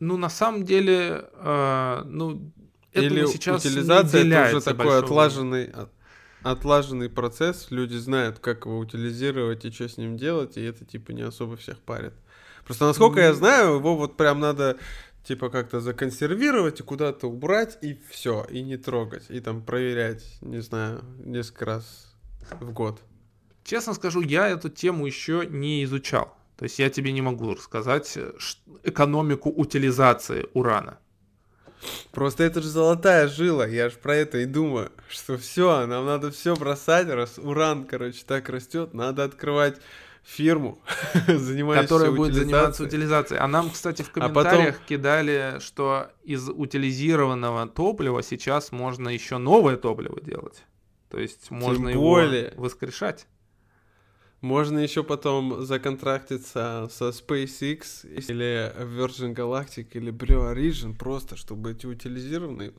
Ну, 0.00 0.16
на 0.16 0.28
самом 0.28 0.64
деле, 0.64 1.28
э, 1.32 2.02
ну, 2.04 2.52
Или 2.92 3.26
сейчас 3.26 3.64
утилизация 3.64 4.24
это 4.24 4.56
уже 4.56 4.64
такой 4.64 4.98
отлаженный, 4.98 5.72
отлаженный 6.44 7.08
процесс, 7.08 7.70
люди 7.70 7.96
знают, 7.96 8.38
как 8.38 8.66
его 8.66 8.78
утилизировать 8.78 9.64
и 9.64 9.72
что 9.72 9.88
с 9.88 9.96
ним 9.96 10.16
делать, 10.16 10.56
и 10.56 10.62
это 10.62 10.84
типа 10.84 11.10
не 11.12 11.22
особо 11.22 11.56
всех 11.56 11.78
парит. 11.80 12.12
Просто 12.64 12.86
насколько 12.86 13.20
я 13.20 13.34
знаю, 13.34 13.76
его 13.76 13.96
вот 13.96 14.16
прям 14.16 14.40
надо 14.40 14.78
типа 15.24 15.48
как-то 15.48 15.80
законсервировать 15.80 16.80
и 16.80 16.82
куда-то 16.82 17.28
убрать, 17.28 17.78
и 17.82 17.98
все, 18.10 18.46
и 18.50 18.62
не 18.62 18.76
трогать, 18.76 19.24
и 19.30 19.40
там 19.40 19.62
проверять, 19.62 20.22
не 20.42 20.60
знаю, 20.60 21.02
несколько 21.18 21.64
раз 21.64 22.14
в 22.60 22.72
год. 22.72 23.00
Честно 23.64 23.94
скажу, 23.94 24.20
я 24.20 24.48
эту 24.48 24.68
тему 24.68 25.06
еще 25.06 25.46
не 25.48 25.82
изучал. 25.84 26.36
То 26.56 26.64
есть 26.64 26.78
я 26.78 26.90
тебе 26.90 27.10
не 27.12 27.22
могу 27.22 27.54
рассказать 27.54 28.12
э, 28.16 28.32
экономику 28.84 29.50
утилизации 29.50 30.46
урана. 30.52 30.98
Просто 32.12 32.44
это 32.44 32.62
же 32.62 32.68
золотая 32.68 33.28
жила, 33.28 33.66
я 33.66 33.90
же 33.90 33.96
про 33.96 34.16
это 34.16 34.38
и 34.38 34.46
думаю, 34.46 34.92
что 35.08 35.36
все, 35.36 35.86
нам 35.86 36.06
надо 36.06 36.30
все 36.30 36.54
бросать, 36.56 37.08
раз 37.08 37.38
уран, 37.38 37.84
короче, 37.84 38.22
так 38.26 38.48
растет, 38.48 38.94
надо 38.94 39.24
открывать 39.24 39.78
фирму, 40.24 40.78
Которая 41.26 42.10
будет 42.10 42.34
заниматься 42.34 42.84
утилизацией. 42.84 43.40
А 43.40 43.46
нам, 43.46 43.70
кстати, 43.70 44.02
в 44.02 44.10
комментариях 44.10 44.68
а 44.68 44.72
потом... 44.72 44.86
кидали, 44.86 45.56
что 45.60 46.08
из 46.24 46.48
утилизированного 46.48 47.68
топлива 47.68 48.22
сейчас 48.22 48.72
можно 48.72 49.10
еще 49.10 49.38
новое 49.38 49.76
топливо 49.76 50.20
делать. 50.20 50.64
То 51.10 51.18
есть 51.20 51.50
можно 51.50 51.92
Тем 51.92 52.00
более... 52.00 52.46
его 52.46 52.62
воскрешать. 52.62 53.26
Можно 54.44 54.80
еще 54.80 55.02
потом 55.02 55.64
законтрактиться 55.64 56.86
со 56.90 57.08
SpaceX 57.08 58.06
или 58.06 58.70
Virgin 58.76 59.34
Galactic 59.34 59.86
или 59.92 60.12
Blue 60.12 60.52
Origin 60.54 60.94
просто, 60.94 61.34
чтобы 61.34 61.72
эти 61.72 61.86
утилизированные 61.86 62.74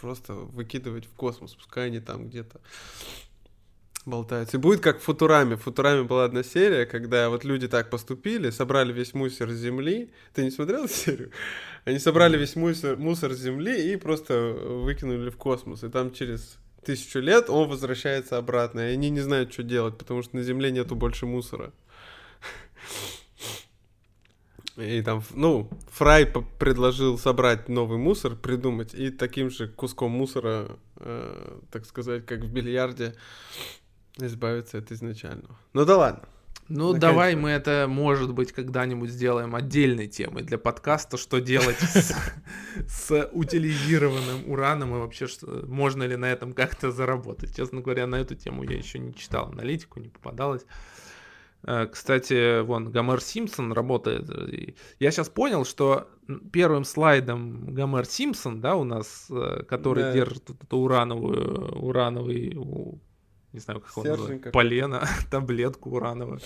просто 0.00 0.32
выкидывать 0.32 1.04
в 1.04 1.12
космос, 1.12 1.54
пускай 1.54 1.86
они 1.86 2.00
там 2.00 2.28
где-то 2.28 2.60
болтаются. 4.04 4.56
И 4.56 4.60
будет 4.60 4.80
как 4.80 4.98
в 4.98 5.04
Футураме. 5.04 5.54
В 5.54 5.62
Футураме 5.62 6.02
была 6.02 6.24
одна 6.24 6.42
серия, 6.42 6.86
когда 6.86 7.30
вот 7.30 7.44
люди 7.44 7.68
так 7.68 7.88
поступили, 7.88 8.50
собрали 8.50 8.92
весь 8.92 9.14
мусор 9.14 9.50
с 9.50 9.54
Земли. 9.54 10.10
Ты 10.34 10.42
не 10.42 10.50
смотрел 10.50 10.86
эту 10.86 10.92
серию? 10.92 11.30
Они 11.84 12.00
собрали 12.00 12.36
весь 12.36 12.56
мусор, 12.56 12.96
мусор 12.96 13.32
с 13.32 13.38
Земли 13.38 13.92
и 13.92 13.96
просто 13.96 14.34
выкинули 14.82 15.30
в 15.30 15.36
космос. 15.36 15.84
И 15.84 15.88
там 15.88 16.12
через 16.12 16.58
тысячу 16.86 17.18
лет 17.18 17.50
он 17.50 17.68
возвращается 17.68 18.38
обратно, 18.38 18.80
и 18.80 18.92
они 18.94 19.10
не 19.10 19.20
знают, 19.20 19.52
что 19.52 19.62
делать, 19.62 19.98
потому 19.98 20.22
что 20.22 20.36
на 20.36 20.42
Земле 20.42 20.70
нету 20.70 20.94
больше 20.94 21.26
мусора. 21.26 21.72
И 24.76 25.02
там, 25.02 25.22
ну, 25.34 25.70
Фрай 25.90 26.26
предложил 26.26 27.18
собрать 27.18 27.68
новый 27.68 27.98
мусор, 27.98 28.36
придумать, 28.36 28.94
и 28.94 29.10
таким 29.10 29.50
же 29.50 29.68
куском 29.68 30.10
мусора, 30.10 30.76
э, 30.96 31.60
так 31.70 31.86
сказать, 31.86 32.26
как 32.26 32.40
в 32.40 32.52
бильярде, 32.52 33.14
избавиться 34.18 34.78
от 34.78 34.92
изначального. 34.92 35.56
Ну 35.72 35.84
да 35.86 35.96
ладно. 35.96 36.28
Ну, 36.68 36.92
Наконец-то. 36.92 37.00
давай 37.00 37.36
мы 37.36 37.50
это, 37.50 37.86
может 37.88 38.34
быть, 38.34 38.52
когда-нибудь 38.52 39.10
сделаем 39.10 39.54
отдельной 39.54 40.08
темой 40.08 40.42
для 40.42 40.58
подкаста, 40.58 41.16
что 41.16 41.40
делать 41.40 41.78
с, 42.88 43.30
утилизированным 43.32 44.50
ураном 44.50 44.96
и 44.96 44.98
вообще, 44.98 45.26
можно 45.42 46.02
ли 46.02 46.16
на 46.16 46.26
этом 46.26 46.52
как-то 46.52 46.90
заработать. 46.90 47.54
Честно 47.54 47.82
говоря, 47.82 48.06
на 48.08 48.16
эту 48.16 48.34
тему 48.34 48.64
я 48.64 48.76
еще 48.76 48.98
не 48.98 49.14
читал 49.14 49.50
аналитику, 49.50 50.00
не 50.00 50.08
попадалось. 50.08 50.66
Э, 51.62 51.86
кстати, 51.86 52.62
вон, 52.62 52.90
Гомер 52.90 53.20
Симпсон 53.20 53.72
работает. 53.72 54.28
Я 54.98 55.10
сейчас 55.10 55.28
понял, 55.28 55.64
что 55.64 56.08
первым 56.52 56.84
слайдом 56.84 57.74
Гомер 57.74 58.06
Симпсон, 58.06 58.60
да, 58.60 58.74
у 58.74 58.82
нас, 58.82 59.26
э, 59.30 59.62
который 59.68 60.04
да. 60.04 60.12
держит 60.12 60.50
эту 60.50 60.78
урановую, 60.78 61.78
урановый 61.78 62.56
не 63.56 63.60
знаю, 63.60 63.80
как 63.80 63.96
он 63.96 64.06
называется, 64.06 64.50
полено, 64.50 65.08
таблетку 65.30 65.90
урановую. 65.90 66.40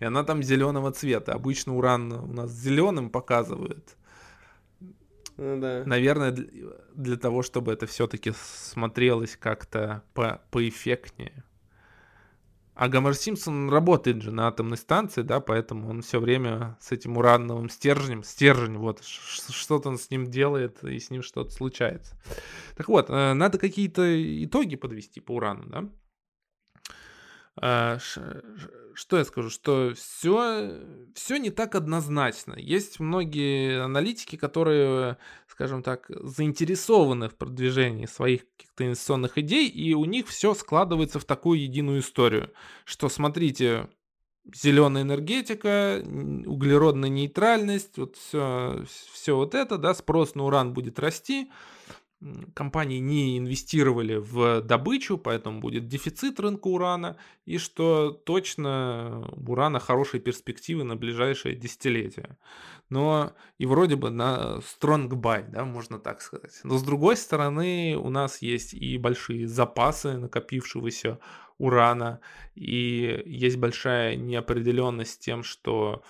И 0.00 0.04
она 0.04 0.24
там 0.24 0.42
зеленого 0.42 0.90
цвета. 0.92 1.34
Обычно 1.34 1.76
уран 1.76 2.12
у 2.12 2.32
нас 2.32 2.50
зеленым 2.50 3.10
показывают. 3.10 3.96
Ну, 5.36 5.60
да. 5.60 5.82
Наверное, 5.84 6.30
для, 6.30 6.46
для 6.94 7.16
того, 7.16 7.42
чтобы 7.42 7.72
это 7.72 7.86
все-таки 7.86 8.32
смотрелось 8.34 9.36
как-то 9.36 10.02
по 10.14 10.40
поэффектнее. 10.50 11.44
А 12.74 12.88
Гомер 12.88 13.14
Симпсон 13.14 13.70
работает 13.70 14.20
же 14.22 14.32
на 14.32 14.48
атомной 14.48 14.76
станции, 14.76 15.22
да, 15.22 15.38
поэтому 15.38 15.88
он 15.90 16.02
все 16.02 16.18
время 16.18 16.76
с 16.80 16.90
этим 16.90 17.16
урановым 17.16 17.68
стержнем, 17.68 18.24
стержень, 18.24 18.78
вот, 18.78 19.04
что-то 19.04 19.90
он 19.90 19.98
с 19.98 20.10
ним 20.10 20.26
делает, 20.26 20.82
и 20.82 20.98
с 20.98 21.08
ним 21.10 21.22
что-то 21.22 21.50
случается. 21.50 22.18
Так 22.76 22.88
вот, 22.88 23.10
э, 23.10 23.32
надо 23.34 23.58
какие-то 23.58 24.02
итоги 24.44 24.74
подвести 24.74 25.20
по 25.20 25.36
урану, 25.36 25.64
да? 25.66 25.88
А, 27.56 27.98
что 28.94 29.18
я 29.18 29.24
скажу, 29.24 29.50
что 29.50 29.92
все, 29.94 30.80
все 31.14 31.36
не 31.36 31.50
так 31.50 31.74
однозначно. 31.74 32.54
Есть 32.54 33.00
многие 33.00 33.82
аналитики, 33.82 34.36
которые, 34.36 35.18
скажем 35.48 35.82
так, 35.82 36.06
заинтересованы 36.08 37.28
в 37.28 37.36
продвижении 37.36 38.06
своих 38.06 38.42
каких-то 38.56 38.86
инвестиционных 38.86 39.38
идей, 39.38 39.68
и 39.68 39.94
у 39.94 40.04
них 40.04 40.28
все 40.28 40.54
складывается 40.54 41.18
в 41.20 41.24
такую 41.24 41.60
единую 41.60 42.00
историю, 42.00 42.52
что 42.84 43.08
смотрите, 43.08 43.88
зеленая 44.52 45.04
энергетика, 45.04 46.02
углеродная 46.04 47.08
нейтральность, 47.08 47.96
вот 47.98 48.16
все, 48.16 48.84
все 49.12 49.36
вот 49.36 49.54
это, 49.54 49.78
да, 49.78 49.94
спрос 49.94 50.34
на 50.34 50.44
уран 50.44 50.74
будет 50.74 50.98
расти, 50.98 51.50
компании 52.54 52.98
не 52.98 53.38
инвестировали 53.38 54.16
в 54.16 54.60
добычу, 54.62 55.18
поэтому 55.18 55.60
будет 55.60 55.88
дефицит 55.88 56.40
рынка 56.40 56.68
урана, 56.68 57.16
и 57.44 57.58
что 57.58 58.10
точно 58.10 59.28
у 59.32 59.52
урана 59.52 59.78
хорошие 59.80 60.20
перспективы 60.20 60.84
на 60.84 60.96
ближайшее 60.96 61.54
десятилетие. 61.54 62.36
Но 62.90 63.32
и 63.58 63.66
вроде 63.66 63.96
бы 63.96 64.10
на 64.10 64.60
strong 64.60 65.08
buy, 65.08 65.48
да, 65.50 65.64
можно 65.64 65.98
так 65.98 66.20
сказать. 66.20 66.60
Но 66.64 66.78
с 66.78 66.82
другой 66.82 67.16
стороны, 67.16 67.96
у 67.96 68.10
нас 68.10 68.42
есть 68.42 68.74
и 68.74 68.98
большие 68.98 69.46
запасы 69.46 70.16
накопившегося 70.16 71.18
урана, 71.58 72.20
и 72.54 73.22
есть 73.26 73.56
большая 73.56 74.16
неопределенность 74.16 75.20
тем, 75.20 75.42
что 75.42 76.02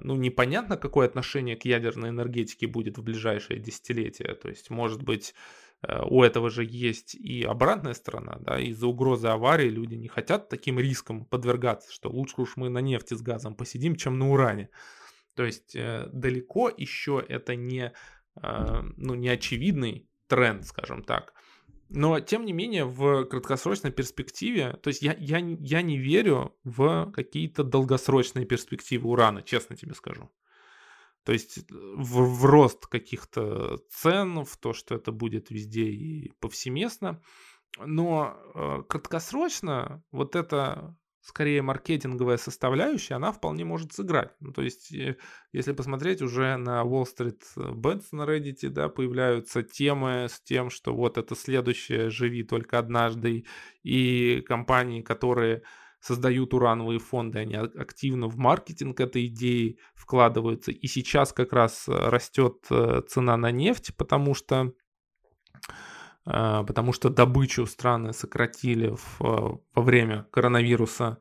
ну, 0.00 0.16
непонятно, 0.16 0.76
какое 0.76 1.06
отношение 1.06 1.56
к 1.56 1.64
ядерной 1.64 2.10
энергетике 2.10 2.66
будет 2.66 2.98
в 2.98 3.02
ближайшее 3.02 3.60
десятилетие. 3.60 4.34
То 4.34 4.48
есть, 4.48 4.70
может 4.70 5.02
быть, 5.02 5.34
э, 5.82 6.02
у 6.04 6.22
этого 6.22 6.50
же 6.50 6.64
есть 6.64 7.14
и 7.14 7.42
обратная 7.42 7.94
сторона, 7.94 8.38
да, 8.40 8.60
из-за 8.60 8.86
угрозы 8.86 9.28
аварии 9.28 9.68
люди 9.68 9.94
не 9.94 10.08
хотят 10.08 10.48
таким 10.48 10.78
риском 10.78 11.24
подвергаться, 11.24 11.92
что 11.92 12.10
лучше 12.10 12.40
уж 12.42 12.56
мы 12.56 12.68
на 12.68 12.80
нефти 12.80 13.14
с 13.14 13.22
газом 13.22 13.54
посидим, 13.54 13.96
чем 13.96 14.18
на 14.18 14.30
уране. 14.30 14.70
То 15.34 15.44
есть 15.44 15.74
э, 15.74 16.08
далеко 16.12 16.70
еще 16.76 17.24
это 17.26 17.56
не, 17.56 17.92
э, 18.42 18.82
ну, 18.96 19.14
не 19.14 19.28
очевидный 19.28 20.08
тренд, 20.26 20.66
скажем 20.66 21.02
так. 21.02 21.32
Но, 21.92 22.20
тем 22.20 22.44
не 22.44 22.52
менее, 22.52 22.84
в 22.84 23.24
краткосрочной 23.24 23.90
перспективе, 23.90 24.78
то 24.80 24.88
есть 24.88 25.02
я, 25.02 25.16
я, 25.18 25.38
я 25.38 25.82
не 25.82 25.98
верю 25.98 26.56
в 26.62 27.10
какие-то 27.10 27.64
долгосрочные 27.64 28.46
перспективы 28.46 29.08
урана, 29.10 29.42
честно 29.42 29.76
тебе 29.76 29.94
скажу. 29.94 30.30
То 31.24 31.32
есть 31.32 31.58
э, 31.58 31.62
в, 31.68 32.38
в 32.38 32.44
рост 32.44 32.86
каких-то 32.86 33.78
цен, 33.90 34.44
в 34.44 34.56
то, 34.56 34.72
что 34.72 34.94
это 34.94 35.10
будет 35.10 35.50
везде 35.50 35.86
и 35.86 36.32
повсеместно. 36.38 37.20
Но 37.78 38.36
э, 38.54 38.82
краткосрочно 38.88 40.04
вот 40.12 40.36
это 40.36 40.96
скорее 41.22 41.62
маркетинговая 41.62 42.36
составляющая, 42.36 43.14
она 43.14 43.32
вполне 43.32 43.64
может 43.64 43.92
сыграть. 43.92 44.32
Ну, 44.40 44.52
то 44.52 44.62
есть, 44.62 44.92
э, 44.92 45.16
если 45.52 45.72
посмотреть 45.72 46.22
уже 46.22 46.56
на 46.56 46.82
Wall 46.82 47.04
Street 47.04 47.42
Bets 47.56 48.06
на 48.12 48.22
Reddit, 48.22 48.68
да, 48.70 48.88
появляются 48.88 49.62
темы 49.62 50.26
с 50.30 50.40
тем, 50.40 50.70
что 50.70 50.94
вот 50.94 51.18
это 51.18 51.34
следующее 51.34 52.10
«Живи 52.10 52.42
только 52.42 52.78
однажды», 52.78 53.44
и 53.82 54.42
компании, 54.46 55.02
которые 55.02 55.62
создают 56.00 56.54
урановые 56.54 56.98
фонды, 56.98 57.40
они 57.40 57.54
активно 57.54 58.26
в 58.26 58.38
маркетинг 58.38 59.00
этой 59.00 59.26
идеи 59.26 59.78
вкладываются. 59.94 60.70
И 60.70 60.86
сейчас 60.86 61.32
как 61.32 61.52
раз 61.52 61.84
растет 61.86 62.64
э, 62.70 63.02
цена 63.06 63.36
на 63.36 63.50
нефть, 63.50 63.94
потому 63.96 64.34
что 64.34 64.56
а, 64.56 64.70
потому 66.24 66.92
что 66.92 67.08
добычу 67.08 67.66
страны 67.66 68.12
сократили 68.12 68.94
в, 68.94 69.20
во 69.74 69.82
время 69.82 70.26
коронавируса 70.30 71.18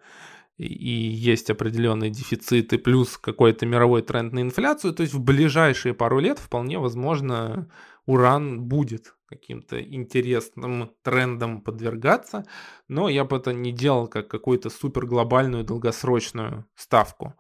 и 0.58 0.94
есть 0.94 1.50
определенные 1.50 2.10
дефициты, 2.10 2.78
плюс 2.78 3.18
какой-то 3.18 3.66
мировой 3.66 4.02
тренд 4.02 4.34
на 4.34 4.42
инфляцию, 4.42 4.94
то 4.94 5.04
есть 5.04 5.14
в 5.14 5.22
ближайшие 5.22 5.94
пару 5.94 6.20
лет 6.20 6.38
вполне 6.38 6.80
возможно 6.80 7.72
уран 8.06 8.62
будет 8.62 9.16
каким-то 9.30 9.80
интересным 9.80 10.92
трендом 11.04 11.62
подвергаться, 11.62 12.46
но 12.88 13.08
я 13.08 13.24
бы 13.24 13.38
это 13.38 13.54
не 13.54 13.72
делал 13.72 14.08
как 14.08 14.28
какую-то 14.28 14.70
супер 14.70 15.06
глобальную 15.06 15.64
долгосрочную 15.64 16.66
ставку. 16.76 17.36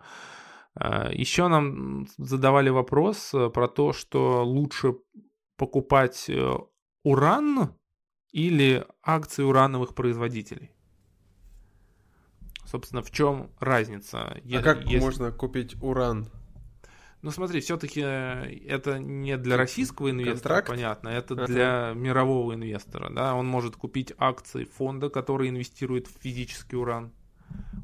А, 0.76 1.10
Еще 1.12 1.48
нам 1.48 2.08
задавали 2.18 2.70
вопрос 2.70 3.34
э, 3.34 3.50
про 3.50 3.68
то, 3.68 3.92
что 3.92 4.46
лучше 4.46 4.96
покупать 5.58 6.30
э, 6.30 6.54
уран 7.04 7.74
или 8.32 8.86
акции 9.02 9.44
урановых 9.44 9.96
производителей? 9.96 10.72
Собственно, 12.66 13.02
в 13.02 13.12
чем 13.12 13.50
разница? 13.60 14.28
А 14.28 14.62
как 14.62 14.84
если... 14.86 15.00
можно 15.00 15.32
купить 15.32 15.76
уран? 15.82 16.30
Ну 17.22 17.32
смотри, 17.32 17.60
все-таки 17.60 18.02
э, 18.02 18.46
это 18.68 18.98
не 18.98 19.38
для 19.38 19.58
российского 19.58 20.10
инвестора, 20.10 20.56
Контракт? 20.56 20.68
понятно, 20.70 21.10
это 21.10 21.34
ага. 21.34 21.48
для 21.48 21.94
мирового 21.94 22.54
инвестора. 22.54 23.10
Да? 23.10 23.36
Он 23.36 23.46
может 23.46 23.76
купить 23.76 24.14
акции 24.18 24.64
фонда, 24.64 25.10
который 25.10 25.50
инвестирует 25.50 26.08
в 26.08 26.22
физический 26.22 26.78
уран. 26.78 27.12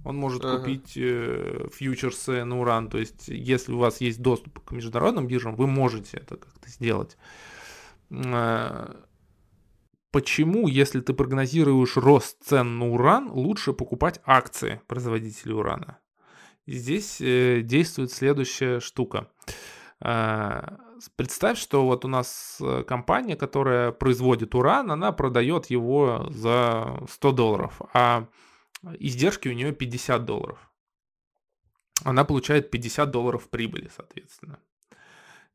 Он 0.06 0.16
может 0.16 0.46
ага. 0.46 0.60
купить 0.60 0.94
э, 0.96 1.68
фьючерсы 1.74 2.46
на 2.46 2.60
уран. 2.60 2.90
То 2.90 2.98
есть, 2.98 3.28
если 3.28 3.74
у 3.74 3.80
вас 3.80 4.00
есть 4.00 4.22
доступ 4.22 4.64
к 4.64 4.72
международным 4.72 5.28
биржам, 5.28 5.56
вы 5.56 5.68
можете 5.68 6.18
это 6.18 6.38
как-то 6.38 6.70
сделать. 6.70 7.18
Э, 8.10 8.94
почему, 10.12 10.68
если 10.68 11.02
ты 11.02 11.14
прогнозируешь 11.14 11.98
рост 11.98 12.44
цен 12.44 12.78
на 12.78 12.90
уран, 12.90 13.30
лучше 13.30 13.74
покупать 13.74 14.22
акции 14.26 14.82
производителей 14.88 15.54
урана? 15.54 16.00
здесь 16.68 17.22
э, 17.22 17.62
действует 17.62 18.12
следующая 18.12 18.80
штука. 18.80 19.30
Э, 20.02 20.78
представь, 21.16 21.60
что 21.60 21.86
вот 21.86 22.06
у 22.06 22.08
нас 22.08 22.62
компания, 22.88 23.36
которая 23.36 23.92
производит 23.92 24.56
уран, 24.56 24.92
она 24.92 25.12
продает 25.12 25.68
его 25.68 26.28
за 26.30 27.04
100 27.10 27.32
долларов, 27.34 27.82
а 27.94 28.28
издержки 29.00 29.48
у 29.48 29.54
нее 29.54 29.74
50 29.74 30.26
долларов. 30.26 30.72
Она 32.04 32.26
получает 32.26 32.72
50 32.72 33.12
долларов 33.12 33.50
прибыли, 33.50 33.90
соответственно 33.96 34.60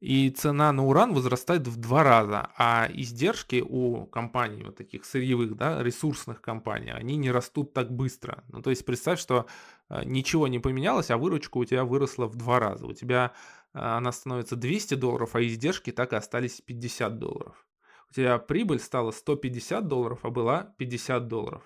и 0.01 0.31
цена 0.31 0.73
на 0.73 0.85
уран 0.85 1.13
возрастает 1.13 1.69
в 1.69 1.77
два 1.77 2.03
раза, 2.03 2.51
а 2.57 2.89
издержки 2.91 3.63
у 3.67 4.07
компаний, 4.07 4.65
вот 4.65 4.77
таких 4.77 5.05
сырьевых, 5.05 5.57
да, 5.57 5.83
ресурсных 5.83 6.41
компаний, 6.41 6.91
они 6.91 7.17
не 7.17 7.31
растут 7.31 7.75
так 7.75 7.93
быстро. 7.93 8.43
Ну, 8.49 8.63
то 8.63 8.71
есть 8.71 8.87
представь, 8.87 9.21
что 9.21 9.45
э, 9.91 10.03
ничего 10.05 10.49
не 10.49 10.59
поменялось, 10.59 11.11
а 11.11 11.19
выручка 11.19 11.59
у 11.59 11.65
тебя 11.67 11.85
выросла 11.85 12.27
в 12.27 12.35
два 12.35 12.59
раза. 12.59 12.87
У 12.87 12.95
тебя 12.95 13.33
э, 13.75 13.79
она 13.79 14.11
становится 14.11 14.57
200 14.57 14.95
долларов, 14.95 15.37
а 15.37 15.43
издержки 15.43 15.93
так 15.93 16.15
и 16.15 16.17
остались 16.17 16.63
50 16.63 17.19
долларов. 17.19 17.67
У 18.11 18.15
тебя 18.15 18.39
прибыль 18.39 18.81
стала 18.81 19.11
150 19.11 19.87
долларов, 19.87 20.21
а 20.23 20.31
была 20.31 20.75
50 20.79 21.29
долларов. 21.29 21.63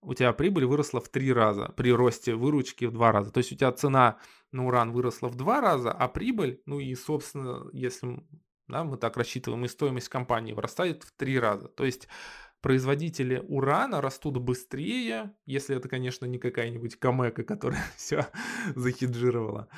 У 0.00 0.14
тебя 0.14 0.32
прибыль 0.32 0.64
выросла 0.64 1.00
в 1.00 1.10
три 1.10 1.30
раза 1.30 1.74
при 1.76 1.92
росте 1.92 2.34
выручки 2.34 2.86
в 2.86 2.92
два 2.92 3.12
раза. 3.12 3.30
То 3.30 3.38
есть 3.38 3.52
у 3.52 3.56
тебя 3.56 3.70
цена 3.72 4.16
на 4.52 4.66
уран 4.66 4.92
выросла 4.92 5.28
в 5.28 5.34
два 5.34 5.60
раза, 5.60 5.92
а 5.92 6.08
прибыль, 6.08 6.62
ну 6.66 6.80
и, 6.80 6.94
собственно, 6.94 7.68
если 7.72 8.24
да, 8.68 8.84
мы 8.84 8.96
так 8.96 9.16
рассчитываем, 9.16 9.64
и 9.64 9.68
стоимость 9.68 10.08
компании 10.08 10.52
вырастает 10.52 11.04
в 11.04 11.12
три 11.12 11.38
раза. 11.38 11.68
То 11.68 11.84
есть 11.84 12.08
производители 12.60 13.44
урана 13.46 14.00
растут 14.00 14.38
быстрее, 14.38 15.34
если 15.44 15.76
это, 15.76 15.88
конечно, 15.88 16.26
не 16.26 16.38
какая-нибудь 16.38 16.96
Камека, 16.96 17.42
которая 17.44 17.84
все 17.96 18.26
захеджировала. 18.74 19.68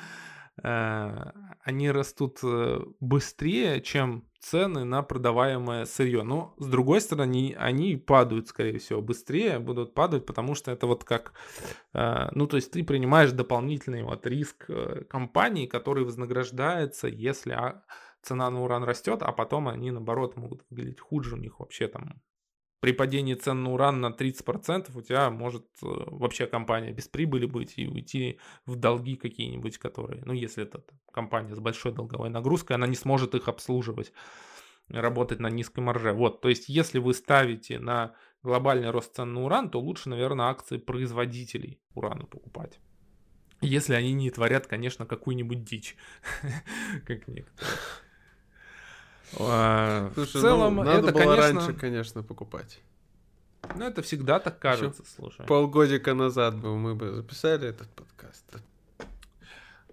Э, 0.63 1.31
они 1.61 1.91
растут 1.91 2.39
э, 2.43 2.79
быстрее, 2.99 3.81
чем 3.81 4.28
цены 4.39 4.83
на 4.83 5.03
продаваемое 5.03 5.85
сырье. 5.85 6.23
Но, 6.23 6.55
с 6.57 6.67
другой 6.67 7.01
стороны, 7.01 7.55
они 7.57 7.95
падают, 7.95 8.47
скорее 8.47 8.79
всего, 8.79 9.01
быстрее, 9.01 9.59
будут 9.59 9.93
падать, 9.93 10.25
потому 10.25 10.55
что 10.55 10.71
это 10.71 10.87
вот 10.87 11.03
как... 11.03 11.33
Э, 11.93 12.29
ну, 12.31 12.47
то 12.47 12.57
есть 12.57 12.71
ты 12.71 12.83
принимаешь 12.83 13.31
дополнительный 13.31 14.03
вот 14.03 14.25
риск 14.25 14.69
компании, 15.09 15.67
который 15.67 16.03
вознаграждается, 16.03 17.07
если 17.07 17.51
а, 17.51 17.83
цена 18.21 18.49
на 18.49 18.63
уран 18.63 18.83
растет, 18.83 19.21
а 19.21 19.31
потом 19.31 19.67
они, 19.67 19.91
наоборот, 19.91 20.35
могут 20.37 20.65
выглядеть 20.69 20.99
хуже, 20.99 21.35
у 21.35 21.37
них 21.37 21.59
вообще 21.59 21.87
там 21.87 22.21
при 22.79 22.93
падении 22.93 23.33
цен 23.33 23.63
на 23.63 23.73
уран 23.73 23.99
на 24.01 24.07
30% 24.07 24.91
у 24.95 25.01
тебя 25.01 25.29
может 25.29 25.65
э, 25.81 25.85
вообще 25.85 26.47
компания 26.47 26.91
без 26.91 27.07
прибыли 27.07 27.45
быть 27.45 27.73
и 27.77 27.87
уйти 27.87 28.39
в 28.65 28.75
долги 28.75 29.15
какие-нибудь, 29.15 29.77
которые, 29.77 30.23
ну, 30.25 30.33
если 30.33 30.63
это 30.63 30.83
компания 31.11 31.55
с 31.55 31.59
большой 31.59 31.91
долговой 31.91 32.29
нагрузкой, 32.29 32.75
она 32.75 32.87
не 32.87 32.95
сможет 32.95 33.35
их 33.35 33.49
обслуживать, 33.49 34.13
работать 34.87 35.39
на 35.39 35.49
низкой 35.49 35.81
марже. 35.81 36.13
Вот, 36.13 36.41
то 36.41 36.49
есть, 36.49 36.69
если 36.69 36.99
вы 36.99 37.13
ставите 37.13 37.79
на 37.79 38.13
глобальный 38.43 38.91
рост 38.91 39.15
цен 39.15 39.33
на 39.33 39.43
уран, 39.43 39.69
то 39.69 39.79
лучше, 39.79 40.09
наверное, 40.09 40.47
акции 40.47 40.77
производителей 40.77 41.79
урана 41.93 42.25
покупать. 42.25 42.79
Если 43.61 43.93
они 43.93 44.13
не 44.13 44.31
творят, 44.31 44.67
конечно, 44.67 45.05
какую-нибудь 45.05 45.65
дичь, 45.65 45.97
как 47.05 47.27
некоторые. 47.27 47.69
А, 49.37 50.11
Слушай, 50.13 50.31
в 50.31 50.35
ну, 50.35 50.41
целом, 50.41 50.75
ну, 50.75 50.83
надо 50.83 51.09
это, 51.09 51.11
было 51.11 51.35
конечно... 51.35 51.59
раньше, 51.59 51.73
конечно, 51.73 52.23
покупать. 52.23 52.79
Ну, 53.75 53.85
это 53.85 54.01
всегда 54.01 54.39
так 54.39 54.59
кажется, 54.59 55.03
Еще 55.03 55.11
слушай. 55.15 55.45
Полгодика 55.45 56.13
назад 56.13 56.57
бы 56.59 56.77
мы 56.77 56.95
бы 56.95 57.11
записали 57.11 57.67
этот 57.67 57.89
подкаст. 57.89 58.45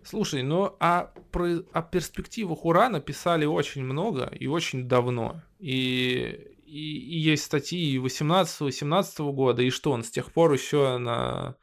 Слушай, 0.03 0.43
ну 0.43 0.77
а 0.79 1.13
про, 1.33 1.65
о 1.73 1.83
перспективах 1.83 2.65
урана 2.65 3.01
писали 3.01 3.45
очень 3.45 3.83
много 3.83 4.27
и 4.27 4.47
очень 4.47 4.89
давно. 4.89 5.43
И, 5.59 6.55
и, 6.65 6.99
и 6.99 7.19
есть 7.19 7.45
статьи 7.45 7.99
18-18 7.99 9.33
года, 9.33 9.63
и 9.63 9.71
что 9.71 9.91
он 9.91 10.05
с 10.05 10.11
тех 10.11 10.31
пор 10.33 10.53
еще 10.53 10.99
на 10.99 11.57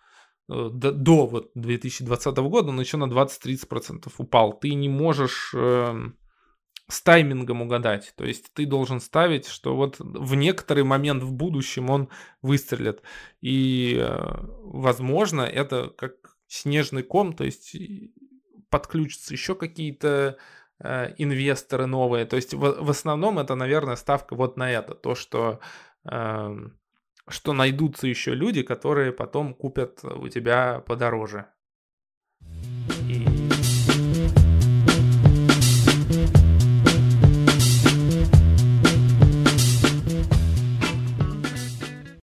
э, 0.49 0.69
до, 0.73 0.91
до 0.91 1.25
вот 1.25 1.51
2020 1.55 2.35
года 2.37 2.69
он 2.69 2.79
еще 2.81 2.97
на 2.97 3.05
20-30% 3.05 4.11
упал. 4.17 4.53
Ты 4.53 4.73
не 4.73 4.89
можешь... 4.89 5.53
Э, 5.55 6.11
с 6.89 7.01
таймингом 7.01 7.61
угадать. 7.61 8.13
То 8.15 8.25
есть 8.25 8.53
ты 8.53 8.65
должен 8.65 8.99
ставить, 8.99 9.47
что 9.47 9.75
вот 9.75 9.95
в 9.99 10.35
некоторый 10.35 10.83
момент 10.83 11.23
в 11.23 11.31
будущем 11.31 11.89
он 11.89 12.09
выстрелит. 12.41 13.01
И, 13.41 13.97
э, 13.99 14.17
возможно, 14.63 15.41
это 15.41 15.89
как 15.89 16.35
снежный 16.47 17.03
ком, 17.03 17.33
то 17.33 17.43
есть 17.43 17.75
подключатся 18.69 19.33
еще 19.33 19.55
какие-то 19.55 20.37
э, 20.79 21.13
инвесторы 21.17 21.85
новые. 21.85 22.25
То 22.25 22.35
есть 22.35 22.53
в, 22.53 22.89
основном 22.89 23.39
это, 23.39 23.55
наверное, 23.55 23.95
ставка 23.95 24.35
вот 24.35 24.57
на 24.57 24.69
это. 24.69 24.93
То, 24.93 25.15
что, 25.15 25.59
э, 26.05 26.55
что 27.27 27.53
найдутся 27.53 28.07
еще 28.07 28.35
люди, 28.35 28.61
которые 28.61 29.13
потом 29.13 29.53
купят 29.53 30.03
у 30.03 30.27
тебя 30.27 30.83
подороже. 30.85 31.45